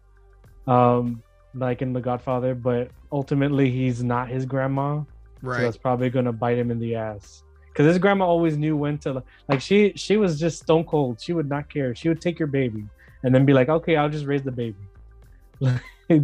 um, 0.66 1.22
like 1.54 1.80
in 1.80 1.94
The 1.94 2.02
Godfather. 2.02 2.54
But 2.54 2.90
ultimately, 3.10 3.70
he's 3.70 4.04
not 4.04 4.28
his 4.28 4.44
grandma. 4.44 5.02
So 5.42 5.48
that's 5.64 5.78
probably 5.78 6.10
gonna 6.10 6.32
bite 6.32 6.58
him 6.58 6.70
in 6.70 6.78
the 6.78 6.94
ass. 6.96 7.42
Because 7.68 7.86
his 7.86 7.98
grandma 7.98 8.26
always 8.26 8.58
knew 8.58 8.76
when 8.76 8.98
to 8.98 9.24
like 9.48 9.62
she 9.62 9.94
she 9.96 10.18
was 10.18 10.38
just 10.38 10.62
stone 10.62 10.84
cold. 10.84 11.18
She 11.20 11.32
would 11.32 11.48
not 11.48 11.72
care. 11.72 11.94
She 11.94 12.10
would 12.10 12.20
take 12.20 12.38
your 12.38 12.48
baby 12.48 12.84
and 13.24 13.34
then 13.34 13.46
be 13.46 13.54
like, 13.54 13.70
okay, 13.70 13.96
I'll 13.96 14.10
just 14.10 14.26
raise 14.26 14.42
the 14.42 14.52
baby. 14.52 14.76
Like, 15.60 15.80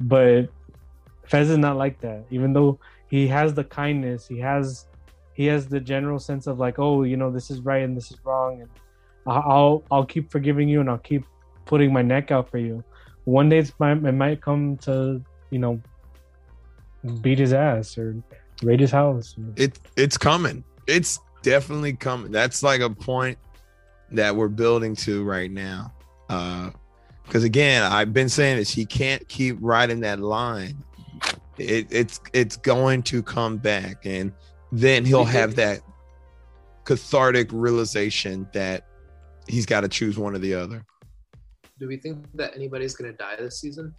but 0.00 0.48
Fez 1.26 1.50
is 1.50 1.58
not 1.58 1.76
like 1.76 2.00
that. 2.02 2.24
Even 2.30 2.52
though 2.52 2.78
he 3.08 3.26
has 3.26 3.52
the 3.52 3.64
kindness, 3.64 4.28
he 4.28 4.38
has 4.38 4.86
he 5.34 5.46
has 5.46 5.66
the 5.66 5.80
general 5.80 6.20
sense 6.20 6.46
of 6.46 6.60
like, 6.60 6.78
oh, 6.78 7.02
you 7.02 7.16
know, 7.16 7.32
this 7.32 7.50
is 7.50 7.60
right 7.62 7.82
and 7.82 7.96
this 7.96 8.12
is 8.12 8.18
wrong, 8.24 8.60
and 8.60 8.70
I'll 9.28 9.84
I'll 9.90 10.06
keep 10.06 10.30
forgiving 10.30 10.68
you 10.68 10.80
and 10.80 10.88
I'll 10.88 10.98
keep 10.98 11.24
putting 11.66 11.92
my 11.92 12.02
neck 12.02 12.30
out 12.30 12.50
for 12.50 12.58
you. 12.58 12.82
One 13.24 13.48
day 13.48 13.58
it's 13.58 13.72
might, 13.78 14.04
it 14.04 14.12
might 14.12 14.40
come 14.40 14.76
to 14.78 15.22
you 15.50 15.58
know 15.58 15.80
beat 17.20 17.38
his 17.38 17.52
ass 17.52 17.96
or 17.98 18.16
raid 18.62 18.80
his 18.80 18.90
house. 18.90 19.36
it 19.56 19.78
it's 19.96 20.16
coming. 20.16 20.64
It's 20.86 21.20
definitely 21.42 21.92
coming. 21.92 22.32
That's 22.32 22.62
like 22.62 22.80
a 22.80 22.90
point 22.90 23.38
that 24.12 24.34
we're 24.34 24.48
building 24.48 24.96
to 24.96 25.24
right 25.24 25.50
now. 25.50 25.92
Uh 26.28 26.70
because 27.28 27.44
again, 27.44 27.82
I've 27.82 28.14
been 28.14 28.30
saying 28.30 28.56
this, 28.56 28.70
he 28.70 28.86
can't 28.86 29.26
keep 29.28 29.58
riding 29.60 30.00
that 30.00 30.18
line. 30.18 30.82
It, 31.58 31.86
it's 31.90 32.20
it's 32.32 32.56
going 32.56 33.02
to 33.04 33.22
come 33.22 33.58
back, 33.58 34.06
and 34.06 34.32
then 34.72 35.04
he'll 35.04 35.24
have 35.26 35.56
that 35.56 35.80
cathartic 36.84 37.50
realization 37.52 38.48
that 38.54 38.86
he's 39.48 39.66
got 39.66 39.80
to 39.80 39.88
choose 39.88 40.18
one 40.18 40.34
or 40.34 40.38
the 40.38 40.54
other. 40.54 40.84
Do 41.78 41.86
we 41.88 41.96
think 41.96 42.24
that 42.34 42.54
anybody's 42.56 42.94
gonna 42.94 43.12
die 43.12 43.36
this 43.36 43.60
season? 43.60 43.94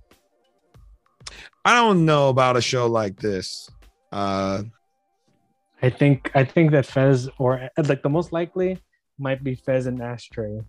I 1.64 1.76
don't 1.76 2.06
know 2.06 2.30
about 2.30 2.58
a 2.58 2.62
show 2.62 2.88
like 2.88 3.20
this. 3.20 3.70
Uh 4.12 4.64
I 5.82 5.90
think 5.90 6.32
I 6.36 6.44
think 6.44 6.72
that 6.72 6.86
Fez 6.86 7.30
or 7.38 7.70
like 7.78 8.04
the 8.04 8.10
most 8.10 8.34
likely 8.34 8.80
might 9.18 9.44
be 9.44 9.56
Fez 9.56 9.86
and 9.86 10.02
Ashtray 10.02 10.60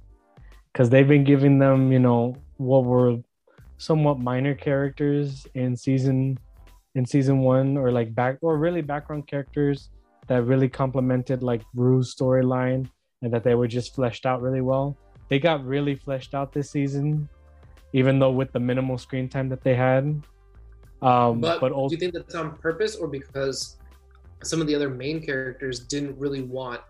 because 0.73 0.89
they've 0.89 1.09
been 1.09 1.25
giving 1.25 1.59
them 1.59 1.91
you 1.91 1.99
know 1.99 2.37
what 2.59 2.85
were 2.85 3.19
somewhat 3.79 4.21
minor 4.21 4.55
characters 4.55 5.47
in 5.55 5.77
season 5.77 6.39
in 6.95 7.07
season 7.07 7.41
one 7.41 7.77
or 7.77 7.91
like 7.91 8.15
back 8.15 8.39
or 8.43 8.57
really 8.59 8.83
background 8.83 9.27
characters 9.27 9.91
that 10.29 10.45
really 10.45 10.69
complemented 10.69 11.43
like 11.43 11.63
Rue's 11.75 12.15
storyline 12.15 12.89
and 13.23 13.33
that 13.33 13.45
they 13.45 13.55
were 13.55 13.69
just 13.69 13.95
fleshed 13.95 14.27
out 14.27 14.41
really 14.43 14.61
well. 14.61 14.97
They 15.29 15.39
got 15.39 15.65
really 15.65 15.95
fleshed 15.95 16.35
out 16.35 16.53
this 16.53 16.71
season, 16.71 17.29
even 17.93 18.19
though 18.19 18.31
with 18.31 18.53
the 18.53 18.61
minimal 18.61 18.99
screen 18.99 19.29
time 19.29 19.49
that 19.51 19.63
they 19.63 19.75
had. 19.75 20.05
Um, 21.03 21.41
But, 21.41 21.61
but, 21.61 21.69
do 21.73 21.89
you 21.91 21.97
think 21.99 22.15
that's 22.15 22.35
on 22.35 22.57
purpose 22.57 22.97
or 22.97 23.09
because 23.09 23.77
some 24.43 24.61
of 24.61 24.67
the 24.67 24.75
other 24.75 24.89
main 24.89 25.25
characters 25.25 25.81
didn't 25.81 26.19
really 26.19 26.43
want 26.43 26.81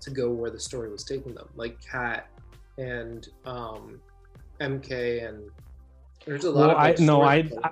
to 0.00 0.10
go 0.10 0.30
where 0.30 0.50
the 0.50 0.60
story 0.60 0.90
was 0.90 1.04
taking 1.04 1.34
them, 1.34 1.48
like 1.56 1.78
Kat 1.82 2.28
and 2.78 3.26
um, 3.46 4.00
MK 4.60 5.26
and 5.28 5.50
there's 6.26 6.44
a 6.44 6.50
lot 6.50 6.60
Well, 6.68 6.70
of. 6.70 6.76
like, 6.76 7.00
I- 7.00 7.04
no, 7.04 7.22
I- 7.22 7.42
story- 7.46 7.62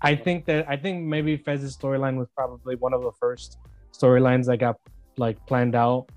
I 0.00 0.14
think 0.16 0.46
that 0.46 0.66
I 0.70 0.76
think 0.78 1.04
maybe 1.04 1.36
Fez's 1.36 1.76
storyline 1.76 2.16
was 2.16 2.26
probably 2.34 2.76
one 2.76 2.94
of 2.94 3.02
the 3.02 3.12
first 3.20 3.58
storylines 3.92 4.46
that 4.46 4.56
got 4.56 4.78
like 5.18 5.36
planned 5.46 5.74
out 5.74 6.08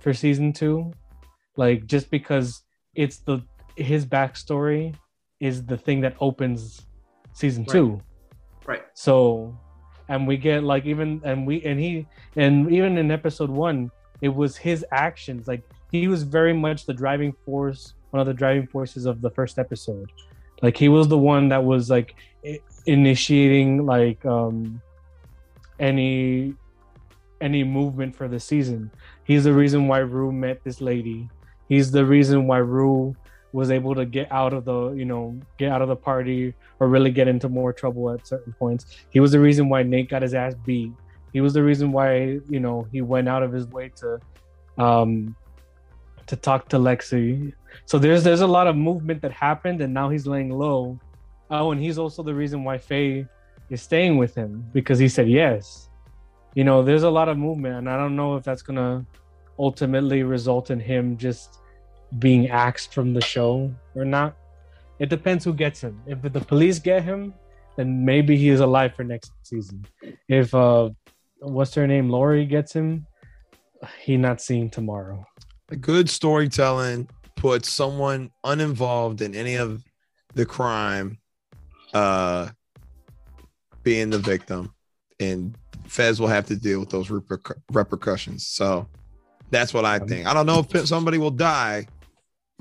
for 0.00 0.12
season 0.12 0.52
two. 0.52 0.92
Like 1.56 1.86
just 1.86 2.10
because 2.10 2.62
it's 2.94 3.18
the 3.18 3.42
his 3.76 4.04
backstory 4.04 4.94
is 5.40 5.64
the 5.64 5.76
thing 5.76 6.00
that 6.02 6.16
opens 6.20 6.86
season 7.32 7.64
Right. 7.64 7.72
two. 7.72 8.00
right. 8.66 8.82
So 8.94 9.56
and 10.08 10.26
we 10.26 10.36
get 10.36 10.64
like 10.64 10.86
even 10.86 11.20
and 11.24 11.46
we 11.46 11.62
and 11.62 11.78
he 11.78 12.06
and 12.36 12.70
even 12.72 12.98
in 12.98 13.10
episode 13.10 13.50
one, 13.50 13.90
it 14.20 14.28
was 14.28 14.56
his 14.56 14.84
actions. 14.92 15.46
Like 15.46 15.62
he 15.92 16.08
was 16.08 16.22
very 16.24 16.52
much 16.52 16.86
the 16.86 16.94
driving 16.94 17.32
force, 17.44 17.94
one 18.10 18.20
of 18.20 18.26
the 18.26 18.34
driving 18.34 18.66
forces 18.66 19.06
of 19.06 19.20
the 19.20 19.30
first 19.30 19.58
episode. 19.58 20.10
Like 20.62 20.76
he 20.76 20.88
was 20.88 21.08
the 21.08 21.18
one 21.18 21.48
that 21.50 21.64
was 21.64 21.88
like 21.90 22.14
initiating 22.86 23.86
like 23.86 24.24
um 24.26 24.80
any 25.78 26.54
any 27.40 27.64
movement 27.64 28.14
for 28.14 28.28
the 28.28 28.38
season. 28.38 28.90
He's 29.24 29.44
the 29.44 29.52
reason 29.52 29.88
why 29.88 29.98
Rue 29.98 30.32
met 30.32 30.62
this 30.64 30.80
lady. 30.80 31.28
He's 31.68 31.90
the 31.90 32.04
reason 32.04 32.46
why 32.46 32.58
Rue 32.58 33.14
was 33.52 33.70
able 33.70 33.94
to 33.94 34.06
get 34.06 34.30
out 34.30 34.52
of 34.52 34.64
the 34.64 34.92
you 34.92 35.04
know 35.04 35.38
get 35.58 35.72
out 35.72 35.82
of 35.82 35.88
the 35.88 35.96
party 35.96 36.54
or 36.78 36.88
really 36.88 37.10
get 37.10 37.28
into 37.28 37.48
more 37.48 37.72
trouble 37.72 38.10
at 38.10 38.26
certain 38.26 38.52
points. 38.52 38.86
He 39.10 39.20
was 39.20 39.32
the 39.32 39.40
reason 39.40 39.68
why 39.68 39.82
Nate 39.82 40.08
got 40.08 40.22
his 40.22 40.34
ass 40.34 40.54
beat. 40.64 40.92
He 41.32 41.40
was 41.40 41.52
the 41.52 41.62
reason 41.62 41.92
why 41.92 42.40
you 42.48 42.60
know 42.60 42.86
he 42.92 43.00
went 43.00 43.28
out 43.28 43.42
of 43.42 43.52
his 43.52 43.66
way 43.66 43.90
to 43.96 44.20
um 44.78 45.34
to 46.26 46.36
talk 46.36 46.68
to 46.68 46.78
Lexi. 46.78 47.52
So 47.86 47.98
there's 47.98 48.24
there's 48.24 48.40
a 48.40 48.46
lot 48.46 48.66
of 48.66 48.76
movement 48.76 49.22
that 49.22 49.32
happened 49.32 49.80
and 49.80 49.92
now 49.92 50.08
he's 50.08 50.26
laying 50.26 50.50
low. 50.50 50.98
Oh, 51.50 51.72
and 51.72 51.80
he's 51.80 51.98
also 51.98 52.22
the 52.22 52.34
reason 52.34 52.62
why 52.62 52.78
Faye 52.78 53.26
is 53.68 53.82
staying 53.82 54.16
with 54.16 54.34
him 54.34 54.64
because 54.72 54.98
he 54.98 55.08
said 55.08 55.28
yes. 55.28 55.89
You 56.54 56.64
know, 56.64 56.82
there's 56.82 57.04
a 57.04 57.10
lot 57.10 57.28
of 57.28 57.38
movement 57.38 57.76
and 57.76 57.88
I 57.88 57.96
don't 57.96 58.16
know 58.16 58.36
if 58.36 58.44
that's 58.44 58.62
gonna 58.62 59.06
ultimately 59.58 60.22
result 60.22 60.70
in 60.70 60.80
him 60.80 61.16
just 61.16 61.58
being 62.18 62.48
axed 62.48 62.92
from 62.92 63.14
the 63.14 63.20
show 63.20 63.72
or 63.94 64.04
not. 64.04 64.36
It 64.98 65.08
depends 65.08 65.44
who 65.44 65.54
gets 65.54 65.80
him. 65.80 66.00
If 66.06 66.22
the 66.22 66.40
police 66.40 66.78
get 66.78 67.04
him, 67.04 67.34
then 67.76 68.04
maybe 68.04 68.36
he 68.36 68.48
is 68.48 68.60
alive 68.60 68.94
for 68.94 69.04
next 69.04 69.32
season. 69.42 69.84
If 70.28 70.54
uh 70.54 70.90
what's 71.38 71.74
her 71.74 71.86
name, 71.86 72.10
Laurie 72.10 72.46
gets 72.46 72.72
him, 72.72 73.06
he 74.00 74.16
not 74.16 74.40
seen 74.40 74.70
tomorrow. 74.70 75.24
good 75.80 76.10
storytelling 76.10 77.08
puts 77.36 77.70
someone 77.70 78.30
uninvolved 78.44 79.22
in 79.22 79.34
any 79.34 79.54
of 79.54 79.82
the 80.34 80.44
crime 80.44 81.18
uh 81.94 82.48
being 83.82 84.10
the 84.10 84.18
victim 84.18 84.74
and 85.18 85.56
fez 85.90 86.20
will 86.20 86.28
have 86.28 86.46
to 86.46 86.56
deal 86.56 86.80
with 86.80 86.90
those 86.90 87.08
repercu- 87.08 87.60
repercussions. 87.72 88.46
So 88.46 88.86
that's 89.50 89.74
what 89.74 89.84
i 89.84 89.98
think. 89.98 90.26
I 90.26 90.34
don't 90.34 90.46
know 90.46 90.64
if 90.68 90.86
somebody 90.94 91.18
will 91.18 91.32
die 91.32 91.86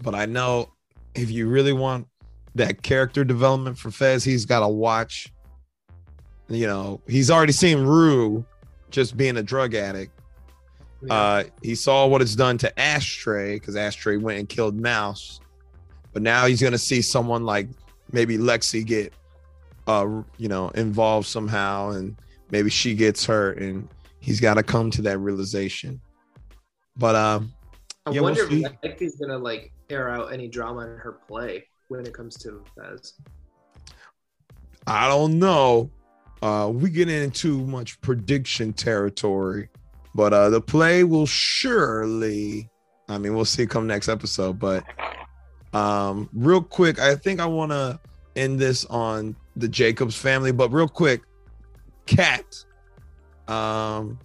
but 0.02 0.16
i 0.16 0.26
know 0.26 0.70
if 1.14 1.30
you 1.30 1.48
really 1.48 1.74
want 1.74 2.08
that 2.56 2.82
character 2.82 3.24
development 3.24 3.78
for 3.78 3.92
fez 3.92 4.24
he's 4.24 4.46
got 4.46 4.62
to 4.62 4.68
watch 4.68 5.32
you 6.48 6.66
know 6.66 7.00
he's 7.08 7.30
already 7.30 7.52
seen 7.52 7.80
rue 7.80 8.44
just 8.90 9.16
being 9.16 9.38
a 9.38 9.44
drug 9.44 9.76
addict. 9.76 10.12
Yeah. 11.02 11.14
uh, 11.14 11.44
he 11.62 11.76
saw 11.76 12.08
what 12.08 12.22
it's 12.22 12.36
done 12.36 12.58
to 12.58 12.80
Ashtray 12.80 13.56
because 13.56 13.76
Ashtray 13.76 14.18
went 14.18 14.40
and 14.40 14.50
killed 14.50 14.76
Mouse, 14.76 15.40
but 16.12 16.22
now 16.22 16.46
he's 16.46 16.62
gonna 16.62 16.78
see 16.78 17.02
someone 17.02 17.46
like 17.46 17.70
maybe 18.12 18.38
Lexi 18.38 18.86
get, 18.86 19.14
uh, 19.88 20.08
you 20.38 20.50
know, 20.50 20.70
involved 20.70 21.28
somehow, 21.28 21.92
and 21.92 22.18
maybe 22.52 22.70
she 22.70 22.96
gets 22.96 23.26
hurt, 23.26 23.58
and 23.60 23.88
he's 24.20 24.40
got 24.40 24.56
to 24.56 24.64
come 24.64 24.92
to 24.92 25.02
that 25.04 25.18
realization. 25.20 26.00
But 26.98 27.16
um, 27.16 27.54
I 28.06 28.12
yeah, 28.12 28.22
we'll 28.22 28.36
wonder 28.36 28.44
if 28.44 28.50
Lexi's 28.50 29.16
gonna 29.16 29.38
like 29.38 29.72
air 29.90 30.10
out 30.10 30.34
any 30.34 30.48
drama 30.48 30.82
in 30.82 30.98
her 30.98 31.20
play 31.28 31.66
when 31.88 32.06
it 32.06 32.14
comes 32.14 32.36
to 32.38 32.64
Fez. 32.76 33.14
I 34.88 35.08
don't 35.08 35.40
know. 35.40 35.92
Uh, 36.42 36.72
we 36.74 36.90
get 36.90 37.10
into 37.10 37.66
much 37.66 38.00
prediction 38.02 38.74
territory, 38.74 39.70
but 40.16 40.34
uh, 40.34 40.50
the 40.50 40.62
play 40.62 41.04
will 41.04 41.26
surely. 41.26 42.70
I 43.08 43.18
mean, 43.18 43.36
we'll 43.36 43.46
see 43.46 43.68
come 43.68 43.88
next 43.88 44.08
episode. 44.08 44.60
But 44.60 44.84
um, 45.74 46.30
real 46.34 46.62
quick, 46.62 47.00
I 47.00 47.16
think 47.16 47.40
I 47.40 47.46
want 47.46 47.72
to 47.72 48.00
end 48.36 48.60
this 48.60 48.86
on 48.86 49.36
the 49.56 49.68
Jacobs 49.68 50.16
family. 50.16 50.52
But 50.52 50.72
real 50.72 50.88
quick, 50.88 51.22
Kat. 52.10 52.66
Um, 53.48 54.18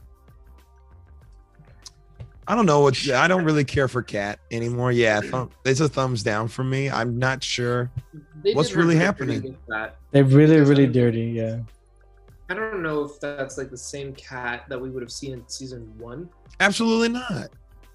I 2.46 2.54
don't 2.54 2.66
know 2.66 2.80
what 2.80 3.10
I 3.10 3.28
don't 3.28 3.44
really 3.44 3.64
care 3.64 3.88
for 3.88 4.02
Kat 4.02 4.38
anymore. 4.50 4.90
Yeah, 4.90 5.20
thumb, 5.20 5.50
it's 5.64 5.80
a 5.80 5.88
thumbs 5.88 6.22
down 6.22 6.48
for 6.48 6.64
me. 6.64 6.90
I'm 6.90 7.18
not 7.18 7.42
sure. 7.42 7.90
They 8.42 8.54
What's 8.54 8.74
really 8.74 8.96
happening? 8.96 9.56
They're 10.12 10.24
really, 10.24 10.60
really 10.60 10.86
dirty. 10.86 11.26
Yeah. 11.26 11.60
I 12.50 12.54
don't 12.54 12.82
know 12.82 13.04
if 13.04 13.20
that's 13.20 13.56
like 13.56 13.70
the 13.70 13.76
same 13.76 14.14
Kat 14.14 14.64
that 14.68 14.80
we 14.80 14.90
would 14.90 15.02
have 15.02 15.12
seen 15.12 15.32
in 15.32 15.48
season 15.48 15.92
one. 15.98 16.28
Absolutely 16.60 17.08
not. 17.08 17.50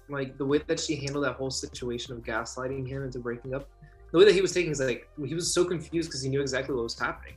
Like 0.08 0.36
the 0.38 0.44
way 0.44 0.58
that 0.66 0.80
she 0.80 0.96
handled 0.96 1.24
that 1.24 1.34
whole 1.34 1.50
situation 1.50 2.14
of 2.14 2.22
gaslighting 2.22 2.88
him 2.88 3.04
into 3.04 3.20
breaking 3.20 3.54
up, 3.54 3.68
the 4.12 4.18
way 4.18 4.24
that 4.24 4.34
he 4.34 4.40
was 4.40 4.52
taking 4.52 4.72
is 4.72 4.80
like 4.80 5.08
he 5.24 5.34
was 5.34 5.52
so 5.54 5.64
confused 5.64 6.08
because 6.08 6.22
he 6.22 6.28
knew 6.28 6.40
exactly 6.40 6.74
what 6.74 6.82
was 6.82 6.98
happening. 6.98 7.34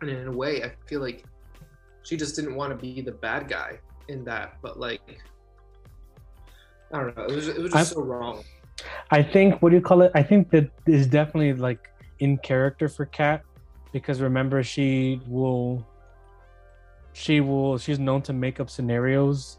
And 0.00 0.08
in 0.08 0.28
a 0.28 0.32
way, 0.32 0.62
I 0.62 0.72
feel 0.86 1.00
like 1.00 1.24
she 2.02 2.16
just 2.16 2.36
didn't 2.36 2.54
want 2.54 2.70
to 2.70 2.76
be 2.76 3.00
the 3.00 3.12
bad 3.12 3.48
guy 3.48 3.78
in 4.08 4.24
that. 4.24 4.56
But 4.62 4.78
like, 4.78 5.00
I 6.92 6.98
don't 6.98 7.16
know. 7.16 7.24
It 7.24 7.34
was 7.34 7.48
it 7.48 7.58
was 7.58 7.72
just 7.72 7.92
I- 7.92 7.94
so 7.94 8.02
wrong. 8.02 8.42
I 9.10 9.22
think 9.22 9.60
what 9.60 9.70
do 9.70 9.76
you 9.76 9.82
call 9.82 10.00
it? 10.02 10.10
I 10.14 10.22
think 10.22 10.50
that 10.50 10.70
is 10.86 11.06
definitely 11.06 11.52
like 11.52 11.90
in 12.20 12.38
character 12.38 12.88
for 12.88 13.04
Kat 13.06 13.42
because 13.92 14.20
remember 14.20 14.62
she 14.62 15.20
will 15.26 15.86
she 17.12 17.40
will 17.40 17.76
she's 17.76 17.98
known 17.98 18.22
to 18.22 18.32
make 18.32 18.58
up 18.58 18.70
scenarios 18.70 19.58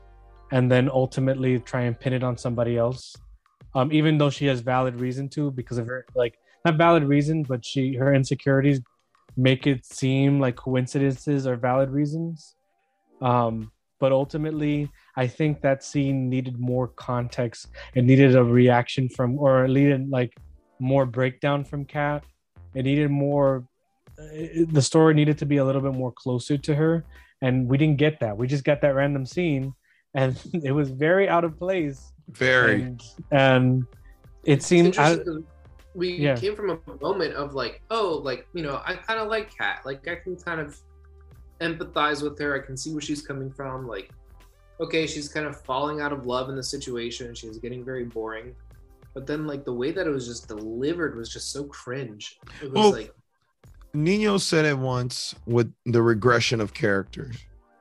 and 0.51 0.71
then 0.71 0.89
ultimately 0.89 1.59
try 1.59 1.81
and 1.81 1.99
pin 1.99 2.13
it 2.13 2.23
on 2.23 2.37
somebody 2.37 2.77
else. 2.77 3.15
Um 3.75 3.91
even 3.91 4.17
though 4.17 4.31
she 4.31 4.47
has 4.47 4.61
valid 4.61 4.95
reason 4.99 5.29
to 5.29 5.51
because 5.51 5.77
of 5.77 5.85
her 5.85 6.05
like 6.15 6.35
not 6.65 6.77
valid 6.77 7.03
reason 7.03 7.43
but 7.43 7.63
she 7.63 7.93
her 7.95 8.13
insecurities 8.13 8.81
make 9.41 9.65
it 9.67 9.85
seem 9.85 10.39
like 10.39 10.55
coincidences 10.55 11.47
are 11.49 11.55
valid 11.69 11.89
reasons. 11.89 12.55
Um 13.21 13.71
but 13.99 14.11
ultimately 14.11 14.89
I 15.15 15.25
think 15.37 15.61
that 15.61 15.83
scene 15.89 16.17
needed 16.33 16.55
more 16.71 16.87
context 17.09 17.67
it 17.97 18.03
needed 18.03 18.35
a 18.35 18.43
reaction 18.43 19.03
from 19.15 19.29
or 19.43 19.65
it 19.65 19.71
needed 19.79 20.09
like 20.09 20.33
more 20.79 21.05
breakdown 21.17 21.59
from 21.69 21.81
kat 21.85 22.23
it 22.77 22.83
needed 22.89 23.09
more 23.11 23.49
it- 24.57 24.73
the 24.77 24.81
story 24.91 25.13
needed 25.13 25.37
to 25.41 25.45
be 25.53 25.57
a 25.57 25.65
little 25.67 25.83
bit 25.87 25.93
more 26.03 26.13
closer 26.23 26.57
to 26.67 26.71
her 26.81 26.93
and 27.45 27.53
we 27.69 27.75
didn't 27.81 27.99
get 28.05 28.15
that 28.23 28.33
we 28.39 28.47
just 28.55 28.63
got 28.69 28.81
that 28.81 28.95
random 29.01 29.23
scene 29.33 29.65
and 30.19 30.31
it 30.69 30.73
was 30.79 30.89
very 31.07 31.25
out 31.35 31.43
of 31.47 31.51
place 31.65 31.99
Very. 32.29 32.81
and, 32.81 33.01
and 33.31 33.83
it 34.53 34.59
seemed 34.69 34.97
I, 34.97 35.11
interesting 35.11 35.35
'cause 35.35 35.43
we 35.93 36.13
Yeah. 36.13 36.35
came 36.35 36.55
from 36.55 36.69
a 36.69 36.79
moment 37.01 37.33
of 37.35 37.53
like, 37.53 37.81
oh, 37.91 38.21
like 38.23 38.47
you 38.53 38.63
know, 38.63 38.81
I 38.85 38.95
kind 38.95 39.19
of 39.19 39.27
like 39.27 39.55
Kat. 39.55 39.81
Like 39.85 40.07
I 40.07 40.15
can 40.15 40.35
kind 40.35 40.61
of 40.61 40.79
empathize 41.59 42.23
with 42.23 42.39
her. 42.39 42.55
I 42.55 42.65
can 42.65 42.75
see 42.75 42.91
where 42.91 43.01
she's 43.01 43.21
coming 43.21 43.51
from. 43.51 43.87
Like, 43.87 44.11
okay, 44.79 45.05
she's 45.05 45.29
kind 45.29 45.45
of 45.45 45.61
falling 45.61 46.01
out 46.01 46.11
of 46.11 46.25
love 46.25 46.49
in 46.49 46.55
the 46.55 46.63
situation. 46.63 47.33
She's 47.35 47.57
getting 47.57 47.83
very 47.83 48.05
boring. 48.05 48.55
But 49.13 49.27
then, 49.27 49.45
like 49.45 49.65
the 49.65 49.73
way 49.73 49.91
that 49.91 50.07
it 50.07 50.09
was 50.09 50.27
just 50.27 50.47
delivered 50.47 51.15
was 51.17 51.29
just 51.29 51.51
so 51.51 51.65
cringe. 51.65 52.39
It 52.61 52.71
was 52.71 52.73
Well, 52.73 52.91
like, 52.91 53.13
Nino 53.93 54.37
said 54.37 54.65
it 54.65 54.77
once 54.77 55.35
with 55.45 55.73
the 55.85 56.01
regression 56.01 56.61
of 56.61 56.73
characters. 56.73 57.35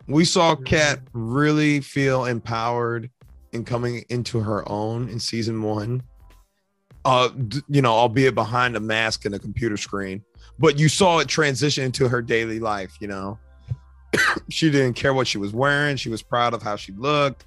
We 0.09 0.25
saw 0.25 0.55
mm-hmm. 0.55 0.65
Kat 0.65 1.01
really 1.13 1.81
feel 1.81 2.25
empowered 2.25 3.11
in 3.53 3.65
coming 3.65 4.05
into 4.09 4.41
her 4.41 4.69
own 4.69 5.09
in 5.09 5.21
season 5.21 5.63
one. 5.63 6.03
Uh, 7.05 7.31
you 7.69 7.81
know, 7.81 7.93
albeit 7.93 8.35
behind 8.35 8.77
a 8.77 8.81
mask 8.81 9.25
and 9.25 9.35
a 9.35 9.39
computer 9.39 9.77
screen, 9.77 10.23
but 10.59 10.79
you 10.79 10.89
saw 10.89 11.19
it 11.19 11.29
transition 11.29 11.85
into 11.85 12.09
her 12.09 12.21
daily 12.21 12.61
life. 12.61 12.97
You 13.01 13.09
know, 13.09 13.39
she 14.51 14.71
didn't 14.71 14.95
care 14.95 15.15
what 15.15 15.27
she 15.27 15.39
was 15.39 15.53
wearing. 15.53 15.97
She 15.97 16.11
was 16.11 16.23
proud 16.23 16.53
of 16.53 16.63
how 16.63 16.77
she 16.77 16.93
looked. 16.93 17.47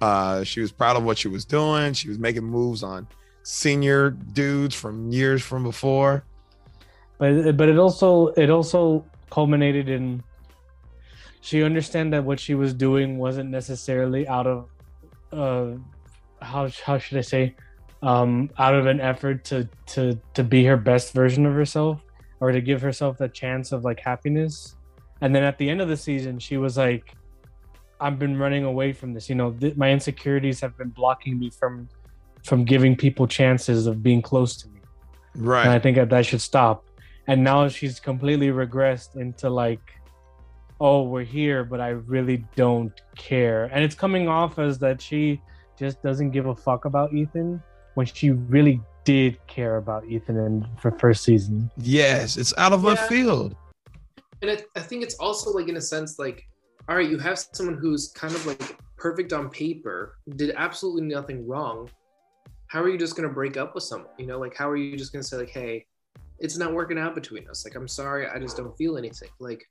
Uh, 0.00 0.44
she 0.44 0.60
was 0.60 0.72
proud 0.72 0.96
of 0.96 1.04
what 1.04 1.18
she 1.18 1.28
was 1.28 1.44
doing. 1.44 1.92
She 1.94 2.08
was 2.08 2.18
making 2.18 2.44
moves 2.44 2.82
on 2.82 3.06
senior 3.42 4.10
dudes 4.10 4.74
from 4.74 5.10
years 5.10 5.42
from 5.42 5.62
before. 5.62 6.24
but 7.18 7.56
but 7.56 7.68
it 7.68 7.78
also 7.78 8.28
it 8.28 8.50
also 8.50 9.04
culminated 9.30 9.88
in 9.88 10.22
she 11.40 11.62
understand 11.62 12.12
that 12.12 12.24
what 12.24 12.38
she 12.38 12.54
was 12.54 12.72
doing 12.72 13.18
wasn't 13.18 13.50
necessarily 13.50 14.26
out 14.28 14.46
of 14.46 14.68
uh 15.32 15.72
how 16.40 16.68
how 16.84 16.98
should 16.98 17.18
I 17.18 17.22
say 17.22 17.54
um 18.02 18.50
out 18.58 18.74
of 18.74 18.86
an 18.86 19.00
effort 19.00 19.44
to 19.44 19.68
to 19.86 20.18
to 20.34 20.42
be 20.42 20.64
her 20.64 20.76
best 20.76 21.12
version 21.12 21.46
of 21.46 21.54
herself 21.54 22.00
or 22.40 22.50
to 22.52 22.60
give 22.60 22.82
herself 22.82 23.16
the 23.18 23.28
chance 23.28 23.70
of 23.72 23.84
like 23.84 24.00
happiness 24.00 24.76
and 25.20 25.34
then 25.34 25.44
at 25.44 25.56
the 25.58 25.68
end 25.70 25.80
of 25.80 25.88
the 25.88 25.96
season 25.96 26.38
she 26.38 26.56
was 26.56 26.76
like 26.76 27.14
I've 28.00 28.18
been 28.18 28.36
running 28.36 28.64
away 28.64 28.92
from 28.92 29.12
this 29.14 29.28
you 29.28 29.36
know 29.36 29.52
th- 29.52 29.76
my 29.76 29.92
insecurities 29.92 30.60
have 30.60 30.76
been 30.76 30.88
blocking 30.90 31.38
me 31.38 31.50
from 31.50 31.88
from 32.44 32.64
giving 32.64 32.96
people 32.96 33.28
chances 33.28 33.86
of 33.86 34.02
being 34.02 34.20
close 34.20 34.56
to 34.62 34.68
me 34.68 34.80
Right. 35.36 35.62
and 35.64 35.70
I 35.72 35.78
think 35.78 35.96
that 35.96 36.10
that 36.10 36.26
should 36.26 36.42
stop. 36.42 36.84
And 37.28 37.42
now 37.44 37.68
she's 37.68 38.00
completely 38.00 38.48
regressed 38.48 39.16
into 39.16 39.48
like, 39.48 39.80
oh, 40.80 41.04
we're 41.04 41.22
here, 41.22 41.64
but 41.64 41.80
I 41.80 41.90
really 41.90 42.44
don't 42.56 42.92
care. 43.16 43.66
And 43.72 43.82
it's 43.84 43.94
coming 43.94 44.28
off 44.28 44.58
as 44.58 44.78
that 44.80 45.00
she 45.00 45.40
just 45.78 46.02
doesn't 46.02 46.32
give 46.32 46.46
a 46.46 46.54
fuck 46.54 46.84
about 46.84 47.14
Ethan 47.14 47.62
when 47.94 48.06
she 48.06 48.30
really 48.30 48.80
did 49.04 49.44
care 49.46 49.76
about 49.76 50.06
Ethan 50.06 50.36
in 50.36 50.66
for 50.78 50.90
first 50.92 51.24
season. 51.24 51.70
Yes, 51.76 52.36
it's 52.36 52.54
out 52.56 52.72
of 52.72 52.84
left 52.84 53.08
field. 53.08 53.56
and 54.40 54.50
it, 54.50 54.66
I 54.76 54.80
think 54.80 55.02
it's 55.02 55.14
also 55.16 55.50
like 55.50 55.68
in 55.68 55.76
a 55.76 55.80
sense 55.80 56.18
like, 56.18 56.46
all 56.88 56.96
right, 56.96 57.08
you 57.08 57.18
have 57.18 57.38
someone 57.38 57.76
who's 57.76 58.08
kind 58.12 58.34
of 58.34 58.44
like 58.46 58.76
perfect 58.96 59.32
on 59.32 59.50
paper, 59.50 60.18
did 60.36 60.54
absolutely 60.56 61.02
nothing 61.02 61.46
wrong. 61.46 61.90
How 62.68 62.80
are 62.82 62.88
you 62.88 62.98
just 62.98 63.16
gonna 63.16 63.28
break 63.28 63.56
up 63.56 63.74
with 63.74 63.84
someone? 63.84 64.10
You 64.18 64.26
know, 64.26 64.38
like 64.38 64.56
how 64.56 64.68
are 64.68 64.76
you 64.76 64.96
just 64.96 65.12
gonna 65.12 65.22
say 65.22 65.36
like, 65.36 65.50
hey, 65.50 65.86
it's 66.38 66.56
not 66.56 66.72
working 66.72 66.98
out 66.98 67.14
between 67.14 67.48
us. 67.48 67.64
Like 67.64 67.74
I'm 67.74 67.88
sorry, 67.88 68.26
I 68.26 68.38
just 68.38 68.56
don't 68.56 68.76
feel 68.76 68.96
anything. 68.96 69.28
Like 69.38 69.64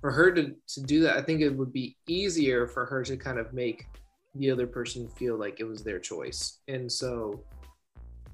for 0.00 0.10
her 0.10 0.32
to 0.32 0.54
to 0.74 0.80
do 0.82 1.00
that, 1.02 1.16
I 1.16 1.22
think 1.22 1.40
it 1.40 1.50
would 1.50 1.72
be 1.72 1.96
easier 2.08 2.66
for 2.66 2.86
her 2.86 3.04
to 3.04 3.16
kind 3.16 3.38
of 3.38 3.52
make 3.52 3.86
the 4.34 4.50
other 4.50 4.66
person 4.66 5.08
feel 5.08 5.36
like 5.36 5.60
it 5.60 5.64
was 5.64 5.82
their 5.82 5.98
choice. 5.98 6.60
And 6.68 6.90
so 6.90 7.40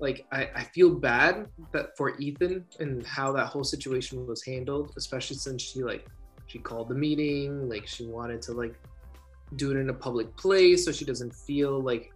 like 0.00 0.26
I, 0.32 0.48
I 0.54 0.64
feel 0.64 0.94
bad 0.94 1.48
that 1.72 1.96
for 1.96 2.18
Ethan 2.18 2.64
and 2.80 3.06
how 3.06 3.32
that 3.32 3.46
whole 3.46 3.64
situation 3.64 4.26
was 4.26 4.44
handled, 4.44 4.92
especially 4.96 5.36
since 5.36 5.62
she 5.62 5.82
like 5.82 6.06
she 6.46 6.58
called 6.58 6.88
the 6.88 6.94
meeting, 6.94 7.68
like 7.68 7.86
she 7.86 8.06
wanted 8.06 8.42
to 8.42 8.52
like 8.52 8.74
do 9.56 9.70
it 9.70 9.76
in 9.76 9.90
a 9.90 9.94
public 9.94 10.34
place 10.36 10.84
so 10.84 10.92
she 10.92 11.04
doesn't 11.04 11.34
feel 11.34 11.80
like 11.80 12.12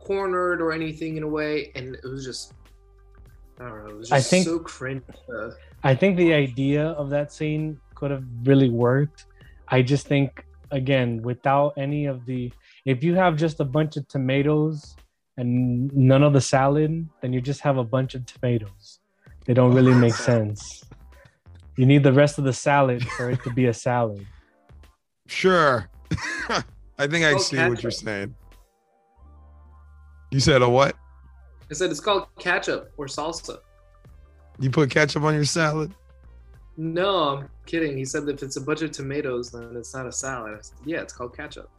cornered 0.00 0.60
or 0.60 0.72
anything 0.72 1.16
in 1.16 1.22
a 1.22 1.28
way. 1.28 1.70
And 1.74 1.94
it 1.96 2.04
was 2.04 2.24
just 2.24 2.54
I 3.60 3.68
don't 3.68 3.84
know, 3.84 3.90
it 3.90 3.96
was 3.96 4.12
I 4.12 4.20
think- 4.20 4.46
so 4.46 4.58
cringe. 4.58 5.02
Uh, 5.32 5.50
I 5.84 5.94
think 5.94 6.16
the 6.16 6.34
idea 6.34 6.86
of 6.90 7.10
that 7.10 7.32
scene 7.32 7.78
could 7.94 8.10
have 8.10 8.24
really 8.44 8.70
worked. 8.70 9.26
I 9.68 9.82
just 9.82 10.06
think 10.06 10.44
again, 10.70 11.22
without 11.22 11.74
any 11.76 12.06
of 12.06 12.24
the 12.26 12.52
if 12.84 13.02
you 13.04 13.14
have 13.14 13.36
just 13.36 13.60
a 13.60 13.64
bunch 13.64 13.96
of 13.96 14.08
tomatoes 14.08 14.96
and 15.38 15.94
none 15.94 16.24
of 16.24 16.32
the 16.32 16.40
salad, 16.40 17.08
then 17.22 17.32
you 17.32 17.40
just 17.40 17.60
have 17.60 17.78
a 17.78 17.84
bunch 17.84 18.16
of 18.16 18.26
tomatoes. 18.26 18.98
They 19.46 19.54
don't 19.54 19.72
really 19.72 19.92
oh, 19.92 19.98
make 19.98 20.14
sense. 20.30 20.84
You 21.76 21.86
need 21.86 22.02
the 22.02 22.12
rest 22.12 22.38
of 22.38 22.44
the 22.44 22.52
salad 22.52 23.06
for 23.06 23.30
it 23.30 23.42
to 23.44 23.50
be 23.50 23.66
a 23.66 23.72
salad. 23.72 24.26
Sure. 25.28 25.88
I 26.98 27.06
think 27.06 27.24
I 27.24 27.34
Oh, 27.34 27.38
see 27.38 27.56
what 27.56 27.80
you're 27.84 27.92
saying. 27.92 28.34
You 30.32 30.40
said 30.40 30.60
a 30.60 30.68
what? 30.68 30.96
I 31.70 31.74
said 31.74 31.90
it's 31.92 32.00
called 32.00 32.26
ketchup 32.40 32.92
or 32.96 33.06
salsa. 33.06 33.58
You 34.58 34.70
put 34.70 34.90
ketchup 34.90 35.22
on 35.22 35.34
your 35.34 35.44
salad? 35.44 35.94
No, 36.76 37.38
I'm 37.38 37.48
kidding. 37.64 37.96
He 37.96 38.04
said 38.04 38.28
if 38.28 38.42
it's 38.42 38.56
a 38.56 38.60
bunch 38.60 38.82
of 38.82 38.90
tomatoes, 38.90 39.52
then 39.52 39.76
it's 39.76 39.94
not 39.94 40.06
a 40.06 40.12
salad. 40.12 40.58
I 40.58 40.62
said, 40.62 40.78
yeah, 40.84 41.00
it's 41.02 41.12
called 41.12 41.36
ketchup. 41.36 41.70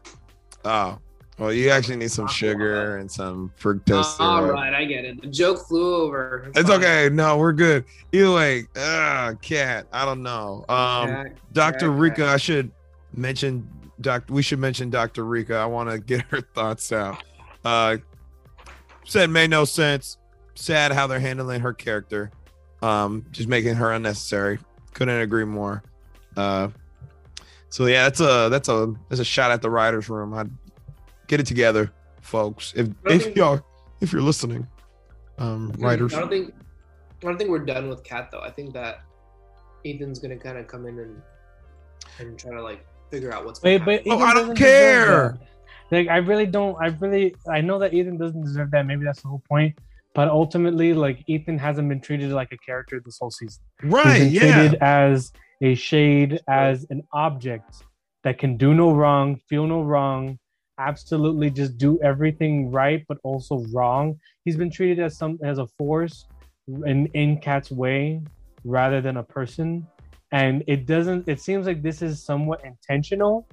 Oh. 0.63 0.97
Well, 1.39 1.53
you 1.53 1.69
actually 1.69 1.95
need 1.95 2.11
some 2.11 2.27
sugar 2.27 2.97
and 2.97 3.09
some 3.09 3.53
fructose. 3.57 4.19
All 4.19 4.41
syrup. 4.41 4.55
right, 4.55 4.73
I 4.73 4.83
get 4.83 5.05
it. 5.05 5.21
The 5.21 5.27
joke 5.27 5.65
flew 5.65 5.95
over. 5.95 6.51
It's 6.53 6.69
fine. 6.69 6.79
okay. 6.79 7.09
No, 7.09 7.37
we're 7.37 7.53
good. 7.53 7.85
Either 8.11 8.31
way, 8.33 8.65
ah, 8.75 9.31
Kat. 9.41 9.87
I 9.93 10.03
don't 10.03 10.21
know. 10.21 10.65
Um, 10.67 11.07
Kat, 11.07 11.37
Dr. 11.53 11.79
Kat, 11.89 11.97
Rika, 11.97 12.15
Kat. 12.17 12.27
I 12.27 12.37
should 12.37 12.71
mention 13.13 13.69
Doc. 14.01 14.25
We 14.27 14.41
should 14.41 14.59
mention 14.59 14.89
Dr. 14.89 15.23
Rika. 15.23 15.55
I 15.55 15.65
want 15.65 15.89
to 15.89 15.99
get 15.99 16.21
her 16.23 16.41
thoughts 16.55 16.91
out. 16.91 17.23
Uh, 17.63 17.97
said 19.05 19.29
made 19.29 19.49
no 19.49 19.63
sense. 19.63 20.17
Sad 20.55 20.91
how 20.91 21.07
they're 21.07 21.21
handling 21.21 21.61
her 21.61 21.73
character. 21.73 22.31
Um, 22.81 23.25
just 23.31 23.47
making 23.47 23.75
her 23.75 23.93
unnecessary. 23.93 24.59
Couldn't 24.93 25.21
agree 25.21 25.45
more. 25.45 25.83
Uh, 26.35 26.67
so 27.69 27.85
yeah, 27.85 28.03
that's 28.03 28.19
a 28.19 28.49
that's 28.51 28.67
a 28.67 28.93
that's 29.07 29.21
a 29.21 29.25
shot 29.25 29.51
at 29.51 29.61
the 29.61 29.69
writers' 29.69 30.09
room. 30.09 30.33
I'd 30.33 30.49
get 31.29 31.39
it 31.39 31.45
together, 31.45 31.91
folks. 32.21 32.73
If 32.75 32.89
if 33.05 33.23
think- 33.23 33.37
y'all 33.37 33.61
if 34.01 34.11
you're 34.11 34.21
listening, 34.21 34.67
um, 35.37 35.71
writers. 35.79 36.13
I 36.13 36.19
don't 36.19 36.29
think. 36.29 36.53
I 37.21 37.25
don't 37.25 37.37
think 37.37 37.49
we're 37.49 37.59
done 37.59 37.87
with 37.89 38.03
Kat 38.03 38.29
though. 38.31 38.41
I 38.41 38.49
think 38.51 38.73
that 38.73 39.01
Ethan's 39.85 40.19
gonna 40.19 40.37
kind 40.37 40.57
of 40.57 40.67
come 40.67 40.85
in 40.85 40.99
and 40.99 41.21
and 42.19 42.37
try 42.37 42.51
to 42.53 42.61
like 42.61 42.85
figure 43.11 43.31
out 43.33 43.45
what's. 43.45 43.61
Wait, 43.61 43.79
gonna 43.85 44.01
but. 44.05 44.11
Oh, 44.11 44.19
I 44.19 44.33
don't 44.33 44.55
care. 44.55 45.37
like 45.91 46.07
I 46.09 46.17
really 46.17 46.45
don't. 46.45 46.75
I 46.81 46.87
really 46.99 47.35
I 47.49 47.61
know 47.61 47.79
that 47.79 47.93
Ethan 47.93 48.17
doesn't 48.17 48.41
deserve 48.43 48.71
that. 48.71 48.85
Maybe 48.85 49.05
that's 49.05 49.21
the 49.21 49.29
whole 49.29 49.43
point. 49.47 49.77
But 50.15 50.27
ultimately, 50.27 50.93
like 50.93 51.23
Ethan 51.27 51.57
hasn't 51.59 51.87
been 51.87 52.01
treated 52.01 52.31
like 52.31 52.51
a 52.51 52.57
character 52.57 52.99
this 53.03 53.17
whole 53.19 53.31
season. 53.31 53.61
Right. 53.83 54.21
He's 54.23 54.39
been 54.39 54.47
Yeah. 54.49 54.55
treated 54.61 54.77
as 54.81 55.31
a 55.61 55.75
shade, 55.75 56.39
as 56.47 56.85
an 56.89 57.03
object 57.13 57.83
that 58.23 58.39
can 58.39 58.57
do 58.57 58.73
no 58.73 58.91
wrong, 58.93 59.39
feel 59.47 59.67
no 59.67 59.81
wrong, 59.83 60.39
absolutely 60.79 61.49
just 61.49 61.77
do 61.77 61.99
everything 62.01 62.71
right, 62.71 63.03
but 63.07 63.17
also 63.23 63.65
wrong. 63.73 64.17
He's 64.45 64.55
been 64.55 64.71
treated 64.71 64.99
as 64.99 65.17
some 65.17 65.37
as 65.43 65.57
a 65.59 65.67
force 65.67 66.25
in 66.85 67.05
in 67.07 67.39
Kat's 67.39 67.71
way 67.71 68.21
rather 68.63 69.01
than 69.01 69.17
a 69.17 69.23
person. 69.23 69.85
And 70.31 70.63
it 70.67 70.85
doesn't 70.85 71.27
it 71.27 71.39
seems 71.41 71.65
like 71.67 71.81
this 71.81 72.01
is 72.01 72.23
somewhat 72.23 72.63
intentional, 72.63 73.47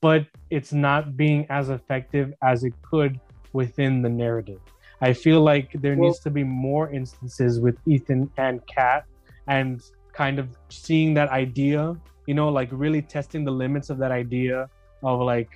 but 0.00 0.26
it's 0.50 0.72
not 0.72 1.16
being 1.16 1.46
as 1.50 1.68
effective 1.68 2.32
as 2.42 2.64
it 2.64 2.74
could 2.82 3.20
within 3.52 4.02
the 4.02 4.08
narrative. 4.08 4.60
I 5.00 5.12
feel 5.12 5.40
like 5.42 5.72
there 5.82 5.96
Well- 5.96 6.08
needs 6.08 6.20
to 6.20 6.30
be 6.30 6.44
more 6.44 6.90
instances 6.90 7.60
with 7.60 7.76
Ethan 7.86 8.30
and 8.38 8.64
Kat 8.66 9.04
and 9.48 9.82
kind 10.12 10.38
of 10.38 10.46
seeing 10.68 11.14
that 11.14 11.28
idea, 11.30 11.96
you 12.26 12.34
know, 12.34 12.48
like 12.48 12.68
really 12.70 13.02
testing 13.02 13.44
the 13.44 13.50
limits 13.50 13.90
of 13.90 13.98
that 13.98 14.12
idea 14.12 14.68
of 15.02 15.20
like, 15.20 15.50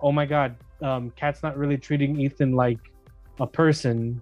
oh 0.00 0.12
my 0.12 0.26
god, 0.26 0.56
um, 0.82 1.10
Kat's 1.16 1.42
not 1.42 1.56
really 1.56 1.78
treating 1.78 2.20
Ethan 2.20 2.52
like 2.52 2.78
a 3.40 3.46
person. 3.46 4.20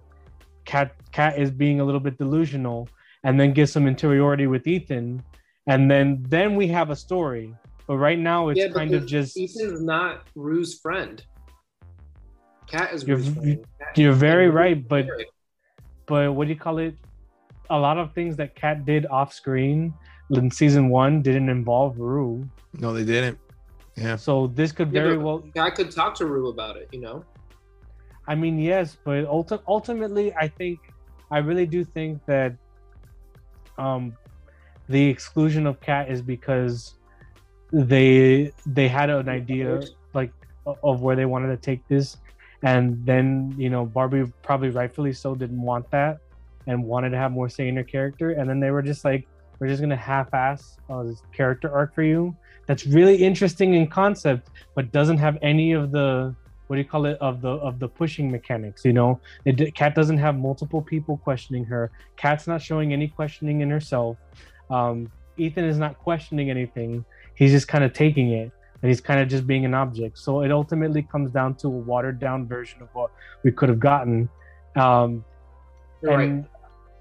Cat 0.65 0.95
Kat 1.11 1.37
is 1.37 1.51
being 1.51 1.79
a 1.79 1.83
little 1.83 1.99
bit 1.99 2.17
delusional, 2.17 2.87
and 3.23 3.39
then 3.39 3.53
get 3.53 3.67
some 3.67 3.85
interiority 3.87 4.47
with 4.47 4.65
Ethan, 4.67 5.21
and 5.67 5.89
then 5.91 6.23
then 6.29 6.55
we 6.55 6.67
have 6.67 6.89
a 6.89 6.95
story. 6.95 7.53
But 7.85 7.97
right 7.97 8.17
now 8.17 8.47
it's 8.49 8.59
Yeah, 8.59 8.69
kind 8.69 8.93
of 8.93 9.05
just 9.05 9.37
Ethan's 9.37 9.81
not 9.83 10.23
Rue's 10.35 10.79
friend. 10.79 11.21
Kat 12.67 12.93
is 12.93 13.03
You're- 13.05 13.21
Rue's 13.21 13.33
friend. 13.33 13.65
Kat- 13.79 13.97
you're 13.97 14.13
very 14.13 14.47
Rue 14.49 14.55
right, 14.55 14.87
but 14.87 15.05
Eric. 15.05 15.27
but 16.05 16.33
what 16.33 16.47
do 16.47 16.53
you 16.53 16.59
call 16.59 16.77
it? 16.77 16.95
A 17.69 17.77
lot 17.77 17.97
of 17.97 18.13
things 18.13 18.35
that 18.37 18.55
Kat 18.55 18.85
did 18.85 19.05
off 19.07 19.33
screen 19.33 19.93
in 20.31 20.49
season 20.49 20.89
one 20.89 21.21
didn't 21.21 21.49
involve 21.49 21.99
Rue. 21.99 22.47
No, 22.79 22.93
they 22.93 23.03
didn't. 23.03 23.37
Yeah. 23.95 24.15
So 24.15 24.47
this 24.47 24.71
could 24.71 24.91
Yeah, 24.91 25.03
very 25.03 25.17
but 25.17 25.23
well 25.23 25.43
I 25.57 25.69
could 25.69 25.91
talk 25.91 26.15
to 26.15 26.25
Rue 26.25 26.49
about 26.49 26.77
it, 26.77 26.89
you 26.91 27.01
know. 27.01 27.23
I 28.27 28.35
mean, 28.35 28.57
yes, 28.57 28.97
but 29.03 29.25
ulti- 29.25 29.61
ultimately, 29.67 30.33
I 30.33 30.47
think 30.47 30.79
I 31.29 31.39
really 31.39 31.65
do 31.65 31.83
think 31.83 32.25
that 32.25 32.55
um, 33.77 34.13
the 34.87 35.05
exclusion 35.09 35.67
of 35.67 35.79
Kat 35.81 36.09
is 36.09 36.21
because 36.21 36.93
they 37.71 38.51
they 38.65 38.87
had 38.87 39.09
an 39.09 39.29
idea 39.29 39.81
like 40.13 40.31
of 40.83 41.01
where 41.01 41.15
they 41.15 41.25
wanted 41.25 41.47
to 41.47 41.57
take 41.57 41.85
this, 41.87 42.17
and 42.63 43.05
then 43.05 43.53
you 43.57 43.69
know 43.69 43.85
Barbie 43.85 44.31
probably 44.41 44.69
rightfully 44.69 45.13
so 45.13 45.35
didn't 45.35 45.61
want 45.61 45.89
that 45.91 46.17
and 46.67 46.83
wanted 46.83 47.09
to 47.09 47.17
have 47.17 47.31
more 47.31 47.49
say 47.49 47.67
in 47.67 47.75
her 47.75 47.83
character, 47.83 48.31
and 48.31 48.49
then 48.49 48.59
they 48.59 48.71
were 48.71 48.81
just 48.81 49.03
like, 49.03 49.27
we're 49.59 49.67
just 49.67 49.81
gonna 49.81 49.97
half-ass 49.97 50.77
uh, 50.89 51.03
this 51.03 51.21
character 51.35 51.69
arc 51.73 51.93
for 51.93 52.03
you. 52.03 52.33
That's 52.65 52.85
really 52.87 53.15
interesting 53.17 53.73
in 53.73 53.87
concept, 53.87 54.49
but 54.75 54.91
doesn't 54.91 55.17
have 55.17 55.37
any 55.41 55.73
of 55.73 55.91
the 55.91 56.33
what 56.67 56.77
do 56.77 56.81
you 56.81 56.87
call 56.87 57.05
it 57.05 57.17
of 57.19 57.41
the 57.41 57.49
of 57.49 57.77
the 57.79 57.87
pushing 57.87 58.31
mechanics 58.31 58.85
you 58.85 58.93
know? 58.93 59.19
It 59.45 59.75
Kat 59.75 59.93
doesn't 59.95 60.17
have 60.17 60.35
multiple 60.37 60.81
people 60.81 61.17
questioning 61.17 61.65
her. 61.65 61.91
Kat's 62.15 62.47
not 62.47 62.61
showing 62.61 62.93
any 62.93 63.07
questioning 63.09 63.61
in 63.61 63.69
herself. 63.69 64.17
Um 64.69 65.11
ethan 65.37 65.65
is 65.65 65.77
not 65.77 65.99
questioning 65.99 66.49
anything. 66.49 67.03
He's 67.35 67.51
just 67.51 67.67
kind 67.67 67.83
of 67.83 67.91
taking 67.93 68.31
it 68.31 68.51
and 68.81 68.89
he's 68.89 69.01
kind 69.01 69.19
of 69.19 69.27
just 69.27 69.45
being 69.45 69.65
an 69.65 69.73
object. 69.73 70.17
So 70.17 70.41
it 70.41 70.51
ultimately 70.51 71.03
comes 71.03 71.31
down 71.31 71.55
to 71.55 71.67
a 71.67 71.69
watered 71.69 72.19
down 72.19 72.47
version 72.47 72.81
of 72.81 72.89
what 72.93 73.11
we 73.43 73.51
could 73.51 73.69
have 73.69 73.79
gotten. 73.79 74.29
Um 74.75 75.23
You're 76.01 76.17
right. 76.17 76.29
and 76.29 76.45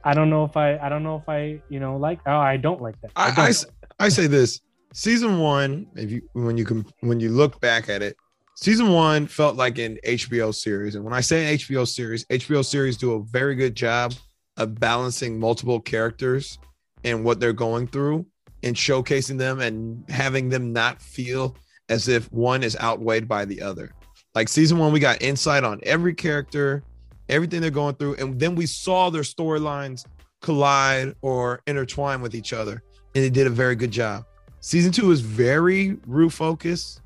i 0.04 0.12
don't 0.12 0.30
know 0.30 0.44
if 0.44 0.56
i 0.56 0.76
i 0.78 0.88
don't 0.88 1.04
know 1.04 1.16
if 1.22 1.28
i 1.28 1.60
you 1.68 1.78
know 1.78 1.96
like 1.96 2.18
oh 2.26 2.36
i 2.52 2.56
don't 2.56 2.82
like 2.82 3.00
that. 3.02 3.12
I, 3.14 3.28
don't. 3.28 3.38
I 3.38 3.48
s- 3.50 3.66
I 4.00 4.08
say 4.08 4.26
this 4.26 4.60
season 4.92 5.38
one 5.38 5.86
if 5.96 6.10
you 6.10 6.22
when 6.32 6.58
you 6.58 6.64
can 6.64 6.84
when 7.00 7.18
you 7.18 7.30
look 7.30 7.60
back 7.60 7.88
at 7.88 8.02
it 8.02 8.16
season 8.56 8.90
one 8.90 9.26
felt 9.26 9.56
like 9.56 9.78
an 9.78 9.98
hbo 10.06 10.54
series. 10.54 10.94
And 10.94 11.04
when 11.04 11.14
i 11.14 11.20
say 11.20 11.52
an 11.52 11.58
hbo 11.58 11.88
series 11.88 12.24
hbo 12.26 12.64
series 12.64 12.96
do 12.96 13.14
a 13.14 13.22
very 13.24 13.54
good 13.54 13.74
job 13.74 14.14
of 14.58 14.78
balancing 14.78 15.40
multiple 15.40 15.80
characters 15.80 16.58
and 17.04 17.24
what 17.24 17.40
they're 17.40 17.54
going 17.54 17.86
through 17.86 18.26
and 18.62 18.76
showcasing 18.76 19.38
them 19.38 19.60
and 19.60 20.08
having 20.10 20.48
them 20.48 20.72
not 20.72 21.00
feel 21.00 21.56
as 21.88 22.08
if 22.08 22.30
one 22.32 22.62
is 22.62 22.76
outweighed 22.80 23.26
by 23.26 23.44
the 23.44 23.60
other. 23.60 23.92
Like 24.34 24.48
season 24.48 24.78
one 24.78 24.92
we 24.92 25.00
got 25.00 25.22
insight 25.22 25.64
on 25.64 25.80
every 25.84 26.14
character 26.14 26.82
everything 27.28 27.62
they're 27.62 27.70
going 27.70 27.94
through 27.94 28.16
and 28.16 28.38
then 28.38 28.54
we 28.54 28.66
saw 28.66 29.08
their 29.08 29.22
storylines 29.22 30.04
collide 30.42 31.14
or 31.22 31.62
intertwine 31.66 32.20
with 32.20 32.34
each 32.34 32.52
other. 32.52 32.82
And 33.14 33.24
they 33.24 33.30
did 33.30 33.46
a 33.46 33.50
very 33.50 33.74
good 33.74 33.90
job. 33.90 34.24
Season 34.62 34.92
two 34.92 35.10
is 35.10 35.20
very 35.20 35.96
Rue 36.06 36.30
focused. 36.30 37.00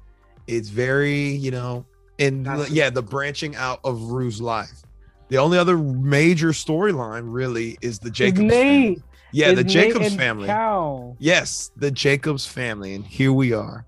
It's 0.46 0.68
very, 0.68 1.30
you 1.30 1.50
know, 1.50 1.86
and 2.18 2.44
That's- 2.44 2.70
yeah, 2.70 2.90
the 2.90 3.02
branching 3.02 3.56
out 3.56 3.80
of 3.82 4.00
Rue's 4.02 4.40
life. 4.42 4.82
The 5.28 5.38
only 5.38 5.56
other 5.58 5.76
major 5.78 6.50
storyline 6.50 7.24
really 7.32 7.78
is 7.80 7.98
the 7.98 8.10
Jacobs 8.10 8.50
family. 8.52 9.02
Yeah, 9.32 9.54
the 9.54 9.64
Jacobs 9.64 10.14
family. 10.14 10.46
Cal. 10.46 11.16
Yes, 11.18 11.70
the 11.76 11.90
Jacobs 11.90 12.46
family, 12.46 12.94
and 12.94 13.04
here 13.04 13.32
we 13.32 13.54
are, 13.54 13.86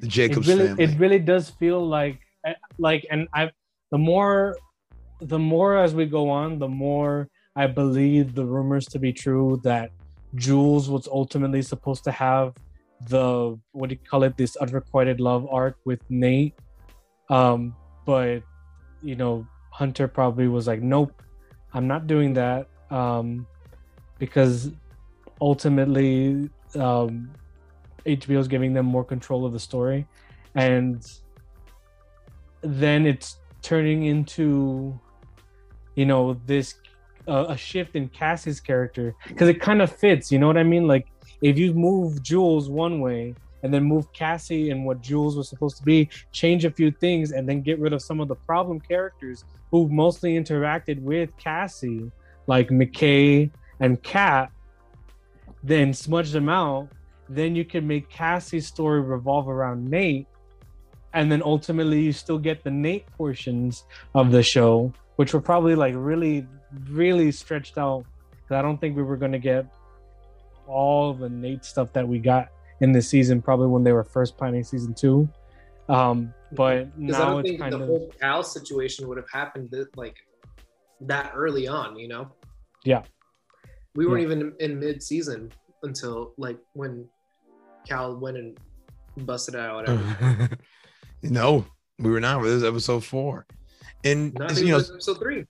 the 0.00 0.08
Jacobs 0.08 0.48
it 0.48 0.52
really 0.52 0.66
family. 0.68 0.84
it 0.84 0.98
really 0.98 1.18
does 1.20 1.50
feel 1.50 1.86
like 1.86 2.18
eh, 2.44 2.54
like 2.78 3.06
and 3.10 3.28
i 3.32 3.48
the 3.92 3.98
more 3.98 4.56
the 5.20 5.38
more 5.38 5.78
as 5.78 5.94
we 5.94 6.04
go 6.04 6.28
on 6.28 6.58
the 6.58 6.68
more 6.68 7.28
i 7.56 7.66
believe 7.66 8.34
the 8.34 8.44
rumors 8.44 8.86
to 8.86 8.98
be 8.98 9.12
true 9.12 9.60
that 9.62 9.90
jules 10.34 10.90
was 10.90 11.06
ultimately 11.08 11.62
supposed 11.62 12.02
to 12.04 12.10
have 12.10 12.52
the 13.08 13.58
what 13.72 13.88
do 13.88 13.94
you 13.94 14.00
call 14.08 14.22
it 14.22 14.36
this 14.36 14.56
unrequited 14.56 15.20
love 15.20 15.46
arc 15.50 15.76
with 15.84 16.00
nate 16.08 16.54
um 17.28 17.74
but 18.06 18.42
you 19.02 19.16
know 19.16 19.46
hunter 19.70 20.08
probably 20.08 20.48
was 20.48 20.66
like 20.66 20.80
nope 20.80 21.22
i'm 21.74 21.86
not 21.86 22.06
doing 22.06 22.32
that 22.32 22.68
um 22.90 23.46
because 24.18 24.70
ultimately 25.40 26.48
um 26.76 27.30
HBO 28.06 28.38
is 28.38 28.48
giving 28.48 28.72
them 28.72 28.86
more 28.86 29.04
control 29.04 29.44
of 29.46 29.52
the 29.52 29.58
story, 29.58 30.06
and 30.54 31.04
then 32.62 33.06
it's 33.06 33.38
turning 33.62 34.04
into, 34.04 34.98
you 35.94 36.06
know, 36.06 36.34
this 36.46 36.74
uh, 37.26 37.46
a 37.48 37.56
shift 37.56 37.96
in 37.96 38.08
Cassie's 38.08 38.60
character 38.60 39.14
because 39.26 39.48
it 39.48 39.60
kind 39.60 39.80
of 39.80 39.94
fits. 39.94 40.30
You 40.30 40.38
know 40.38 40.46
what 40.46 40.58
I 40.58 40.62
mean? 40.62 40.86
Like 40.86 41.06
if 41.44 41.58
you 41.58 41.74
move 41.74 42.22
Jules 42.22 42.68
one 42.68 43.00
way 43.00 43.34
and 43.62 43.72
then 43.72 43.84
move 43.84 44.12
Cassie 44.12 44.70
and 44.70 44.84
what 44.84 45.00
Jules 45.00 45.36
was 45.36 45.48
supposed 45.48 45.76
to 45.76 45.82
be, 45.84 46.08
change 46.32 46.64
a 46.64 46.70
few 46.70 46.90
things, 46.90 47.32
and 47.32 47.48
then 47.48 47.62
get 47.62 47.78
rid 47.78 47.92
of 47.92 48.02
some 48.02 48.20
of 48.20 48.28
the 48.28 48.34
problem 48.34 48.80
characters 48.80 49.44
who 49.70 49.88
mostly 49.88 50.34
interacted 50.34 51.00
with 51.00 51.30
Cassie, 51.36 52.10
like 52.46 52.68
McKay 52.68 53.50
and 53.80 54.02
Kat, 54.02 54.50
then 55.62 55.94
smudge 55.94 56.30
them 56.32 56.48
out 56.48 56.88
then 57.28 57.56
you 57.56 57.64
can 57.64 57.86
make 57.86 58.08
Cassie's 58.08 58.66
story 58.66 59.00
revolve 59.00 59.48
around 59.48 59.88
Nate, 59.88 60.26
and 61.12 61.30
then 61.30 61.42
ultimately 61.42 62.00
you 62.00 62.12
still 62.12 62.38
get 62.38 62.62
the 62.64 62.70
Nate 62.70 63.06
portions 63.16 63.84
of 64.14 64.30
the 64.30 64.42
show, 64.42 64.92
which 65.16 65.32
were 65.32 65.40
probably 65.40 65.74
like 65.74 65.94
really, 65.96 66.46
really 66.90 67.32
stretched 67.32 67.78
out. 67.78 68.04
Because 68.30 68.58
I 68.58 68.62
don't 68.62 68.78
think 68.78 68.96
we 68.96 69.02
were 69.02 69.16
going 69.16 69.32
to 69.32 69.38
get 69.38 69.66
all 70.66 71.14
the 71.14 71.28
Nate 71.28 71.64
stuff 71.64 71.92
that 71.92 72.06
we 72.06 72.18
got 72.18 72.48
in 72.80 72.92
this 72.92 73.08
season, 73.08 73.40
probably 73.42 73.66
when 73.68 73.84
they 73.84 73.92
were 73.92 74.04
first 74.04 74.36
planning 74.36 74.64
season 74.64 74.94
two. 74.94 75.28
Um, 75.88 76.32
but 76.52 76.98
Because 76.98 77.16
I 77.16 77.24
now 77.24 77.30
don't 77.30 77.40
it's 77.40 77.48
think 77.50 77.60
kind 77.60 77.72
the 77.72 77.80
of 77.80 77.86
whole 77.86 78.10
Cal 78.20 78.42
situation 78.42 79.06
would 79.08 79.16
have 79.18 79.28
happened 79.30 79.70
that, 79.72 79.96
like 79.96 80.16
that 81.02 81.32
early 81.34 81.66
on, 81.68 81.98
you 81.98 82.08
know? 82.08 82.28
Yeah. 82.84 83.02
We 83.94 84.06
weren't 84.06 84.22
Yeah. 84.22 84.26
even 84.36 84.52
in 84.60 84.78
mid 84.80 85.02
season 85.02 85.52
until 85.82 86.32
like 86.38 86.58
when 86.72 87.06
Cal 87.86 88.16
went 88.16 88.36
and 88.38 88.58
busted 89.18 89.54
out 89.56 89.76
whatever. 89.76 90.48
no, 91.22 91.66
we 91.98 92.10
were 92.10 92.20
not. 92.20 92.42
This 92.42 92.52
is 92.52 92.64
episode 92.64 93.04
four, 93.04 93.46
and 94.04 94.34
Not 94.34 94.56
you 94.56 94.66
know, 94.68 94.78
even 94.78 94.94
episode 94.94 95.18
three. 95.18 95.44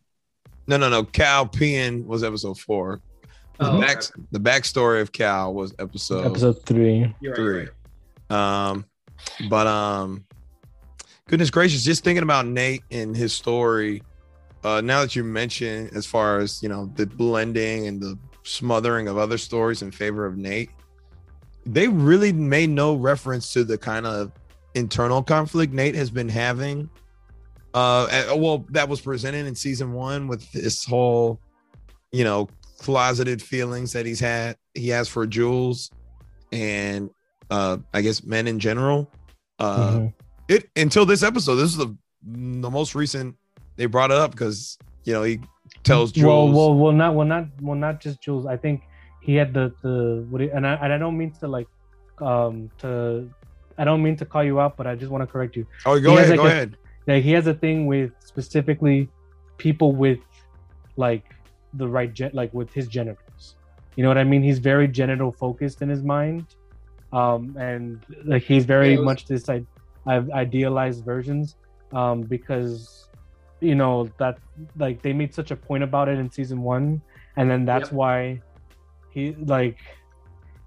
no, 0.66 0.76
no, 0.76 0.88
no. 0.90 1.04
Cal 1.04 1.46
peeing 1.46 2.04
was 2.04 2.22
episode 2.24 2.58
four. 2.58 3.00
The, 3.58 3.70
Oh, 3.70 3.80
back, 3.80 3.96
okay. 3.98 4.06
the 4.32 4.40
backstory 4.40 5.00
of 5.00 5.12
Cal 5.12 5.54
was 5.54 5.74
episode, 5.78 6.26
episode 6.26 6.64
three. 6.66 7.14
You're 7.20 7.32
right, 7.32 7.36
three. 7.36 7.68
right. 8.30 8.68
Um, 8.70 8.84
but 9.48 9.66
um, 9.66 10.24
goodness 11.28 11.50
gracious, 11.50 11.84
just 11.84 12.02
thinking 12.04 12.22
about 12.24 12.46
Nate 12.46 12.82
and 12.90 13.16
his 13.16 13.32
story. 13.32 14.02
Uh, 14.64 14.80
now 14.80 15.02
that 15.02 15.14
you 15.14 15.22
mention 15.22 15.88
as 15.94 16.06
far 16.06 16.38
as 16.40 16.62
you 16.62 16.68
know 16.68 16.90
the 16.96 17.06
blending 17.06 17.86
and 17.86 18.00
the 18.00 18.18
smothering 18.42 19.08
of 19.08 19.18
other 19.18 19.38
stories 19.38 19.82
in 19.82 19.90
favor 19.90 20.26
of 20.26 20.36
Nate, 20.36 20.70
they 21.66 21.86
really 21.88 22.32
made 22.32 22.70
no 22.70 22.94
reference 22.94 23.52
to 23.52 23.62
the 23.62 23.78
kind 23.78 24.04
of 24.06 24.32
internal 24.74 25.22
conflict 25.22 25.72
Nate 25.72 25.94
has 25.94 26.10
been 26.10 26.28
having 26.28 26.88
Uh, 27.74 28.06
and- 28.10 28.40
well, 28.42 28.64
that 28.70 28.88
was 28.88 29.00
presented 29.00 29.46
in 29.46 29.54
season 29.54 29.92
one 29.92 30.26
with 30.28 30.50
this 30.52 30.84
whole, 30.84 31.38
you 32.12 32.24
know, 32.24 32.48
closeted 32.78 33.40
feelings 33.42 33.92
that 33.92 34.06
he's 34.06 34.20
had. 34.20 34.56
He 34.74 34.88
has 34.88 35.08
for 35.08 35.26
Jules, 35.26 35.90
and 36.52 37.10
uh, 37.50 37.78
I 37.92 38.00
guess 38.02 38.24
men 38.24 38.46
in 38.48 38.58
general. 38.58 39.10
Uh, 39.58 39.90
Mhm. 39.98 40.12
it 40.48 40.68
until 40.76 41.06
this 41.06 41.22
episode. 41.22 41.56
This 41.56 41.70
is 41.70 41.76
the 41.76 41.94
the 42.26 42.70
most 42.70 42.94
recent 42.94 43.36
they 43.76 43.86
brought 43.86 44.10
it 44.10 44.16
up 44.16 44.30
because 44.32 44.78
you 45.04 45.12
know 45.12 45.22
he 45.22 45.40
tells 45.82 46.10
Jules. 46.12 46.26
Well, 46.26 46.52
well, 46.52 46.74
well, 46.74 46.92
not, 46.92 47.14
well, 47.14 47.26
not, 47.26 47.46
well, 47.60 47.76
not 47.78 48.00
just 48.00 48.20
Jules. 48.22 48.46
I 48.46 48.56
think 48.56 48.82
he 49.22 49.34
had 49.34 49.52
the 49.54 49.72
the 49.82 50.26
what, 50.30 50.40
he- 50.40 50.50
and 50.50 50.66
I 50.66 50.74
and 50.74 50.92
I 50.92 50.98
don't 50.98 51.16
mean 51.16 51.30
to 51.40 51.48
like, 51.48 51.68
um, 52.20 52.70
to, 52.78 53.28
I 53.78 53.84
don't 53.84 54.02
mean 54.02 54.16
to 54.16 54.24
call 54.24 54.42
you 54.44 54.60
out, 54.60 54.76
but 54.76 54.86
I 54.86 54.94
just 54.96 55.10
want 55.10 55.22
to 55.22 55.26
correct 55.26 55.54
you. 55.56 55.66
oh, 55.86 56.00
go 56.00 56.12
he 56.12 56.16
ahead, 56.18 56.30
like 56.30 56.36
go 56.38 56.44
a- 56.44 56.48
ahead. 56.48 56.76
Like 57.06 57.22
he 57.22 57.32
has 57.32 57.46
a 57.46 57.54
thing 57.54 57.86
with 57.86 58.12
specifically 58.24 59.08
people 59.58 59.92
with, 59.92 60.18
like, 60.96 61.24
the 61.76 61.88
right 61.88 62.12
gen, 62.12 62.30
like 62.32 62.52
with 62.54 62.72
his 62.72 62.88
genitals. 62.88 63.56
You 63.96 64.02
know 64.02 64.08
what 64.08 64.18
I 64.18 64.24
mean? 64.24 64.42
He's 64.42 64.58
very 64.58 64.88
genital 64.88 65.32
focused 65.32 65.82
in 65.82 65.88
his 65.88 66.02
mind, 66.02 66.46
um, 67.12 67.54
and 67.58 68.02
like 68.24 68.42
he's 68.42 68.64
very 68.64 68.96
was- 68.96 69.04
much 69.04 69.26
this 69.26 69.48
I, 69.48 69.64
I've 70.06 70.30
idealized 70.30 71.04
versions, 71.04 71.56
um, 71.92 72.22
because 72.22 73.08
you 73.60 73.74
know 73.74 74.10
that 74.18 74.36
like 74.76 75.02
they 75.02 75.12
made 75.12 75.34
such 75.34 75.50
a 75.50 75.56
point 75.56 75.82
about 75.84 76.08
it 76.08 76.18
in 76.18 76.30
season 76.30 76.62
one, 76.62 77.00
and 77.36 77.50
then 77.50 77.64
that's 77.64 77.90
Yep. 77.90 77.98
why 78.00 78.40
he 79.12 79.34
like 79.46 79.78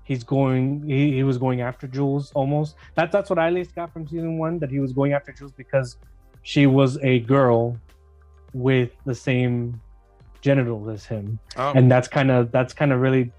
he's 0.04 0.24
going 0.24 0.88
he, 0.88 1.12
he 1.12 1.24
was 1.24 1.38
going 1.38 1.62
after 1.62 1.86
Jules 1.88 2.32
almost. 2.34 2.76
That's 2.96 3.12
that's 3.12 3.30
what 3.30 3.40
I 3.40 3.48
at 3.48 3.54
least 3.54 3.76
got 3.76 3.92
from 3.92 4.08
season 4.08 4.38
one 4.38 4.58
that 4.60 4.72
he 4.72 4.80
was 4.80 4.94
going 4.94 5.14
after 5.14 5.34
Jules 5.34 5.52
because 5.52 5.98
she 6.44 6.66
was 6.66 6.98
a 7.04 7.20
girl 7.20 7.78
with 8.54 8.92
the 9.06 9.14
same 9.14 9.82
genitals 10.42 10.88
as 10.90 11.06
him 11.06 11.40
Oh, 11.56 11.74
and 11.76 11.90
that's 11.92 12.08
kind 12.08 12.32
of 12.32 12.52
that's 12.52 12.74
kind 12.74 12.92
of 12.94 13.00
really 13.02 13.32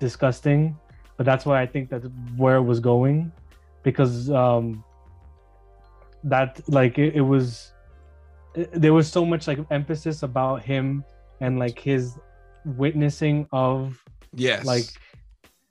disgusting 0.00 0.76
but 1.16 1.24
that's 1.26 1.44
why 1.46 1.60
i 1.62 1.66
think 1.66 1.90
that's 1.90 2.06
where 2.36 2.56
it 2.56 2.62
was 2.62 2.80
going 2.80 3.32
because 3.82 4.30
um 4.30 4.82
that 6.24 6.60
like 6.68 6.98
it, 6.98 7.14
it 7.16 7.20
was 7.20 7.72
it- 8.54 8.70
there 8.72 8.92
was 8.94 9.10
so 9.10 9.24
much 9.24 9.46
like 9.46 9.58
emphasis 9.70 10.22
about 10.22 10.62
him 10.62 11.04
and 11.40 11.58
like 11.58 11.78
his 11.78 12.18
witnessing 12.64 13.46
of 13.52 14.02
yes, 14.34 14.64
like 14.64 14.84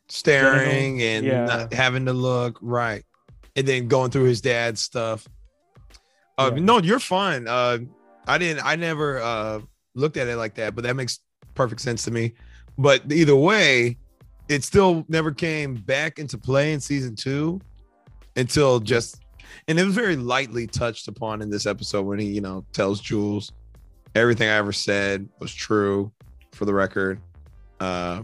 staring 0.09 0.99
genital- 0.99 1.07
and 1.07 1.25
yeah. 1.25 1.45
not 1.63 1.73
having 1.73 2.05
to 2.05 2.13
look 2.13 2.59
right, 2.61 3.03
and 3.55 3.67
then 3.67 3.87
going 3.87 4.11
through 4.11 4.25
his 4.25 4.41
dad's 4.41 4.81
stuff. 4.81 5.27
Uh, 6.37 6.51
Yeah. 6.53 6.61
No, 6.61 6.79
you're 6.79 6.99
fine. 6.99 7.47
Uh, 7.47 7.79
I 8.27 8.37
didn't. 8.37 8.63
I 8.65 8.75
never 8.75 9.19
uh, 9.21 9.59
looked 9.95 10.17
at 10.17 10.27
it 10.27 10.37
like 10.37 10.55
that, 10.55 10.75
but 10.75 10.83
that 10.83 10.95
makes 10.95 11.19
perfect 11.53 11.81
sense 11.81 12.03
to 12.03 12.11
me. 12.11 12.33
But 12.77 13.11
either 13.11 13.35
way, 13.35 13.97
it 14.49 14.63
still 14.63 15.05
never 15.07 15.31
came 15.31 15.75
back 15.75 16.19
into 16.19 16.37
play 16.37 16.73
in 16.73 16.79
season 16.79 17.15
two 17.15 17.61
until 18.35 18.79
just, 18.79 19.21
and 19.67 19.79
it 19.79 19.85
was 19.85 19.95
very 19.95 20.15
lightly 20.15 20.67
touched 20.67 21.07
upon 21.07 21.41
in 21.41 21.49
this 21.49 21.65
episode 21.65 22.03
when 22.03 22.19
he, 22.19 22.27
you 22.27 22.41
know, 22.41 22.65
tells 22.73 22.99
Jules 22.99 23.51
everything 24.15 24.49
I 24.49 24.55
ever 24.55 24.73
said 24.73 25.27
was 25.39 25.53
true, 25.53 26.11
for 26.53 26.65
the 26.65 26.73
record. 26.73 27.19
Uh, 27.79 28.23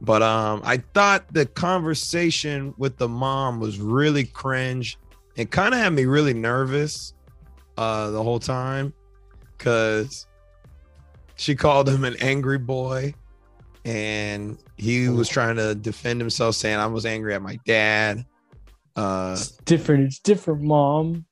but 0.00 0.22
um, 0.22 0.62
I 0.64 0.78
thought 0.94 1.32
the 1.32 1.46
conversation 1.46 2.74
with 2.76 2.96
the 2.96 3.08
mom 3.08 3.60
was 3.60 3.78
really 3.78 4.24
cringe. 4.24 4.98
It 5.36 5.50
kind 5.50 5.74
of 5.74 5.80
had 5.80 5.92
me 5.92 6.06
really 6.06 6.34
nervous 6.34 7.14
uh, 7.76 8.10
the 8.10 8.22
whole 8.22 8.40
time 8.40 8.92
because 9.56 10.26
she 11.36 11.54
called 11.54 11.88
him 11.88 12.04
an 12.04 12.16
angry 12.20 12.58
boy, 12.58 13.14
and 13.84 14.58
he 14.76 15.08
was 15.08 15.28
trying 15.28 15.56
to 15.56 15.74
defend 15.74 16.20
himself, 16.20 16.54
saying 16.54 16.78
I 16.78 16.86
was 16.86 17.04
angry 17.06 17.34
at 17.34 17.42
my 17.42 17.58
dad. 17.66 18.24
Uh, 18.94 19.34
it's 19.38 19.52
different 19.64 20.04
it's 20.04 20.18
different 20.18 20.60
mom 20.60 21.24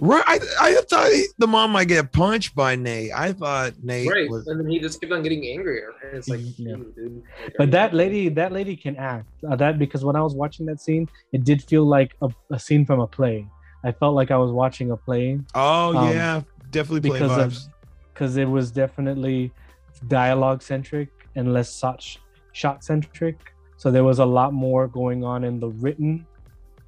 right, 0.00 0.22
I, 0.26 0.38
I 0.60 0.74
thought 0.88 1.10
he- 1.10 1.26
the 1.38 1.46
mom 1.48 1.72
might 1.72 1.88
get 1.88 2.12
punched 2.12 2.54
by 2.54 2.76
Nate. 2.76 3.10
I 3.12 3.32
thought 3.32 3.72
Nate 3.82 4.08
Right, 4.08 4.30
was. 4.30 4.46
and 4.46 4.60
then 4.60 4.68
he 4.68 4.78
just 4.78 5.00
kept 5.00 5.12
on 5.12 5.22
getting 5.22 5.44
angrier, 5.48 5.92
and 6.04 6.16
it's 6.16 6.28
like, 6.28 6.40
Yeah. 6.56 6.76
"Dude, 6.76 6.94
dude, 6.94 7.22
like, 7.42 7.52
but 7.58 7.70
that 7.72 7.92
lady 7.94 8.28
that 8.28 8.52
lady 8.52 8.76
can 8.76 8.96
act 8.96 9.26
uh, 9.48 9.56
that 9.56 9.78
because 9.78 10.04
when 10.04 10.14
i 10.16 10.20
was 10.22 10.34
watching 10.34 10.64
that 10.66 10.80
scene 10.80 11.08
it 11.32 11.42
did 11.44 11.62
feel 11.62 11.84
like 11.84 12.14
a, 12.22 12.28
a 12.52 12.58
scene 12.58 12.84
from 12.86 13.00
a 13.00 13.06
play 13.06 13.46
i 13.84 13.90
felt 13.92 14.14
like 14.14 14.30
i 14.30 14.36
was 14.36 14.50
watching 14.52 14.90
a 14.92 14.96
play 14.96 15.38
Oh 15.56 15.96
um, 15.96 16.08
yeah, 16.16 16.42
definitely 16.70 17.08
play 17.10 17.18
because 17.20 17.36
of 17.36 17.52
vibes. 17.52 17.68
Because 18.14 18.36
it 18.36 18.48
was 18.48 18.70
definitely 18.70 19.52
dialogue 20.08 20.62
centric 20.62 21.08
and 21.34 21.52
less 21.52 21.78
shot 21.78 22.04
shot 22.52 22.84
centric. 22.84 23.52
So 23.76 23.90
there 23.90 24.04
was 24.04 24.20
a 24.20 24.24
lot 24.24 24.52
more 24.52 24.86
going 24.86 25.24
on 25.24 25.44
in 25.44 25.58
the 25.58 25.68
written, 25.68 26.26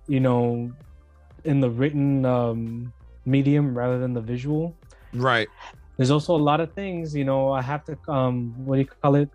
you 0.07 0.21
know, 0.21 0.73
in 1.45 1.61
the 1.61 1.69
written 1.69 2.25
um, 2.25 2.93
medium 3.25 3.77
rather 3.77 3.99
than 3.99 4.15
the 4.15 4.21
visual. 4.21 4.75
Right. 5.13 5.49
There's 5.97 6.11
also 6.11 6.37
a 6.37 6.45
lot 6.51 6.61
of 6.61 6.73
things, 6.73 7.15
you 7.15 7.25
know. 7.25 7.51
I 7.51 7.63
have 7.63 7.85
to 7.87 7.99
um, 8.09 8.55
what 8.65 8.77
do 8.77 8.83
you 8.83 8.87
call 8.87 9.17
it? 9.17 9.31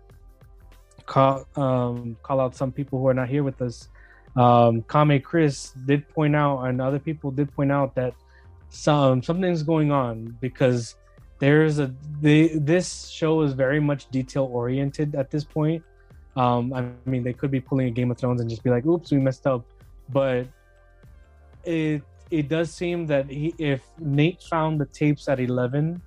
Call 1.06 1.46
um, 1.56 2.16
call 2.22 2.40
out 2.40 2.56
some 2.56 2.72
people 2.72 2.98
who 2.98 3.08
are 3.08 3.14
not 3.14 3.28
here 3.28 3.42
with 3.42 3.60
us. 3.60 3.88
Um, 4.36 4.82
Kame 4.82 5.20
Chris 5.20 5.72
did 5.84 6.08
point 6.08 6.34
out, 6.34 6.62
and 6.62 6.80
other 6.80 6.98
people 6.98 7.30
did 7.30 7.54
point 7.54 7.70
out 7.70 7.94
that 7.96 8.14
some 8.70 9.22
something's 9.22 9.62
going 9.62 9.92
on 9.92 10.36
because 10.40 10.96
there's 11.42 11.80
a 11.80 11.92
the 12.20 12.56
this 12.56 13.08
show 13.08 13.42
is 13.42 13.52
very 13.52 13.80
much 13.80 14.08
detail 14.12 14.44
oriented 14.44 15.16
at 15.16 15.28
this 15.28 15.42
point. 15.42 15.82
Um, 16.36 16.72
I 16.72 16.86
mean, 17.04 17.24
they 17.24 17.32
could 17.32 17.50
be 17.50 17.60
pulling 17.60 17.88
a 17.88 17.90
Game 17.90 18.12
of 18.12 18.16
Thrones 18.16 18.40
and 18.40 18.48
just 18.48 18.62
be 18.62 18.70
like, 18.70 18.86
"Oops, 18.86 19.10
we 19.10 19.18
messed 19.18 19.44
up," 19.48 19.66
but 20.10 20.46
it 21.64 22.02
it 22.30 22.48
does 22.48 22.72
seem 22.72 23.08
that 23.08 23.28
he, 23.28 23.56
if 23.58 23.82
Nate 23.98 24.40
found 24.40 24.80
the 24.80 24.86
tapes 24.86 25.28
at 25.28 25.40
eleven, 25.40 26.00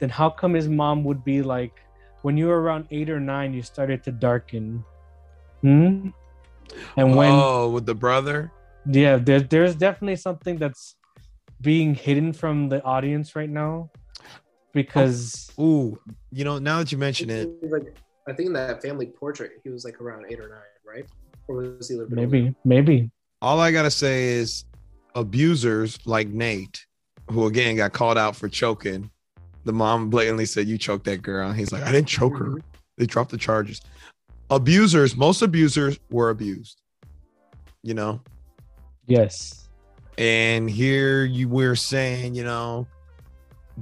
then 0.00 0.10
how 0.10 0.28
come 0.28 0.52
his 0.52 0.68
mom 0.68 1.02
would 1.02 1.24
be 1.24 1.40
like, 1.40 1.80
when 2.20 2.36
you 2.36 2.48
were 2.48 2.60
around 2.60 2.88
eight 2.90 3.08
or 3.08 3.20
nine, 3.20 3.54
you 3.54 3.62
started 3.62 4.04
to 4.04 4.12
darken? 4.12 4.84
Hmm. 5.62 6.10
And 6.98 7.16
when 7.16 7.32
oh, 7.32 7.70
with 7.70 7.86
the 7.86 7.94
brother. 7.94 8.52
yeah, 8.84 9.16
there, 9.16 9.40
there's 9.40 9.74
definitely 9.74 10.16
something 10.16 10.58
that's 10.58 10.96
being 11.62 11.94
hidden 11.94 12.34
from 12.34 12.68
the 12.68 12.84
audience 12.84 13.34
right 13.34 13.48
now 13.48 13.88
because 14.72 15.50
Ooh, 15.58 15.98
you 16.30 16.44
know, 16.44 16.58
now 16.58 16.78
that 16.78 16.92
you 16.92 16.98
mention 16.98 17.30
it, 17.30 17.48
Like, 17.70 17.96
I 18.28 18.32
think 18.32 18.48
in 18.48 18.52
that 18.54 18.82
family 18.82 19.06
portrait, 19.06 19.52
he 19.64 19.70
was 19.70 19.84
like 19.84 20.00
around 20.00 20.26
eight 20.30 20.40
or 20.40 20.48
nine, 20.48 20.58
right? 20.86 21.06
Or 21.48 21.56
was 21.56 21.88
he 21.88 21.94
a 21.94 21.98
little 21.98 22.10
bit 22.10 22.16
maybe, 22.16 22.54
maybe. 22.64 23.10
all 23.40 23.60
I 23.60 23.72
gotta 23.72 23.90
say 23.90 24.28
is 24.28 24.64
abusers 25.14 25.98
like 26.06 26.28
Nate, 26.28 26.84
who 27.30 27.46
again 27.46 27.76
got 27.76 27.92
called 27.92 28.18
out 28.18 28.36
for 28.36 28.48
choking. 28.48 29.10
The 29.64 29.72
mom 29.72 30.08
blatantly 30.10 30.46
said, 30.46 30.66
You 30.66 30.78
choked 30.78 31.04
that 31.04 31.22
girl. 31.22 31.52
He's 31.52 31.72
like, 31.72 31.82
I 31.82 31.92
didn't 31.92 32.08
choke 32.08 32.36
her. 32.38 32.46
Mm-hmm. 32.46 32.68
They 32.96 33.06
dropped 33.06 33.30
the 33.30 33.38
charges. 33.38 33.80
Abusers, 34.50 35.16
most 35.16 35.42
abusers 35.42 35.98
were 36.10 36.30
abused, 36.30 36.80
you 37.82 37.94
know. 37.94 38.20
Yes. 39.06 39.68
And 40.16 40.68
here 40.68 41.24
you 41.24 41.48
were 41.48 41.76
saying, 41.76 42.34
you 42.34 42.44
know, 42.44 42.86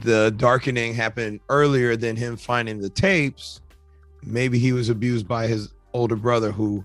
the 0.00 0.32
darkening 0.36 0.94
happened 0.94 1.40
earlier 1.48 1.96
than 1.96 2.16
him 2.16 2.36
finding 2.36 2.80
the 2.80 2.90
tapes. 2.90 3.60
Maybe 4.22 4.58
he 4.58 4.72
was 4.72 4.88
abused 4.88 5.26
by 5.26 5.46
his 5.46 5.72
older 5.92 6.16
brother, 6.16 6.52
who 6.52 6.84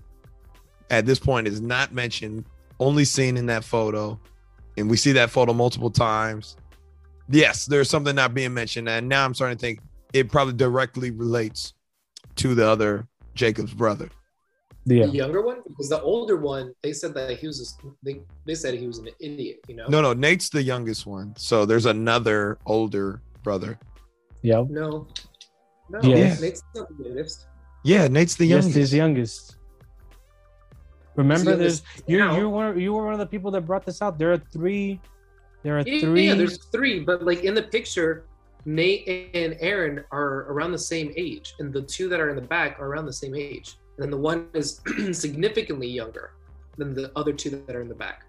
at 0.90 1.06
this 1.06 1.18
point 1.18 1.46
is 1.46 1.60
not 1.60 1.92
mentioned, 1.92 2.44
only 2.80 3.04
seen 3.04 3.36
in 3.36 3.46
that 3.46 3.64
photo. 3.64 4.18
And 4.76 4.88
we 4.88 4.96
see 4.96 5.12
that 5.12 5.30
photo 5.30 5.52
multiple 5.52 5.90
times. 5.90 6.56
Yes, 7.28 7.66
there's 7.66 7.90
something 7.90 8.14
not 8.14 8.34
being 8.34 8.54
mentioned. 8.54 8.88
And 8.88 9.08
now 9.08 9.24
I'm 9.24 9.34
starting 9.34 9.58
to 9.58 9.60
think 9.60 9.80
it 10.12 10.30
probably 10.30 10.54
directly 10.54 11.10
relates 11.10 11.74
to 12.36 12.54
the 12.54 12.66
other 12.66 13.06
Jacob's 13.34 13.74
brother. 13.74 14.08
Yeah. 14.84 15.04
The 15.06 15.10
um, 15.10 15.14
younger 15.14 15.42
one, 15.42 15.58
because 15.68 15.88
the 15.88 16.00
older 16.02 16.36
one, 16.36 16.74
they 16.82 16.92
said 16.92 17.14
that 17.14 17.38
he 17.38 17.46
was. 17.46 17.78
A, 17.84 17.88
they 18.02 18.20
they 18.46 18.54
said 18.56 18.74
he 18.74 18.86
was 18.86 18.98
an 18.98 19.08
idiot. 19.20 19.60
You 19.68 19.76
know. 19.76 19.86
No, 19.88 20.00
no, 20.02 20.12
Nate's 20.12 20.48
the 20.48 20.62
youngest 20.62 21.06
one. 21.06 21.34
So 21.36 21.64
there's 21.64 21.86
another 21.86 22.58
older 22.66 23.20
brother. 23.44 23.78
yeah 24.42 24.64
No. 24.68 25.06
No. 25.88 26.00
Yes. 26.02 26.40
Nate's 26.40 26.62
not 26.74 26.88
the 26.98 27.04
youngest. 27.04 27.46
Yeah, 27.84 28.08
Nate's 28.08 28.34
the 28.36 28.46
yes, 28.46 28.64
youngest. 28.64 28.76
he's 28.76 28.94
youngest. 28.94 29.56
Remember, 31.16 31.34
He's 31.34 31.44
the 31.44 31.56
there's 31.56 31.82
you. 32.06 32.18
You 32.34 32.48
were 32.48 32.78
you 32.78 32.92
were 32.94 33.04
one 33.04 33.12
of 33.12 33.18
the 33.20 33.26
people 33.26 33.50
that 33.52 33.62
brought 33.62 33.84
this 33.84 34.00
out. 34.02 34.18
There 34.18 34.32
are 34.32 34.38
three. 34.38 35.00
There 35.62 35.78
are 35.78 35.82
Yeah, 35.86 36.00
three. 36.00 36.26
yeah, 36.28 36.34
there's 36.34 36.58
three, 36.74 37.00
but 37.00 37.24
like 37.24 37.44
in 37.44 37.54
the 37.54 37.62
picture, 37.62 38.24
Nate 38.64 39.30
and 39.34 39.56
Aaron 39.60 40.02
are 40.10 40.46
around 40.50 40.72
the 40.72 40.78
same 40.92 41.12
age, 41.16 41.54
and 41.60 41.72
the 41.72 41.82
two 41.82 42.08
that 42.08 42.18
are 42.20 42.30
in 42.30 42.36
the 42.36 42.48
back 42.56 42.80
are 42.80 42.86
around 42.86 43.06
the 43.06 43.12
same 43.12 43.34
age. 43.34 43.76
And 44.02 44.10
then 44.10 44.10
the 44.10 44.16
one 44.16 44.48
is 44.52 44.80
significantly 45.12 45.86
younger 45.86 46.32
than 46.76 46.92
the 46.92 47.12
other 47.14 47.32
two 47.32 47.50
that 47.50 47.76
are 47.76 47.82
in 47.82 47.88
the 47.88 47.94
back. 47.94 48.24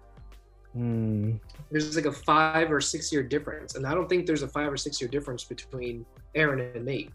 Hmm. 0.72 1.32
There's 1.68 1.96
like 1.96 2.06
a 2.06 2.12
five 2.12 2.70
or 2.70 2.80
six 2.80 3.12
year 3.12 3.24
difference, 3.24 3.74
and 3.74 3.84
I 3.84 3.92
don't 3.92 4.08
think 4.08 4.24
there's 4.24 4.42
a 4.42 4.48
five 4.48 4.72
or 4.72 4.76
six 4.76 5.00
year 5.00 5.10
difference 5.10 5.42
between 5.42 6.06
Aaron 6.36 6.60
and 6.60 6.84
Nate. 6.84 7.10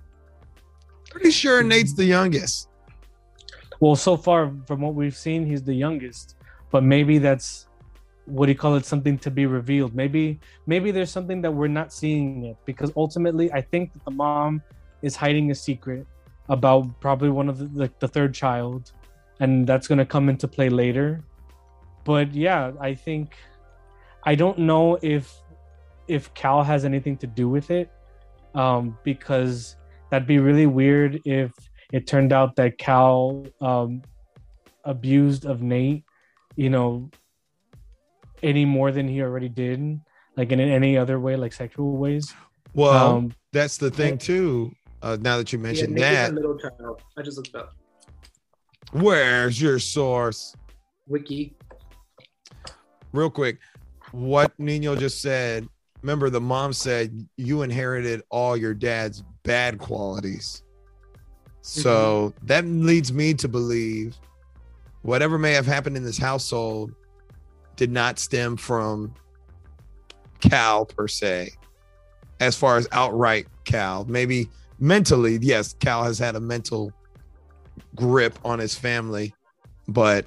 Pretty 1.09 1.31
sure 1.31 1.63
Nate's 1.63 1.93
the 1.93 2.03
youngest. 2.03 2.67
Well, 3.79 3.95
so 3.95 4.17
far 4.17 4.51
from 4.67 4.81
what 4.81 4.93
we've 4.93 5.15
seen, 5.15 5.45
he's 5.45 5.63
the 5.63 5.73
youngest. 5.73 6.35
But 6.69 6.83
maybe 6.83 7.17
that's 7.17 7.67
what 8.25 8.47
do 8.47 8.51
you 8.51 8.57
call 8.57 8.75
it? 8.75 8.85
Something 8.85 9.17
to 9.19 9.31
be 9.31 9.45
revealed. 9.45 9.95
Maybe 9.95 10.37
maybe 10.67 10.91
there's 10.91 11.11
something 11.11 11.41
that 11.43 11.51
we're 11.51 11.67
not 11.67 11.93
seeing 11.93 12.43
yet. 12.43 12.57
Because 12.65 12.91
ultimately, 12.97 13.49
I 13.53 13.61
think 13.61 13.93
that 13.93 14.03
the 14.03 14.11
mom 14.11 14.61
is 15.01 15.15
hiding 15.15 15.49
a 15.51 15.55
secret 15.55 16.05
about 16.49 16.99
probably 16.99 17.29
one 17.29 17.47
of 17.47 17.57
the 17.59 17.69
like 17.73 17.97
the 17.99 18.07
third 18.07 18.33
child, 18.33 18.91
and 19.39 19.65
that's 19.65 19.87
gonna 19.87 20.05
come 20.05 20.29
into 20.29 20.47
play 20.47 20.69
later. 20.69 21.23
But 22.03 22.33
yeah, 22.33 22.71
I 22.79 22.93
think 22.95 23.35
I 24.23 24.35
don't 24.35 24.59
know 24.59 24.97
if 25.01 25.33
if 26.07 26.33
Cal 26.33 26.63
has 26.63 26.85
anything 26.85 27.17
to 27.17 27.27
do 27.27 27.47
with 27.47 27.69
it, 27.71 27.89
um, 28.55 28.97
because 29.03 29.75
that'd 30.09 30.27
be 30.27 30.39
really 30.39 30.65
weird 30.65 31.21
if 31.25 31.51
it 31.93 32.07
turned 32.07 32.33
out 32.33 32.55
that 32.55 32.77
Cal 32.77 33.45
um, 33.61 34.01
abused 34.83 35.45
of 35.45 35.61
Nate, 35.61 36.03
you 36.55 36.69
know, 36.69 37.09
any 38.41 38.65
more 38.65 38.91
than 38.91 39.07
he 39.07 39.21
already 39.21 39.49
did, 39.49 39.99
like 40.35 40.51
in 40.51 40.59
any 40.59 40.97
other 40.97 41.19
way, 41.19 41.35
like 41.35 41.53
sexual 41.53 41.97
ways. 41.97 42.33
Well, 42.73 43.17
Um, 43.17 43.33
that's 43.51 43.77
the 43.77 43.91
thing 43.91 44.17
too. 44.17 44.73
Uh, 45.01 45.17
now 45.21 45.37
that 45.37 45.53
you 45.53 45.59
mentioned 45.59 45.95
is 45.97 46.01
that, 46.01 46.33
middle 46.33 46.57
child. 46.57 47.01
I 47.17 47.21
just 47.21 47.37
looked 47.37 47.55
up 47.55 47.73
where's 48.91 49.61
your 49.61 49.79
source? 49.79 50.55
wiki. 51.07 51.55
Real 53.11 53.29
quick, 53.29 53.57
what 54.11 54.51
Nino 54.59 54.95
just 54.95 55.21
said. 55.21 55.67
Remember, 56.01 56.29
the 56.29 56.39
mom 56.39 56.71
said 56.71 57.27
you 57.35 57.63
inherited 57.63 58.21
all 58.29 58.55
your 58.55 58.73
dad's 58.73 59.23
bad 59.43 59.79
qualities. 59.79 60.63
So 61.61 62.33
that 62.43 62.65
leads 62.65 63.11
me 63.11 63.33
to 63.33 63.47
believe 63.47 64.15
whatever 65.01 65.37
may 65.37 65.51
have 65.53 65.65
happened 65.65 65.97
in 65.97 66.03
this 66.03 66.17
household 66.17 66.93
did 67.75 67.91
not 67.91 68.17
stem 68.17 68.55
from 68.55 69.13
Cal 70.39 70.85
per 70.85 71.07
se, 71.07 71.51
as 72.39 72.55
far 72.55 72.77
as 72.77 72.87
outright 72.91 73.47
Cal. 73.65 74.05
Maybe 74.05 74.49
mentally, 74.79 75.37
yes, 75.41 75.73
Cal 75.73 76.03
has 76.03 76.19
had 76.19 76.35
a 76.35 76.39
mental 76.39 76.91
grip 77.95 78.37
on 78.43 78.59
his 78.59 78.75
family, 78.75 79.33
but 79.87 80.25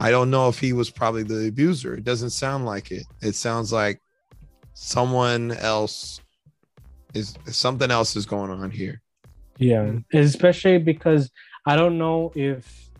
I 0.00 0.10
don't 0.10 0.30
know 0.30 0.48
if 0.48 0.58
he 0.58 0.72
was 0.72 0.90
probably 0.90 1.22
the 1.22 1.48
abuser. 1.48 1.94
It 1.94 2.04
doesn't 2.04 2.30
sound 2.30 2.66
like 2.66 2.90
it. 2.90 3.04
It 3.20 3.34
sounds 3.34 3.72
like 3.72 4.00
someone 4.74 5.52
else 5.52 6.20
is 7.14 7.36
something 7.46 7.90
else 7.90 8.16
is 8.16 8.26
going 8.26 8.50
on 8.50 8.70
here. 8.70 9.00
Yeah, 9.58 9.92
especially 10.12 10.78
because 10.78 11.30
I 11.66 11.76
don't 11.76 11.98
know 11.98 12.32
if 12.34 12.90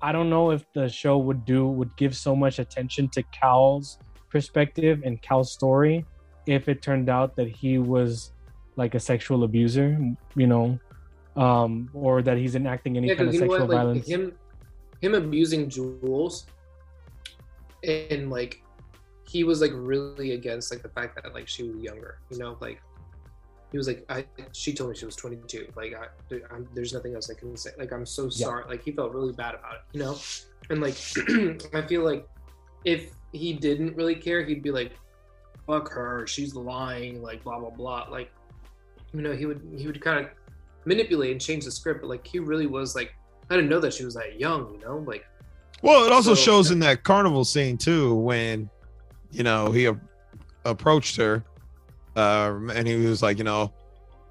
I 0.00 0.12
don't 0.12 0.30
know 0.30 0.52
if 0.52 0.64
the 0.74 0.88
show 0.88 1.18
would 1.18 1.44
do 1.44 1.66
would 1.66 1.94
give 1.96 2.16
so 2.16 2.34
much 2.34 2.58
attention 2.58 3.08
to 3.10 3.22
Cal's 3.24 3.98
perspective 4.30 5.02
and 5.04 5.20
Cal's 5.20 5.52
story 5.52 6.06
if 6.46 6.68
it 6.68 6.80
turned 6.82 7.08
out 7.08 7.36
that 7.36 7.48
he 7.48 7.78
was 7.78 8.32
like 8.78 8.94
a 8.94 9.00
sexual 9.00 9.42
abuser, 9.44 9.98
you 10.36 10.46
know, 10.46 10.78
um, 11.36 11.90
or 11.92 12.22
that 12.22 12.38
he's 12.38 12.54
enacting 12.54 12.96
any 12.96 13.08
Yeah, 13.08 13.16
kind 13.16 13.28
of 13.28 13.34
because 13.34 13.40
you 13.42 13.46
know 13.48 13.52
sexual 13.52 13.66
what? 13.68 13.74
Like 13.76 13.84
violence. 13.84 14.08
him, 14.08 14.32
him 15.02 15.14
abusing 15.14 15.68
Jules, 15.68 16.46
and 17.82 18.30
like 18.30 18.62
he 19.28 19.44
was 19.44 19.60
like 19.60 19.72
really 19.74 20.32
against 20.32 20.72
like 20.72 20.82
the 20.82 20.88
fact 20.88 21.16
that 21.16 21.34
like 21.34 21.46
she 21.48 21.64
was 21.64 21.82
younger. 21.82 22.18
You 22.30 22.38
know, 22.38 22.56
like 22.60 22.80
he 23.70 23.76
was 23.76 23.86
like, 23.86 24.04
I. 24.08 24.24
She 24.52 24.72
told 24.72 24.90
me 24.90 24.96
she 24.96 25.04
was 25.04 25.16
22. 25.16 25.70
Like, 25.76 25.92
I, 25.94 26.06
I'm, 26.50 26.66
there's 26.74 26.94
nothing 26.94 27.14
else 27.14 27.28
I 27.30 27.34
can 27.34 27.54
say. 27.54 27.70
Like, 27.78 27.92
I'm 27.92 28.06
so 28.06 28.24
Yeah. 28.24 28.46
sorry. 28.46 28.64
Like, 28.66 28.82
he 28.82 28.92
felt 28.92 29.12
really 29.12 29.34
bad 29.34 29.56
about 29.56 29.74
it. 29.74 29.80
You 29.92 30.00
know, 30.00 30.16
and 30.70 30.80
like 30.80 30.96
I 31.74 31.86
feel 31.86 32.02
like 32.02 32.26
if 32.86 33.10
he 33.32 33.52
didn't 33.52 33.94
really 33.96 34.14
care, 34.14 34.42
he'd 34.44 34.62
be 34.62 34.70
like, 34.70 34.92
"Fuck 35.66 35.90
her. 35.90 36.26
She's 36.26 36.54
lying." 36.54 37.20
Like, 37.20 37.44
blah 37.44 37.58
blah 37.58 37.68
blah. 37.70 38.06
Like, 38.10 38.30
you 39.12 39.22
know, 39.22 39.32
he 39.32 39.46
would 39.46 39.60
he 39.76 39.86
would 39.86 40.00
kind 40.00 40.24
of 40.24 40.30
manipulate 40.84 41.32
and 41.32 41.40
change 41.40 41.64
the 41.64 41.70
script. 41.70 42.00
But 42.02 42.08
like, 42.08 42.26
he 42.26 42.38
really 42.38 42.66
was 42.66 42.94
like, 42.94 43.14
I 43.50 43.54
didn't 43.56 43.70
know 43.70 43.80
that 43.80 43.92
she 43.94 44.04
was 44.04 44.14
that 44.14 44.38
young. 44.38 44.72
You 44.74 44.80
know, 44.80 44.98
like. 44.98 45.24
Well, 45.82 46.04
it 46.06 46.12
also 46.12 46.34
So- 46.34 46.42
shows 46.42 46.70
in 46.70 46.80
that 46.80 47.04
carnival 47.04 47.44
scene 47.44 47.78
too 47.78 48.14
when, 48.14 48.68
you 49.30 49.44
know, 49.44 49.70
he 49.70 49.86
a- 49.86 50.00
approached 50.64 51.14
her, 51.16 51.44
uh, 52.16 52.58
and 52.74 52.86
he 52.88 52.96
was 52.96 53.22
like, 53.22 53.38
you 53.38 53.44
know, 53.44 53.72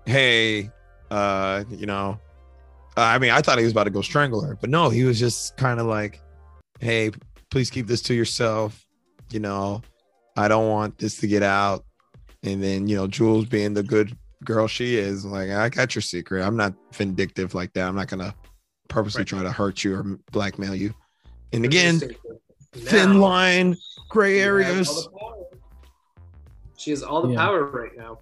hey, 0.05 0.69
uh, 1.09 1.63
you 1.69 1.85
know, 1.85 2.19
I 2.97 3.17
mean, 3.17 3.31
I 3.31 3.41
thought 3.41 3.59
he 3.59 3.63
was 3.63 3.71
about 3.71 3.85
to 3.85 3.91
go 3.91 4.01
strangle 4.01 4.41
her, 4.41 4.57
but 4.59 4.69
no, 4.69 4.89
he 4.89 5.05
was 5.05 5.19
just 5.19 5.55
kind 5.55 5.79
of 5.79 5.85
like, 5.85 6.19
hey, 6.81 7.11
please 7.49 7.69
keep 7.69 7.87
this 7.87 8.01
to 8.03 8.13
yourself. 8.13 8.85
You 9.31 9.39
know, 9.39 9.81
I 10.35 10.47
don't 10.49 10.67
want 10.69 10.97
this 10.97 11.17
to 11.17 11.27
get 11.27 11.43
out. 11.43 11.85
And 12.43 12.61
then, 12.61 12.87
you 12.87 12.95
know, 12.97 13.07
Jules 13.07 13.45
being 13.45 13.73
the 13.73 13.83
good 13.83 14.17
girl 14.47 14.65
she 14.65 14.95
is, 14.95 15.25
like, 15.25 15.49
I 15.49 15.67
got 15.67 15.93
your 15.93 16.01
secret. 16.01 16.41
I'm 16.41 16.55
not 16.55 16.73
vindictive 16.93 17.53
like 17.53 17.73
that. 17.73 17.87
I'm 17.87 17.95
not 17.95 18.07
gonna 18.07 18.33
purposely 18.87 19.19
Right. 19.21 19.27
try 19.27 19.43
to 19.43 19.51
hurt 19.51 19.83
you 19.83 19.95
or 19.95 20.03
blackmail 20.31 20.73
you. 20.73 20.93
And 21.51 21.65
again, 21.65 21.99
Now, 21.99 22.81
thin 22.81 23.19
line, 23.19 23.75
gray 24.09 24.35
she 24.35 24.39
has 24.39 24.47
all 24.47 24.53
areas. 24.53 25.09
She 26.77 26.91
has 26.91 27.03
all 27.03 27.21
the 27.23 27.33
Yeah. 27.33 27.39
power 27.45 27.65
right 27.65 27.91
now. 27.97 28.19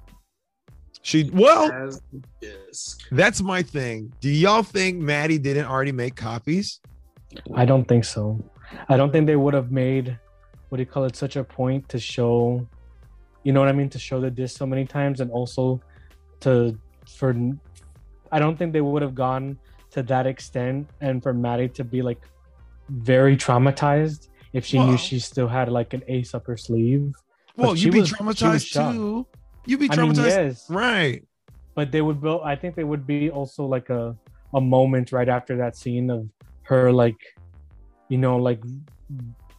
She 1.04 1.30
well, 1.32 1.72
As 1.72 2.02
the 2.12 2.24
disc. 2.42 3.02
that's 3.12 3.42
my 3.42 3.62
thing. 3.62 4.12
Do 4.20 4.30
y'all 4.30 4.64
think 4.64 5.00
Maddie 5.00 5.38
didn't 5.38 5.68
already 5.68 5.92
make 5.92 6.16
copies? 6.16 6.80
I 7.54 7.66
don't 7.66 7.88
think 7.88 8.06
so. 8.06 8.44
I 8.90 8.98
don't 8.98 9.12
think 9.12 9.28
they 9.28 9.36
would 9.36 9.54
have 9.54 9.72
made 9.72 10.18
what 10.70 10.78
do 10.78 10.82
you 10.82 10.88
call 10.88 11.04
it 11.04 11.16
such 11.16 11.36
a 11.36 11.44
point 11.44 11.88
to 11.90 12.00
show, 12.00 12.68
you 13.44 13.54
know 13.54 13.60
what 13.60 13.70
I 13.70 13.74
mean, 13.74 13.90
to 13.90 14.00
show 14.00 14.20
the 14.20 14.32
disc 14.32 14.58
so 14.58 14.66
many 14.66 14.86
times, 14.86 15.22
and 15.22 15.30
also 15.30 15.80
to 16.46 16.78
for. 17.18 17.36
I 18.32 18.40
don't 18.40 18.58
think 18.58 18.74
they 18.74 18.82
would 18.82 19.02
have 19.02 19.16
gone 19.16 19.58
to 19.92 20.04
that 20.04 20.26
extent, 20.28 20.90
and 21.02 21.22
for 21.24 21.34
Maddie 21.34 21.70
to 21.80 21.84
be 21.84 22.02
like 22.02 22.22
very 22.90 23.36
traumatized 23.38 24.30
if 24.54 24.66
she 24.66 24.78
Well- 24.78 24.88
knew 24.88 24.98
she 24.98 25.20
still 25.20 25.48
had 25.48 25.70
like 25.70 25.94
an 25.94 26.04
ace 26.08 26.34
up 26.34 26.46
her 26.48 26.58
sleeve. 26.58 27.14
Well, 27.58 27.76
you'd 27.76 27.94
be 27.94 28.02
was- 28.02 28.12
traumatized 28.14 28.72
too. 28.74 29.28
You'd 29.66 29.80
be 29.80 29.90
I 29.90 29.96
mean, 29.96 30.12
traumatized, 30.14 30.28
yes, 30.28 30.70
right? 30.70 31.24
but 31.74 31.92
they 31.92 32.02
would 32.02 32.22
build. 32.22 32.42
I 32.46 32.56
think 32.56 32.76
they 32.76 32.84
would 32.92 33.06
be 33.08 33.30
also 33.30 33.66
like 33.66 33.90
a 33.90 34.16
a 34.54 34.62
moment 34.62 35.12
right 35.12 35.28
after 35.38 35.58
that 35.58 35.76
scene 35.76 36.10
of 36.10 36.30
her 36.64 36.92
like, 36.92 37.20
you 38.10 38.18
know, 38.18 38.38
like 38.38 38.62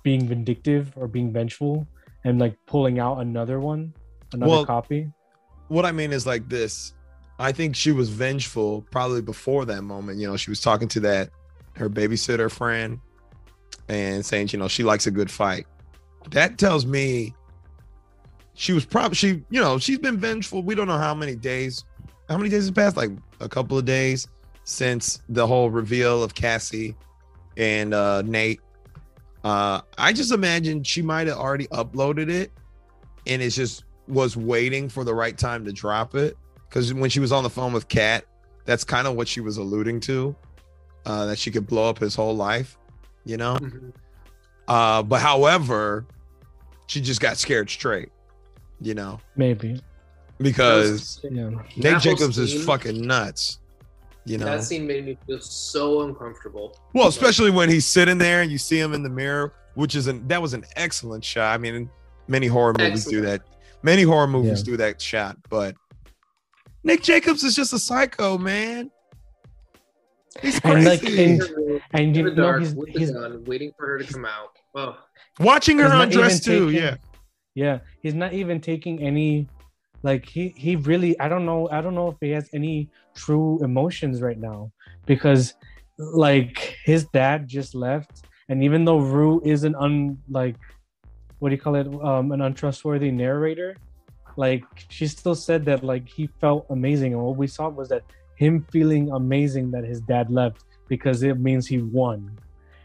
being 0.03 0.27
vindictive 0.27 0.93
or 0.97 1.07
being 1.09 1.33
vengeful 1.33 1.87
and 2.25 2.39
like 2.39 2.55
pulling 2.67 2.99
out 2.99 3.19
another 3.21 3.59
one, 3.61 3.93
another 4.33 4.51
Well, 4.51 4.65
copy. 4.67 5.11
What 5.69 5.85
I 5.85 5.93
mean 5.93 6.13
is 6.13 6.27
like 6.27 6.49
this. 6.49 6.95
I 7.39 7.53
think 7.53 7.77
she 7.77 7.93
was 7.93 8.09
vengeful 8.09 8.83
probably 8.91 9.21
before 9.21 9.65
that 9.67 9.83
moment. 9.83 10.19
You 10.19 10.29
know, 10.29 10.37
she 10.37 10.51
was 10.51 10.61
talking 10.61 10.89
to 10.89 11.01
that 11.01 11.31
her 11.77 11.91
babysitter 11.91 12.51
friend 12.51 12.99
and 13.89 14.25
saying, 14.25 14.49
you 14.53 14.59
know, 14.59 14.69
she 14.69 14.83
likes 14.83 15.07
a 15.07 15.11
good 15.11 15.31
fight. 15.31 15.67
That 16.31 16.59
tells 16.59 16.87
me 16.87 17.35
she 18.55 18.73
was 18.73 18.87
probably 18.87 19.15
she, 19.15 19.43
you 19.51 19.61
know, 19.61 19.79
she's 19.79 19.99
been 19.99 20.19
vengeful. 20.19 20.63
We 20.63 20.75
don't 20.75 20.89
know 20.89 20.99
how 20.99 21.15
many 21.15 21.37
days, 21.37 21.85
how 22.29 22.39
many 22.39 22.49
days 22.49 22.65
has 22.65 22.71
passed? 22.71 22.97
Like 22.97 23.11
a 23.41 23.49
couple 23.49 23.77
of 23.77 23.85
days 23.85 24.27
since 24.65 25.21
the 25.29 25.47
whole 25.47 25.71
reveal 25.71 26.23
of 26.23 26.35
Cassie 26.35 26.97
and 27.57 27.93
uh 27.93 28.23
Nate. 28.23 28.61
Uh 29.45 29.83
I 29.99 30.13
just 30.13 30.33
imagine 30.33 30.83
she 30.83 31.03
might 31.03 31.27
have 31.27 31.37
already 31.37 31.67
uploaded 31.69 32.31
it 32.31 32.51
and 33.27 33.43
it's 33.43 33.57
just 33.57 33.85
was 34.09 34.37
waiting 34.37 34.89
for 34.89 35.05
the 35.05 35.15
right 35.15 35.37
time 35.37 35.65
to 35.65 35.73
drop 35.73 36.15
it. 36.15 36.37
Because 36.69 36.93
when 36.93 37.11
she 37.11 37.21
was 37.21 37.33
on 37.33 37.43
the 37.43 37.51
phone 37.51 37.73
with 37.73 37.89
Kat, 37.89 38.25
that's 38.65 38.85
kind 38.85 39.07
of 39.07 39.15
what 39.17 39.29
she 39.29 39.41
was 39.41 39.57
alluding 39.57 40.01
to. 40.01 40.35
Uh, 41.05 41.27
that 41.27 41.39
she 41.39 41.51
could 41.53 41.67
blow 41.67 41.89
up 41.89 41.99
his 41.99 42.15
whole 42.17 42.35
life, 42.37 42.77
you 43.25 43.37
know. 43.37 43.55
Mhm. 43.57 43.93
Uh, 44.67 45.03
but 45.05 45.21
however, 45.21 46.05
she 46.89 47.01
just 47.01 47.21
got 47.21 47.37
scared 47.37 47.71
straight, 47.71 48.09
you 48.81 48.95
know, 48.95 49.21
Maybe. 49.37 49.81
because 50.39 51.21
Yeah. 51.23 51.31
Nate 51.31 51.83
That 51.83 51.91
whole 51.93 52.01
Jacobs 52.01 52.39
is 52.39 52.65
fucking 52.65 53.01
nuts, 53.07 53.61
you 54.25 54.39
know. 54.39 54.47
That 54.47 54.65
scene 54.65 54.87
made 54.87 55.07
me 55.07 55.17
feel 55.27 55.41
so 55.41 56.03
uncomfortable. 56.03 56.77
Well, 56.93 57.07
especially 57.07 57.51
when 57.53 57.69
he's 57.69 57.87
sitting 57.87 58.19
there 58.19 58.43
and 58.43 58.51
you 58.51 58.59
see 58.59 58.79
him 58.81 58.93
in 58.93 59.05
the 59.05 59.09
mirror, 59.09 59.53
which 59.75 59.95
is 59.95 60.09
an 60.09 60.27
that 60.27 60.43
was 60.43 60.55
an 60.55 60.65
excellent 60.75 61.25
shot. 61.25 61.55
I 61.55 61.59
mean, 61.59 61.89
many 62.27 62.49
horror 62.49 62.75
movies 62.77 63.05
do 63.05 63.21
that. 63.21 63.43
Many 63.83 64.03
horror 64.03 64.27
movies 64.27 64.61
Yeah. 64.61 64.65
do 64.65 64.77
that 64.79 65.01
shot, 65.01 65.37
but 65.49 65.77
Nick 66.85 67.03
Jacobs 67.03 67.43
is 67.45 67.55
just 67.57 67.73
a 67.73 67.79
psycho, 67.79 68.39
man. 68.39 68.91
He's 70.43 70.61
And, 70.65 70.85
like, 70.85 71.01
crazy. 71.01 71.41
And 71.93 72.15
you 72.17 72.29
in 72.29 72.35
know 72.35 72.43
dark 72.43 72.61
he's 72.61 72.75
with 72.75 72.89
he's 72.91 73.11
gun, 73.11 73.43
waiting 73.45 73.73
for 73.79 73.87
her 73.87 73.99
to 73.99 74.05
come 74.13 74.25
out. 74.27 74.51
Oh, 74.75 74.97
Watching 75.41 75.79
her 75.79 75.87
undress 75.93 76.41
too. 76.41 76.67
taking- 76.71 76.83
Yeah. 76.83 76.97
yeah 77.55 77.79
he's 78.03 78.13
not 78.15 78.33
even 78.35 78.61
taking 78.61 79.01
any 79.03 79.49
like 80.03 80.27
he 80.27 80.49
he 80.57 80.77
really 80.77 81.19
i 81.21 81.29
don't 81.29 81.47
know 81.47 81.69
i 81.71 81.81
don't 81.81 81.95
know 81.95 82.09
if 82.11 82.17
he 82.21 82.31
has 82.31 82.49
any 82.53 82.91
true 83.15 83.59
emotions 83.65 84.21
right 84.21 84.39
now 84.39 84.71
because 85.07 85.55
like 85.99 86.77
his 86.85 87.07
dad 87.15 87.49
just 87.49 87.75
left 87.75 88.25
and 88.51 88.63
even 88.63 88.85
though 88.85 88.99
rue 88.99 89.41
is 89.45 89.65
an 89.65 89.75
un 89.77 90.19
like 90.29 90.57
what 91.39 91.51
do 91.51 91.55
you 91.55 91.61
call 91.61 91.75
it 91.77 91.87
um 92.03 92.33
an 92.33 92.41
untrustworthy 92.41 93.11
narrator. 93.11 93.77
Like 94.37 94.65
she 94.89 95.07
still 95.07 95.35
said 95.35 95.65
that 95.65 95.83
like 95.83 96.09
he 96.09 96.27
felt 96.41 96.67
amazing 96.71 97.15
and 97.15 97.23
what 97.23 97.37
we 97.37 97.47
saw 97.47 97.69
was 97.69 97.89
that 97.89 98.03
him 98.37 98.67
feeling 98.71 99.11
amazing 99.13 99.71
that 99.71 99.85
his 99.85 100.01
dad 100.01 100.31
left 100.31 100.65
because 100.89 101.23
it 101.23 101.39
means 101.41 101.67
he 101.67 101.79
won. 101.79 102.39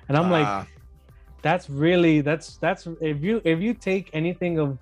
And 0.07 0.17
i'm 0.17 0.29
like 0.29 0.47
Ah, 0.47 0.65
that's 1.41 1.69
really 1.69 2.21
that's 2.21 2.57
that's 2.57 2.87
if 3.01 3.21
you 3.21 3.41
if 3.43 3.59
you 3.59 3.73
take 3.73 4.09
anything 4.13 4.59
of 4.59 4.77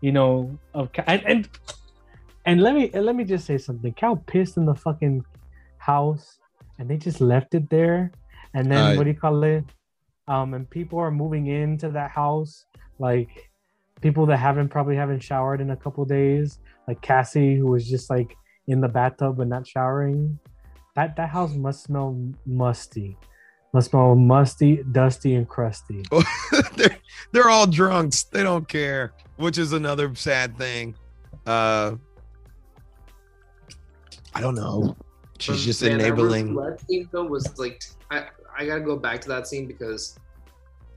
you 0.00 0.12
know 0.12 0.56
of 0.72 0.90
and 1.06 1.22
and, 1.26 1.48
and 2.44 2.62
let 2.62 2.74
me 2.74 2.90
let 2.92 3.16
me 3.16 3.24
just 3.24 3.46
say 3.46 3.58
something. 3.58 3.92
Cal 3.94 4.16
pissed 4.16 4.56
in 4.56 4.64
the 4.64 4.74
fucking 4.74 5.24
house 5.78 6.38
and 6.78 6.88
they 6.88 6.96
just 6.96 7.20
left 7.20 7.54
it 7.54 7.68
there. 7.70 8.12
And 8.54 8.70
then 8.70 8.78
Aye. 8.78 8.96
what 8.96 9.04
do 9.04 9.10
you 9.10 9.16
call 9.16 9.42
it? 9.44 9.64
Um 10.28 10.54
and 10.54 10.68
people 10.68 10.98
are 10.98 11.10
moving 11.10 11.46
into 11.46 11.88
that 11.90 12.10
house 12.10 12.64
like 12.98 13.50
people 14.00 14.26
that 14.26 14.36
haven't 14.38 14.68
probably 14.68 14.96
haven't 14.96 15.20
showered 15.20 15.60
in 15.60 15.70
a 15.70 15.76
couple 15.76 16.04
days 16.04 16.58
like 16.86 17.00
cassie 17.00 17.56
who 17.56 17.66
was 17.66 17.88
just 17.88 18.10
like 18.10 18.36
in 18.66 18.80
the 18.80 18.88
bathtub 18.88 19.36
but 19.36 19.48
not 19.48 19.66
showering 19.66 20.38
that 20.94 21.16
that 21.16 21.28
house 21.28 21.54
must 21.54 21.84
smell 21.84 22.18
musty 22.46 23.16
must 23.72 23.90
smell 23.90 24.14
musty 24.14 24.82
dusty 24.92 25.34
and 25.34 25.48
crusty 25.48 26.02
they're, 26.76 26.98
they're 27.32 27.50
all 27.50 27.66
drunks. 27.66 28.24
They 28.24 28.42
don't 28.42 28.68
care, 28.68 29.12
which 29.36 29.58
is 29.58 29.72
another 29.72 30.14
sad 30.14 30.56
thing. 30.56 30.94
Uh, 31.46 31.96
I 34.34 34.40
don't 34.40 34.54
know. 34.54 34.96
She's 35.38 35.56
but 35.56 35.64
just 35.64 35.82
man, 35.82 35.98
that 35.98 36.06
enabling. 36.06 36.54
roulette 36.54 36.80
scene 36.82 37.08
though 37.12 37.24
was 37.24 37.58
like 37.58 37.82
I 38.10 38.26
I 38.56 38.66
gotta 38.66 38.80
go 38.80 38.96
back 38.96 39.20
to 39.22 39.28
that 39.28 39.48
scene 39.48 39.66
because 39.66 40.16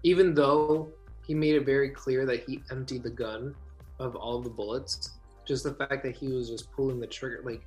even 0.04 0.34
though 0.34 0.90
he 1.28 1.34
made 1.36 1.56
it 1.56 1.66
very 1.66 1.90
clear 1.90 2.26
that 2.26 2.44
he 2.48 2.62
emptied 2.72 3.04
the 3.04 3.10
gun 3.10 3.54
of 4.00 4.16
all 4.16 4.40
the 4.40 4.50
bullets, 4.50 5.12
just 5.46 5.64
the 5.66 5.74
fact 5.74 6.02
that 6.04 6.16
he 6.16 6.30
was 6.30 6.50
just 6.50 6.72
pulling 6.72 7.00
the 7.00 7.08
trigger 7.08 7.42
like 7.44 7.62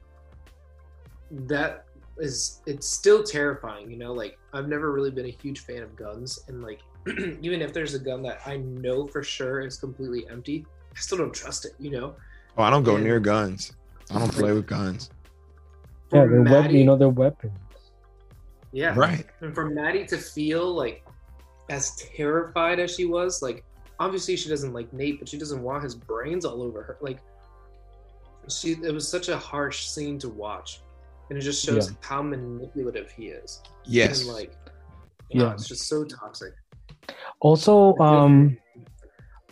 that 1.31 1.85
is 2.19 2.61
it's 2.67 2.89
still 2.89 3.23
terrifying 3.23 3.91
you 3.91 3.97
know 3.97 4.13
like 4.13 4.37
i've 4.53 4.69
never 4.69 4.93
really 4.93 5.11
been 5.13 5.27
a 5.27 5.31
huge 5.43 5.61
fan 5.61 5.81
of 5.83 5.95
guns 5.97 6.41
and 6.49 6.61
like 6.63 6.81
even 7.41 7.63
if 7.63 7.73
there's 7.73 7.95
a 7.95 7.99
gun 7.99 8.21
that 8.23 8.41
i 8.47 8.57
know 8.57 9.07
for 9.07 9.23
sure 9.23 9.61
is 9.61 9.77
completely 9.79 10.29
empty 10.29 10.67
i 10.95 10.99
still 10.99 11.17
don't 11.19 11.33
trust 11.33 11.65
it 11.65 11.73
you 11.79 11.91
know 11.91 12.15
Oh, 12.59 12.65
I 12.65 12.71
don't 12.71 12.83
go 12.83 12.97
and- 12.97 13.05
near 13.05 13.21
guns. 13.21 13.73
I 14.13 14.19
don't 14.19 14.33
play 14.33 14.53
with 14.53 14.67
guns. 14.67 15.09
yeah 16.13 16.27
they're 16.27 16.43
wep- 16.43 16.51
Maddie- 16.65 16.79
you 16.81 16.85
know 16.85 16.97
they're 16.97 17.09
weapons 17.09 17.53
yeah 18.73 18.93
Right. 18.97 19.25
and 19.41 19.55
for 19.55 19.71
maddie 19.71 20.05
to 20.07 20.19
feel 20.19 20.75
like 20.75 21.05
as 21.71 21.95
terrified 21.97 22.79
as 22.81 22.95
she 22.95 23.05
was 23.07 23.41
like 23.43 23.65
obviously 24.01 24.37
she 24.37 24.49
doesn't 24.49 24.73
like 24.73 24.93
nate 24.93 25.19
but 25.21 25.29
she 25.29 25.39
doesn't 25.39 25.63
want 25.63 25.83
his 25.83 25.95
brains 25.95 26.45
all 26.45 26.63
over 26.63 26.83
her 26.83 26.99
like 27.01 27.21
she 28.49 28.73
it 28.73 28.93
was 28.93 29.09
such 29.09 29.29
a 29.29 29.39
harsh 29.39 29.87
scene 29.87 30.19
to 30.19 30.29
watch 30.29 30.81
and 31.29 31.39
it 31.39 31.43
just 31.43 31.65
shows 31.65 31.89
Yeah. 31.91 31.97
how 32.01 32.23
manipulative 32.23 33.11
he 33.11 33.27
is 33.29 33.63
Yes. 33.85 34.21
and 34.25 34.33
like 34.35 34.53
Yeah. 35.31 35.43
yeah 35.45 35.53
it's 35.55 35.69
just 35.69 35.89
so 35.89 36.05
toxic 36.05 36.53
Also, 37.41 37.97
um, 37.99 38.57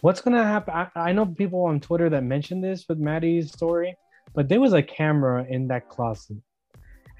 what's 0.03 0.21
gonna 0.21 0.45
happen? 0.45 0.75
I, 0.75 1.09
I 1.09 1.13
know 1.13 1.25
people 1.27 1.65
on 1.65 1.81
Twitter 1.81 2.09
that 2.11 2.23
mentioned 2.23 2.63
this 2.63 2.85
with 2.89 2.99
Maddie's 2.99 3.53
story, 3.53 3.97
but 4.35 4.49
there 4.49 4.61
was 4.61 4.73
a 4.75 4.83
camera 4.83 5.47
in 5.49 5.69
that 5.69 5.89
closet, 5.89 6.37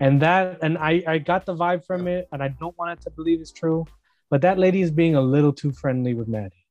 and 0.01 0.21
that, 0.23 0.59
and 0.63 0.77
I, 0.77 1.03
I 1.07 1.19
got 1.19 1.47
the 1.47 1.55
vibe 1.55 1.85
from 1.87 2.07
it, 2.09 2.29
and 2.33 2.43
I 2.43 2.49
don't 2.61 2.77
want 2.79 2.91
it 2.99 3.01
to 3.05 3.11
believe 3.11 3.41
it's 3.41 3.53
true, 3.53 3.87
but 4.31 4.41
that 4.43 4.59
lady 4.59 4.83
is 4.83 4.91
being 4.91 5.15
a 5.15 5.21
little 5.21 5.53
too 5.53 5.73
friendly 5.73 6.15
with 6.15 6.29
Maddie. 6.29 6.67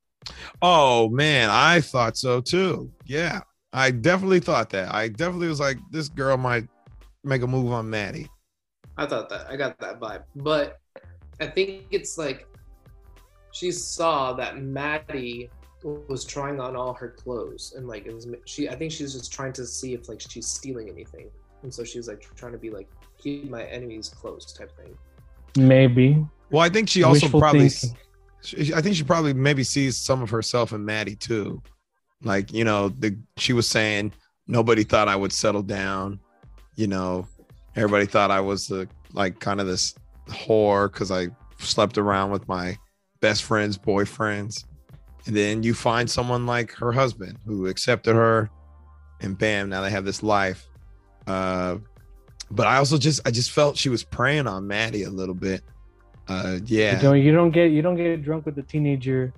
Oh 0.62 1.10
man, 1.10 1.50
I 1.50 1.82
thought 1.82 2.18
so 2.18 2.42
too. 2.42 2.92
Yeah, 3.06 3.42
I 3.74 3.92
definitely 3.92 4.40
thought 4.40 4.70
that. 4.72 4.94
I 4.94 5.08
definitely 5.08 5.48
was 5.48 5.60
like, 5.60 5.78
this 5.92 6.10
girl 6.10 6.38
might 6.38 6.68
make 7.24 7.42
a 7.42 7.48
move 7.48 7.72
on 7.72 7.90
Maddie. 7.90 8.28
I 8.98 9.06
thought 9.06 9.30
that 9.30 9.50
I 9.50 9.56
got 9.56 9.78
that 9.80 10.00
vibe, 10.00 10.24
but 10.36 10.80
I 11.40 11.48
think 11.48 11.84
it's 11.92 12.18
like 12.18 12.48
she 13.52 13.72
saw 13.72 14.34
that 14.34 14.60
Maddie 14.60 15.50
was 15.84 16.26
trying 16.26 16.60
on 16.60 16.76
all 16.76 16.94
her 16.94 17.10
clothes 17.10 17.74
and 17.78 17.88
like 17.88 18.08
it 18.08 18.14
was 18.14 18.28
she. 18.46 18.70
I 18.70 18.76
think 18.76 18.92
she's 18.92 19.14
just 19.14 19.32
trying 19.32 19.54
to 19.54 19.66
see 19.66 19.94
if 19.94 20.10
like 20.10 20.22
she's 20.22 20.48
stealing 20.48 20.90
anything, 20.90 21.30
and 21.64 21.74
so 21.74 21.84
she 21.84 22.00
was 22.00 22.08
like 22.08 22.22
trying 22.36 22.54
to 22.54 22.58
be 22.58 22.70
like 22.70 22.90
keep 23.18 23.50
my 23.50 23.64
enemies 23.64 24.10
close 24.10 24.52
type 24.54 24.76
thing. 24.76 24.98
Maybe. 25.58 26.26
Well, 26.52 26.64
I 26.64 26.70
think 26.70 26.90
she 26.90 27.04
also 27.04 27.26
Wishful 27.26 27.40
probably. 27.40 27.70
thinking. 27.70 27.98
I 28.74 28.82
think 28.82 28.96
she 28.96 29.04
probably 29.04 29.34
maybe 29.34 29.64
sees 29.64 29.98
some 29.98 30.22
of 30.22 30.30
herself 30.30 30.72
in 30.72 30.86
Maddie 30.86 31.16
too. 31.16 31.62
Like 32.24 32.54
you 32.54 32.64
know, 32.64 32.90
the 32.90 33.18
she 33.36 33.54
was 33.54 33.68
saying 33.68 34.14
nobody 34.48 34.84
thought 34.84 35.08
I 35.08 35.16
would 35.16 35.34
settle 35.34 35.64
down. 35.64 36.20
You 36.76 36.88
know, 36.88 37.28
everybody 37.76 38.06
thought 38.06 38.32
I 38.32 38.40
was 38.40 38.68
the 38.68 38.88
like 39.14 39.40
kind 39.40 39.60
of 39.60 39.68
this 39.68 39.96
whore 40.28 40.92
because 40.92 41.12
I 41.12 41.28
slept 41.60 41.98
around 41.98 42.32
with 42.32 42.48
my 42.48 42.78
best 43.20 43.44
friend's 43.44 43.78
boyfriends. 43.78 44.64
And 45.26 45.36
then 45.36 45.64
you 45.64 45.74
find 45.74 46.10
someone 46.10 46.46
like 46.46 46.72
her 46.74 46.92
husband 46.92 47.38
who 47.46 47.68
accepted 47.68 48.16
her, 48.16 48.50
and 49.20 49.38
bam, 49.38 49.70
now 49.70 49.82
they 49.82 49.90
have 49.90 50.06
this 50.06 50.24
life. 50.24 50.66
Uh, 51.26 51.78
but 52.52 52.68
I 52.68 52.78
also 52.78 52.98
just 52.98 53.22
I 53.26 53.32
just 53.32 53.52
felt 53.52 53.78
she 53.78 53.90
was 53.90 54.04
preying 54.04 54.48
on 54.48 54.68
Maddie 54.68 55.04
a 55.04 55.10
little 55.10 55.36
bit. 55.36 55.62
Uh, 56.28 56.60
yeah, 56.66 56.96
You 56.98 57.02
don't, 57.02 57.22
you 57.22 57.32
don't 57.32 57.52
get 57.52 57.72
you 57.72 57.82
don't 57.82 57.96
get 57.96 58.22
drunk 58.24 58.46
with 58.46 58.58
a 58.58 58.62
teenager 58.64 59.34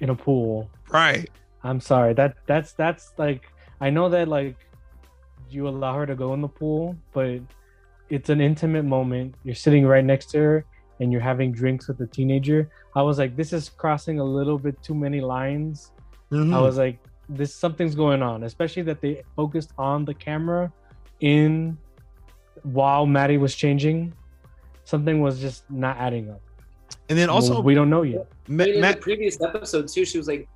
in 0.00 0.10
a 0.10 0.14
pool. 0.14 0.70
right. 0.90 1.28
I'm 1.62 1.78
sorry. 1.80 2.14
That 2.14 2.36
that's 2.46 2.72
that's 2.72 3.12
like 3.18 3.42
I 3.82 3.90
know 3.90 4.08
that 4.08 4.28
like 4.28 4.56
you 5.50 5.68
allow 5.68 5.94
her 5.94 6.06
to 6.06 6.14
go 6.14 6.32
in 6.32 6.40
the 6.40 6.48
pool, 6.48 6.96
but 7.12 7.40
it's 8.08 8.30
an 8.30 8.40
intimate 8.40 8.84
moment. 8.84 9.34
You're 9.44 9.54
sitting 9.54 9.84
right 9.86 10.04
next 10.04 10.30
to 10.30 10.38
her 10.38 10.64
and 11.00 11.12
you're 11.12 11.20
having 11.20 11.52
drinks 11.52 11.86
with 11.88 12.00
a 12.00 12.06
teenager. 12.06 12.70
I 12.96 13.02
was 13.02 13.18
like, 13.18 13.36
this 13.36 13.52
is 13.52 13.68
crossing 13.68 14.20
a 14.20 14.24
little 14.24 14.58
bit 14.58 14.82
too 14.82 14.94
many 14.94 15.20
lines. 15.20 15.92
Mhm. 16.32 16.54
I 16.54 16.60
was 16.60 16.78
like, 16.78 16.98
this 17.28 17.54
something's 17.54 17.94
going 17.94 18.22
on, 18.22 18.44
especially 18.44 18.82
that 18.84 19.00
they 19.02 19.22
focused 19.36 19.72
on 19.76 20.04
the 20.06 20.14
camera 20.14 20.72
in 21.20 21.76
while 22.62 23.06
Maddie 23.06 23.38
was 23.38 23.54
changing. 23.54 24.12
Something 24.84 25.20
was 25.20 25.40
just 25.40 25.68
not 25.70 25.96
adding 25.98 26.30
up. 26.30 26.40
and 27.08 27.18
then 27.18 27.28
also 27.28 27.54
Well, 27.54 27.62
we 27.62 27.74
don't 27.74 27.90
know 27.90 28.02
yet. 28.02 28.26
Ma- 28.48 28.64
in 28.64 28.80
Ma- 28.80 28.92
the 28.92 28.98
previous 28.98 29.40
episode 29.40 29.88
too, 29.88 30.04
she 30.04 30.18
was 30.18 30.26
like, 30.26 30.48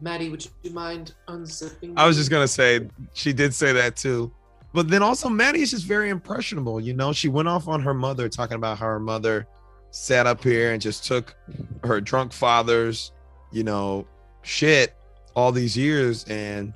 "Maddie, 0.00 0.28
would 0.30 0.46
you 0.62 0.70
mind 0.72 1.14
unzipping?" 1.28 1.94
I 1.96 2.06
was 2.06 2.16
just 2.16 2.30
gonna 2.30 2.46
say 2.48 2.88
she 3.14 3.32
did 3.32 3.54
say 3.54 3.72
that 3.72 3.96
too. 3.96 4.32
But 4.72 4.88
then 4.88 5.02
also 5.02 5.28
Maddie 5.28 5.60
is 5.62 5.70
just 5.70 5.84
very 5.84 6.08
impressionable. 6.10 6.80
You 6.80 6.94
know, 6.94 7.12
she 7.12 7.28
went 7.28 7.48
off 7.48 7.68
on 7.68 7.80
her 7.82 7.92
mother 7.94 8.28
talking 8.28 8.56
about 8.56 8.78
how 8.78 8.86
her 8.86 9.00
mother 9.00 9.46
sat 9.90 10.26
up 10.26 10.42
here 10.42 10.72
and 10.72 10.80
just 10.80 11.04
took 11.04 11.36
her 11.84 12.00
drunk 12.00 12.32
father's, 12.32 13.12
you 13.52 13.64
know, 13.64 14.06
shit 14.42 14.94
all 15.36 15.52
these 15.52 15.76
years. 15.76 16.24
And, 16.24 16.72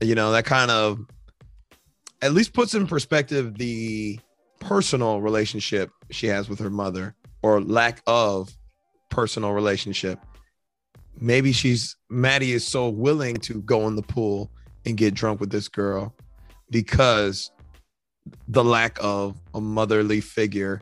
you 0.00 0.14
know, 0.14 0.32
that 0.32 0.46
kind 0.46 0.70
of 0.70 1.00
at 2.22 2.32
least 2.32 2.52
puts 2.52 2.74
in 2.74 2.86
perspective 2.86 3.56
the 3.58 4.18
personal 4.60 5.20
relationship 5.20 5.90
she 6.10 6.26
has 6.26 6.48
with 6.48 6.58
her 6.58 6.70
mother 6.70 7.14
or 7.42 7.60
lack 7.60 8.02
of 8.06 8.50
personal 9.08 9.52
relationship. 9.52 10.18
Maybe 11.20 11.52
she's 11.52 11.96
Maddie 12.10 12.52
is 12.52 12.66
so 12.66 12.88
willing 12.88 13.36
to 13.36 13.62
go 13.62 13.86
in 13.88 13.96
the 13.96 14.02
pool 14.02 14.50
and 14.84 14.96
get 14.96 15.14
drunk 15.14 15.40
with 15.40 15.50
this 15.50 15.68
girl 15.68 16.14
because 16.70 17.50
the 18.48 18.64
lack 18.64 18.98
of 19.00 19.40
a 19.54 19.60
motherly 19.60 20.20
figure, 20.20 20.80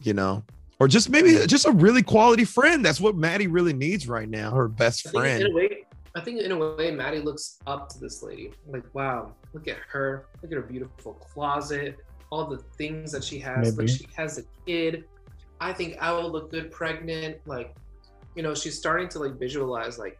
you 0.00 0.12
know, 0.12 0.42
or 0.80 0.88
just 0.88 1.08
maybe 1.08 1.46
just 1.46 1.66
a 1.66 1.72
really 1.72 2.02
quality 2.02 2.44
friend. 2.44 2.84
That's 2.84 3.00
what 3.00 3.16
Maddie 3.16 3.46
really 3.46 3.72
needs 3.72 4.08
right 4.08 4.28
now. 4.28 4.50
Her 4.50 4.68
best 4.68 5.04
think 5.04 5.14
in 5.14 5.20
friend. 5.20 5.44
a 5.44 5.50
way, 5.54 5.83
I 6.14 6.20
think 6.20 6.40
in 6.40 6.52
a 6.52 6.74
way, 6.76 6.90
Maddie 6.90 7.20
looks 7.20 7.58
up 7.66 7.88
to 7.90 7.98
this 7.98 8.22
lady. 8.22 8.52
Like, 8.68 8.84
wow, 8.94 9.34
look 9.52 9.66
at 9.66 9.78
her. 9.88 10.26
Look 10.42 10.52
at 10.52 10.56
her 10.56 10.62
beautiful 10.62 11.14
closet. 11.14 11.96
All 12.30 12.46
the 12.46 12.58
things 12.78 13.10
that 13.12 13.24
she 13.24 13.38
has. 13.40 13.76
Like, 13.76 13.88
she 13.88 14.06
has 14.16 14.38
a 14.38 14.42
kid. 14.66 15.04
I 15.60 15.72
think 15.72 15.96
I 16.00 16.12
will 16.12 16.30
look 16.30 16.50
good 16.50 16.70
pregnant. 16.70 17.38
Like, 17.46 17.74
you 18.34 18.42
know, 18.42 18.54
she's 18.54 18.78
starting 18.78 19.08
to 19.10 19.18
like 19.18 19.38
visualize 19.38 19.98
like 19.98 20.18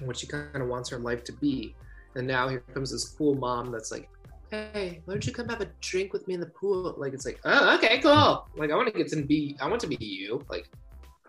what 0.00 0.16
she 0.16 0.26
kind 0.26 0.56
of 0.56 0.68
wants 0.68 0.88
her 0.90 0.98
life 0.98 1.24
to 1.24 1.32
be. 1.32 1.74
And 2.14 2.26
now 2.26 2.48
here 2.48 2.62
comes 2.74 2.90
this 2.92 3.04
cool 3.04 3.34
mom 3.34 3.70
that's 3.70 3.90
like 3.92 4.08
hey, 4.50 5.00
why 5.04 5.14
don't 5.14 5.26
you 5.26 5.32
come 5.32 5.48
have 5.48 5.60
a 5.60 5.68
drink 5.80 6.12
with 6.12 6.26
me 6.28 6.34
in 6.34 6.40
the 6.40 6.46
pool? 6.46 6.94
Like 6.96 7.12
it's 7.12 7.26
like, 7.26 7.40
oh, 7.44 7.74
okay, 7.76 7.98
cool. 7.98 8.46
Like 8.56 8.70
I 8.70 8.76
want 8.76 8.92
to 8.92 8.96
get 8.96 9.08
to 9.08 9.22
be, 9.22 9.56
I 9.60 9.68
want 9.68 9.80
to 9.80 9.86
be 9.86 9.96
you. 10.00 10.44
Like 10.48 10.68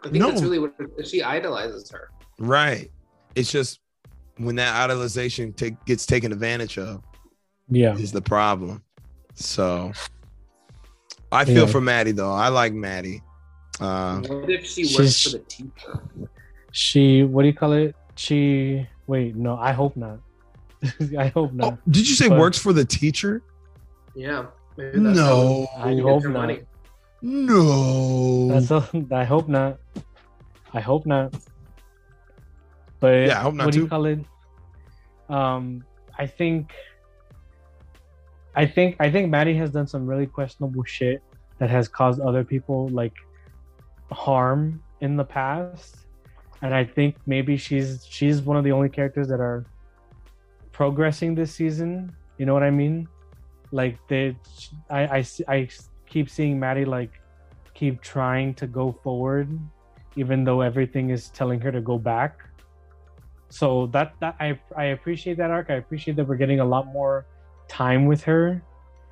I 0.03 0.09
think 0.09 0.17
No. 0.17 0.29
that's 0.29 0.41
really 0.41 0.59
what 0.59 0.73
she 1.05 1.23
idolizes 1.23 1.89
her. 1.91 2.09
Right. 2.39 2.91
It's 3.35 3.51
just 3.51 3.79
when 4.37 4.55
that 4.57 4.89
idolization 4.89 5.55
take, 5.55 5.83
gets 5.85 6.05
taken 6.05 6.31
advantage 6.31 6.77
of 6.77 7.01
Yeah. 7.69 7.95
is 7.95 8.11
the 8.11 8.21
problem. 8.21 8.83
So 9.35 9.91
I 11.31 11.45
feel 11.45 11.65
Yeah. 11.65 11.71
for 11.71 11.81
Maddie 11.81 12.11
though. 12.13 12.31
I 12.31 12.49
like 12.49 12.73
Maddie. 12.73 13.21
Uh, 13.79 14.21
what 14.21 14.49
if 14.49 14.65
she 14.65 14.83
works 14.83 14.95
she's- 14.95 15.23
for 15.23 15.29
the 15.37 15.43
teacher? 15.45 16.01
She 16.71 17.23
what 17.23 17.41
do 17.43 17.47
you 17.47 17.53
call 17.53 17.73
it? 17.73 17.95
She 18.15 18.87
wait, 19.07 19.35
no, 19.35 19.57
I 19.57 19.71
hope 19.71 19.95
not. 19.95 20.19
I 21.17 21.27
hope 21.27 21.53
not. 21.53 21.73
oh, 21.73 21.77
did 21.89 22.07
you 22.07 22.15
say 22.15 22.29
But- 22.29 22.39
works 22.39 22.57
for 22.57 22.73
the 22.73 22.85
teacher? 22.85 23.41
Yeah. 24.15 24.45
No. 24.95 25.67
I 25.77 25.95
hope 25.95 26.23
not. 26.23 26.33
money. 26.33 26.59
No. 27.21 28.47
That's 28.49 28.71
a, 28.71 28.87
I 29.11 29.23
hope 29.23 29.47
not. 29.47 29.77
I 30.73 30.79
hope 30.81 31.05
not. 31.05 31.33
But 32.99 33.27
Yeah, 33.27 33.39
I 33.39 33.41
hope 33.43 33.53
not 33.53 33.65
what 33.65 33.73
do 33.73 33.81
you 33.81 33.87
call 33.87 34.05
it? 34.05 34.19
Um, 35.29 35.83
I 36.17 36.25
think, 36.25 36.71
I 38.55 38.65
think, 38.65 38.95
I 38.99 39.11
think 39.11 39.29
Maddie 39.29 39.55
has 39.55 39.69
done 39.71 39.87
some 39.87 40.07
really 40.07 40.25
questionable 40.25 40.83
shit 40.83 41.21
that 41.59 41.69
has 41.69 41.87
caused 41.87 42.19
other 42.21 42.43
people 42.43 42.87
like 42.89 43.13
harm 44.11 44.81
in 45.01 45.15
the 45.15 45.23
past, 45.23 45.97
and 46.61 46.73
I 46.73 46.83
think 46.85 47.17
maybe 47.25 47.57
she's 47.57 48.05
she's 48.09 48.41
one 48.41 48.57
of 48.57 48.63
the 48.63 48.71
only 48.71 48.89
characters 48.89 49.27
that 49.27 49.39
are 49.39 49.65
progressing 50.71 51.35
this 51.35 51.53
season. 51.53 52.15
You 52.37 52.45
know 52.45 52.53
what 52.53 52.63
I 52.63 52.71
mean? 52.71 53.07
Like 53.71 53.97
they, 54.07 54.35
I, 54.89 55.19
I, 55.19 55.25
I 55.47 55.69
keep 56.07 56.29
seeing 56.29 56.59
Maddie 56.59 56.85
like 56.85 57.11
keep 57.73 58.01
trying 58.01 58.53
to 58.55 58.65
go 58.65 58.91
forward, 59.03 59.49
even 60.15 60.43
though 60.43 60.61
everything 60.61 61.09
is 61.09 61.29
telling 61.29 61.59
her 61.61 61.71
to 61.71 61.81
go 61.81 61.97
back. 61.97 62.46
So 63.49 63.87
that 63.87 64.13
that 64.19 64.35
I 64.39 64.59
I 64.75 64.85
appreciate 64.85 65.37
that 65.37 65.51
arc. 65.51 65.69
I 65.69 65.75
appreciate 65.75 66.15
that 66.17 66.27
we're 66.27 66.35
getting 66.35 66.59
a 66.59 66.65
lot 66.65 66.87
more 66.87 67.25
time 67.67 68.05
with 68.05 68.23
her. 68.23 68.61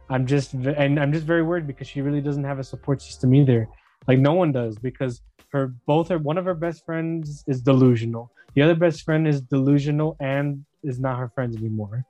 I'm 0.10 0.26
just 0.26 0.54
and 0.54 1.00
I'm 1.00 1.12
just 1.12 1.26
very 1.26 1.42
worried 1.42 1.68
because 1.68 1.88
she 1.88 2.02
really 2.02 2.22
doesn't 2.22 2.44
have 2.44 2.60
a 2.60 2.64
support 2.64 3.02
system 3.02 3.34
either. 3.34 3.68
Like 4.08 4.20
no 4.20 4.34
one 4.34 4.52
does 4.52 4.78
because 4.78 5.22
her 5.52 5.74
both 5.88 6.10
her 6.10 6.18
one 6.18 6.38
of 6.38 6.46
her 6.46 6.54
best 6.54 6.86
friends 6.86 7.44
is 7.48 7.62
delusional. 7.62 8.32
The 8.56 8.62
other 8.62 8.76
best 8.76 9.04
friend 9.04 9.28
is 9.28 9.42
delusional 9.42 10.16
and 10.20 10.66
is 10.84 11.00
not 11.00 11.18
her 11.18 11.30
friends 11.30 11.58
anymore. 11.58 12.06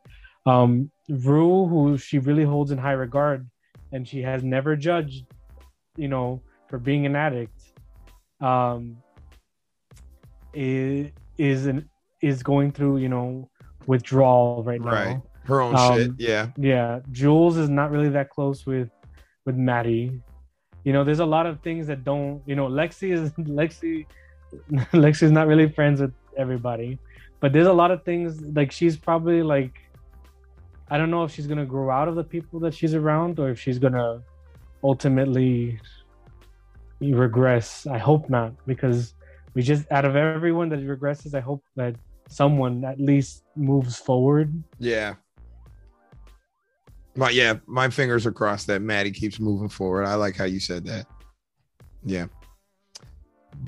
Um, 0.45 0.91
Rue, 1.09 1.65
who 1.67 1.97
she 1.97 2.19
really 2.19 2.43
holds 2.43 2.71
in 2.71 2.77
high 2.77 2.91
regard, 2.91 3.47
and 3.91 4.07
she 4.07 4.21
has 4.21 4.43
never 4.43 4.75
judged, 4.75 5.25
you 5.95 6.07
know, 6.07 6.41
for 6.69 6.77
being 6.77 7.05
an 7.05 7.15
addict. 7.15 7.61
Um, 8.41 8.97
is 10.53 11.11
is 11.37 11.65
an 11.65 11.89
is 12.29 12.41
going 12.43 12.71
through 12.71 12.97
you 12.97 13.09
know 13.09 13.49
withdrawal 13.87 14.63
right 14.63 14.81
now. 14.81 14.91
Right. 14.91 15.21
Her 15.49 15.61
own 15.61 15.75
Um, 15.75 15.97
shit. 15.97 16.11
Yeah. 16.17 16.47
Yeah, 16.57 16.99
Jules 17.11 17.55
is 17.57 17.69
not 17.69 17.91
really 17.91 18.09
that 18.09 18.29
close 18.29 18.65
with 18.65 18.89
with 19.45 19.55
Maddie. 19.55 20.07
You 20.83 20.93
know, 20.93 21.03
there's 21.03 21.19
a 21.29 21.31
lot 21.37 21.45
of 21.45 21.61
things 21.61 21.87
that 21.87 22.03
don't. 22.03 22.41
You 22.49 22.55
know, 22.55 22.67
Lexi 22.67 23.11
is 23.17 23.31
Lexi. 23.59 24.05
Lexi 25.05 25.23
is 25.23 25.31
not 25.31 25.47
really 25.47 25.69
friends 25.69 26.01
with 26.01 26.13
everybody, 26.37 26.99
but 27.41 27.53
there's 27.53 27.67
a 27.67 27.77
lot 27.81 27.91
of 27.91 28.03
things 28.03 28.41
like 28.59 28.71
she's 28.71 28.97
probably 28.97 29.41
like. 29.43 29.73
I 30.93 30.97
don't 30.99 31.09
know 31.09 31.23
if 31.23 31.31
she's 31.33 31.47
gonna 31.47 31.65
grow 31.65 31.89
out 31.89 32.07
of 32.07 32.15
the 32.15 32.23
people 32.35 32.59
that 32.61 32.73
she's 32.73 32.93
around 33.01 33.39
or 33.39 33.49
if 33.49 33.59
she's 33.59 33.79
gonna 33.79 34.21
ultimately 34.83 35.79
regress. 37.01 37.87
I 37.87 37.97
hope 37.97 38.29
not 38.29 38.53
because 38.65 39.13
we 39.55 39.61
just 39.61 39.83
out 39.91 40.05
of 40.05 40.15
everyone 40.15 40.69
that 40.69 40.79
regresses, 40.79 41.33
I 41.33 41.39
hope 41.39 41.63
that 41.75 41.95
someone 42.27 42.83
at 42.83 42.99
least 42.99 43.43
moves 43.55 43.97
forward. 43.97 44.63
Yeah. 44.79 45.15
My 47.15 47.29
yeah, 47.29 47.55
my 47.65 47.89
fingers 47.89 48.25
are 48.25 48.31
crossed 48.31 48.67
that 48.67 48.81
Maddie 48.81 49.11
keeps 49.11 49.39
moving 49.39 49.69
forward. 49.69 50.05
I 50.05 50.15
like 50.15 50.35
how 50.35 50.43
you 50.45 50.59
said 50.59 50.85
that. 50.85 51.07
Yeah. 52.03 52.25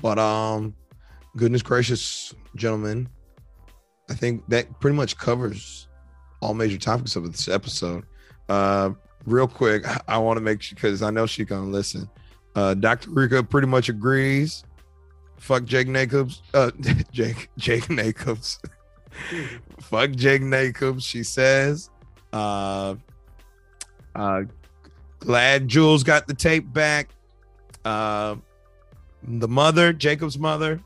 But 0.00 0.18
um 0.18 0.74
goodness 1.36 1.62
gracious, 1.62 2.34
gentlemen. 2.56 3.08
I 4.10 4.14
think 4.14 4.46
that 4.48 4.80
pretty 4.80 4.96
much 4.96 5.16
covers 5.16 5.88
all 6.40 6.54
major 6.54 6.78
topics 6.78 7.16
of 7.16 7.30
this 7.30 7.48
episode. 7.48 8.04
Uh 8.48 8.90
real 9.24 9.48
quick, 9.48 9.84
I 10.08 10.18
want 10.18 10.36
to 10.36 10.42
make 10.42 10.60
sure 10.60 10.74
because 10.74 11.02
I 11.02 11.10
know 11.10 11.26
she's 11.26 11.46
gonna 11.46 11.70
listen. 11.70 12.08
Uh 12.54 12.74
Dr. 12.74 13.10
Rika 13.10 13.42
pretty 13.42 13.66
much 13.66 13.88
agrees. 13.88 14.62
Fuck 15.38 15.64
Jake 15.64 15.92
Jacobs. 15.92 16.42
Uh 16.52 16.70
Jake 17.12 17.48
Jake 17.56 17.88
Jacobs. 17.88 18.60
Fuck 19.80 20.10
Jake 20.12 20.42
Jacobs, 20.50 21.04
she 21.04 21.22
says. 21.22 21.90
Uh 22.32 22.96
uh 24.14 24.42
glad 25.20 25.68
Jules 25.68 26.02
got 26.02 26.26
the 26.26 26.34
tape 26.34 26.70
back. 26.72 27.08
Uh 27.84 28.36
the 29.22 29.48
mother, 29.48 29.92
Jacob's 29.92 30.38
mother, 30.38 30.80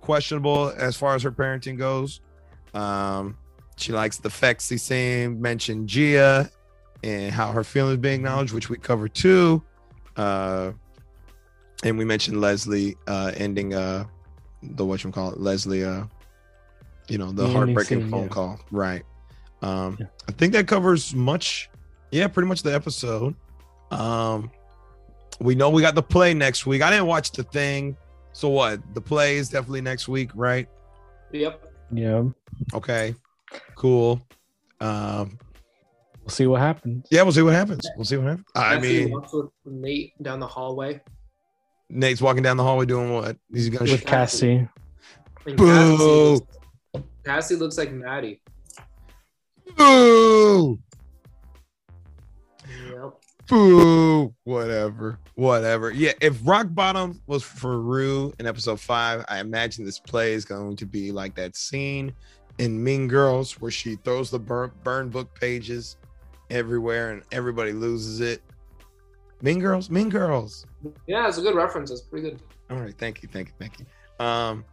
questionable 0.00 0.72
as 0.76 0.96
far 0.96 1.14
as 1.14 1.22
her 1.22 1.30
parenting 1.30 1.76
goes. 1.76 2.20
Um, 2.74 3.36
she 3.76 3.92
likes 3.92 4.18
the 4.18 4.28
Fexi 4.28 4.78
scene, 4.80 5.40
mentioned 5.40 5.88
Gia 5.88 6.50
and 7.02 7.32
how 7.32 7.52
her 7.52 7.64
feelings 7.64 7.98
being 7.98 8.16
acknowledged, 8.16 8.52
which 8.52 8.68
we 8.68 8.78
covered 8.78 9.14
too. 9.14 9.62
Uh, 10.16 10.72
and 11.84 11.98
we 11.98 12.04
mentioned 12.04 12.40
Leslie 12.40 12.96
uh, 13.06 13.32
ending 13.36 13.74
uh, 13.74 14.04
the 14.62 14.84
what 14.84 15.02
you 15.04 15.10
call 15.10 15.32
it, 15.32 15.38
Leslie, 15.40 15.84
uh, 15.84 16.04
you 17.08 17.18
know, 17.18 17.30
the 17.32 17.42
The 17.44 17.48
heartbreaking 17.52 18.00
scene, 18.02 18.10
phone 18.10 18.22
yeah. 18.24 18.28
call, 18.28 18.60
right? 18.70 19.02
Um, 19.62 19.96
Yeah. 20.00 20.06
I 20.28 20.32
think 20.32 20.52
that 20.54 20.66
covers 20.66 21.14
much, 21.14 21.70
yeah, 22.10 22.26
pretty 22.28 22.48
much 22.48 22.62
the 22.62 22.74
episode. 22.74 23.34
Um, 23.90 24.50
we 25.40 25.54
know 25.54 25.70
we 25.70 25.82
got 25.82 25.94
the 25.94 26.02
play 26.02 26.34
next 26.34 26.66
week. 26.66 26.82
I 26.82 26.90
didn't 26.90 27.06
watch 27.06 27.30
the 27.32 27.42
thing, 27.44 27.96
so 28.32 28.48
what? 28.48 28.80
The 28.94 29.00
play 29.00 29.36
is 29.36 29.48
definitely 29.48 29.82
next 29.82 30.08
week, 30.08 30.30
right? 30.34 30.68
Yep. 31.32 31.62
Yeah, 31.92 32.24
Okay, 32.74 33.14
cool. 33.76 34.20
Um, 34.80 35.38
we'll 36.20 36.28
see 36.30 36.46
what 36.46 36.60
happens. 36.60 37.06
yeah, 37.10 37.22
we'll 37.22 37.32
see 37.32 37.42
what 37.42 37.54
happens. 37.54 37.86
We'll 37.96 38.04
see 38.04 38.16
what 38.16 38.26
happens. 38.26 38.46
I 38.56 38.74
Cassie 38.76 39.04
mean, 39.04 39.10
walks 39.12 39.32
with 39.32 39.46
Nate 39.64 40.20
down 40.22 40.40
the 40.40 40.46
hallway. 40.48 41.00
Nate's 41.88 42.20
walking 42.20 42.42
down 42.42 42.56
the 42.56 42.62
hallway 42.62 42.86
doing 42.86 43.12
what? 43.12 43.36
He's 43.52 43.68
gonna. 43.68 43.90
with 43.90 44.04
Cassie. 44.04 44.68
And 45.46 45.56
Boo! 45.56 45.66
Cassie 45.66 46.44
looks, 46.94 47.06
Cassie 47.24 47.56
looks 47.56 47.78
like 47.78 47.92
Maddie. 47.92 48.40
Boo! 49.76 50.78
Yep. 52.88 53.12
Boo! 53.48 54.34
Whatever, 54.44 55.20
whatever. 55.36 55.92
Yeah, 55.92 56.12
if 56.20 56.38
Rock 56.44 56.66
Bottom 56.70 57.20
was 57.26 57.44
for 57.44 57.80
Rue 57.80 58.32
in 58.40 58.46
episode 58.46 58.80
five, 58.80 59.24
I 59.28 59.38
imagine 59.38 59.84
this 59.84 60.00
play 60.00 60.32
is 60.32 60.44
going 60.44 60.76
to 60.76 60.86
be 60.86 61.12
like 61.12 61.36
that 61.36 61.54
scene 61.54 62.12
in 62.58 62.82
Mean 62.82 63.06
Girls 63.06 63.60
where 63.60 63.70
she 63.70 63.96
throws 63.96 64.30
the 64.30 64.38
burn, 64.38 64.72
burn 64.82 65.08
book 65.10 65.38
pages 65.38 65.96
everywhere 66.50 67.12
and 67.12 67.22
everybody 67.30 67.72
loses 67.72 68.20
it. 68.20 68.42
Mean 69.42 69.60
Girls, 69.60 69.90
Mean 69.90 70.08
Girls. 70.08 70.66
Yeah, 71.06 71.28
it's 71.28 71.38
a 71.38 71.42
good 71.42 71.54
reference. 71.54 71.90
It's 71.90 72.02
pretty 72.02 72.30
good. 72.30 72.42
All 72.70 72.78
right, 72.78 72.96
thank 72.96 73.22
you, 73.22 73.28
thank 73.32 73.48
you, 73.48 73.54
thank 73.58 73.78
you. 73.78 73.86
Um, 74.24 74.64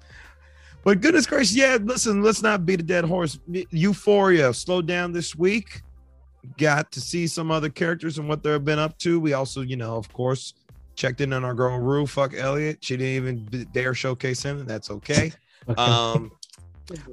but 0.83 1.01
goodness 1.01 1.25
gracious, 1.25 1.55
yeah. 1.55 1.77
Listen, 1.81 2.21
let's 2.21 2.41
not 2.41 2.65
beat 2.65 2.79
a 2.79 2.83
dead 2.83 3.05
horse. 3.05 3.39
Euphoria 3.47 4.53
slowed 4.53 4.87
down 4.87 5.11
this 5.11 5.35
week. 5.35 5.81
Got 6.57 6.91
to 6.91 7.01
see 7.01 7.25
some 7.27 7.51
other 7.51 7.69
characters 7.69 8.17
and 8.17 8.27
what 8.27 8.43
they've 8.43 8.63
been 8.63 8.79
up 8.79 8.97
to. 8.99 9.19
We 9.19 9.33
also, 9.33 9.61
you 9.61 9.77
know, 9.77 9.95
of 9.95 10.11
course, 10.11 10.53
checked 10.95 11.21
in 11.21 11.31
on 11.31 11.45
our 11.45 11.53
girl 11.53 11.79
Rue. 11.79 12.05
Fuck 12.05 12.33
Elliot. 12.33 12.79
She 12.81 12.97
didn't 12.97 13.13
even 13.13 13.67
dare 13.71 13.93
showcase 13.93 14.43
him, 14.43 14.59
and 14.59 14.67
that's 14.67 14.91
okay. 14.91 15.31
Okay. 15.69 15.81
Um, 15.81 16.33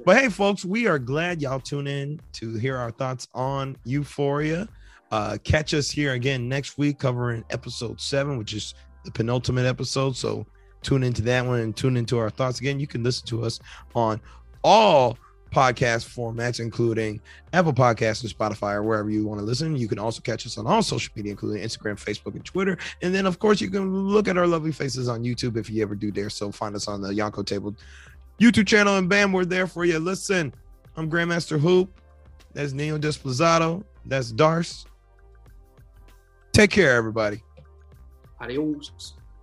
but 0.05 0.17
hey, 0.17 0.27
folks, 0.27 0.65
we 0.65 0.87
are 0.87 0.99
glad 0.99 1.41
y'all 1.41 1.61
tune 1.61 1.87
in 1.87 2.19
to 2.33 2.55
hear 2.55 2.75
our 2.75 2.91
thoughts 2.91 3.29
on 3.33 3.77
Euphoria. 3.85 4.67
Uh, 5.11 5.37
catch 5.43 5.73
us 5.73 5.89
here 5.89 6.13
again 6.13 6.47
next 6.49 6.77
week 6.77 6.99
covering 6.99 7.43
episode 7.49 7.99
seven, 7.99 8.37
which 8.37 8.53
is 8.53 8.73
the 9.03 9.11
penultimate 9.11 9.65
episode. 9.65 10.15
So 10.15 10.45
tune 10.81 11.03
into 11.03 11.21
that 11.23 11.45
one 11.45 11.59
and 11.59 11.75
tune 11.75 11.97
into 11.97 12.17
our 12.17 12.29
thoughts 12.29 12.59
again. 12.59 12.79
You 12.79 12.87
can 12.87 13.03
listen 13.03 13.25
to 13.27 13.43
us 13.43 13.59
on 13.95 14.19
all 14.63 15.17
podcast 15.51 16.07
formats, 16.07 16.59
including 16.59 17.19
Apple 17.51 17.73
Podcasts 17.73 18.23
and 18.23 18.31
Spotify 18.33 18.75
or 18.75 18.83
wherever 18.83 19.09
you 19.09 19.27
want 19.27 19.39
to 19.39 19.45
listen. 19.45 19.75
You 19.75 19.87
can 19.87 19.99
also 19.99 20.21
catch 20.21 20.45
us 20.45 20.57
on 20.57 20.65
all 20.65 20.81
social 20.81 21.11
media, 21.15 21.31
including 21.31 21.61
Instagram, 21.61 21.99
Facebook, 21.99 22.35
and 22.35 22.45
Twitter. 22.45 22.77
And 23.01 23.13
then, 23.13 23.25
of 23.25 23.39
course, 23.39 23.59
you 23.59 23.69
can 23.69 24.07
look 24.07 24.27
at 24.27 24.37
our 24.37 24.47
lovely 24.47 24.71
faces 24.71 25.09
on 25.09 25.23
YouTube 25.23 25.57
if 25.57 25.69
you 25.69 25.83
ever 25.83 25.95
do 25.95 26.09
dare. 26.09 26.29
So 26.29 26.51
find 26.51 26.75
us 26.75 26.87
on 26.87 27.01
the 27.01 27.09
Yonko 27.09 27.45
Table 27.45 27.75
YouTube 28.39 28.65
channel, 28.65 28.97
and 28.97 29.07
bam, 29.07 29.31
we're 29.31 29.45
there 29.45 29.67
for 29.67 29.85
you. 29.85 29.99
Listen, 29.99 30.51
I'm 30.97 31.11
Grandmaster 31.11 31.59
Hoop. 31.59 32.01
That's 32.53 32.73
Nino 32.73 32.97
Desplezado. 32.97 33.83
That's 34.05 34.31
Darce. 34.31 34.85
Take 36.51 36.71
care, 36.71 36.95
everybody. 36.95 37.43
aparelhos, 38.41 39.15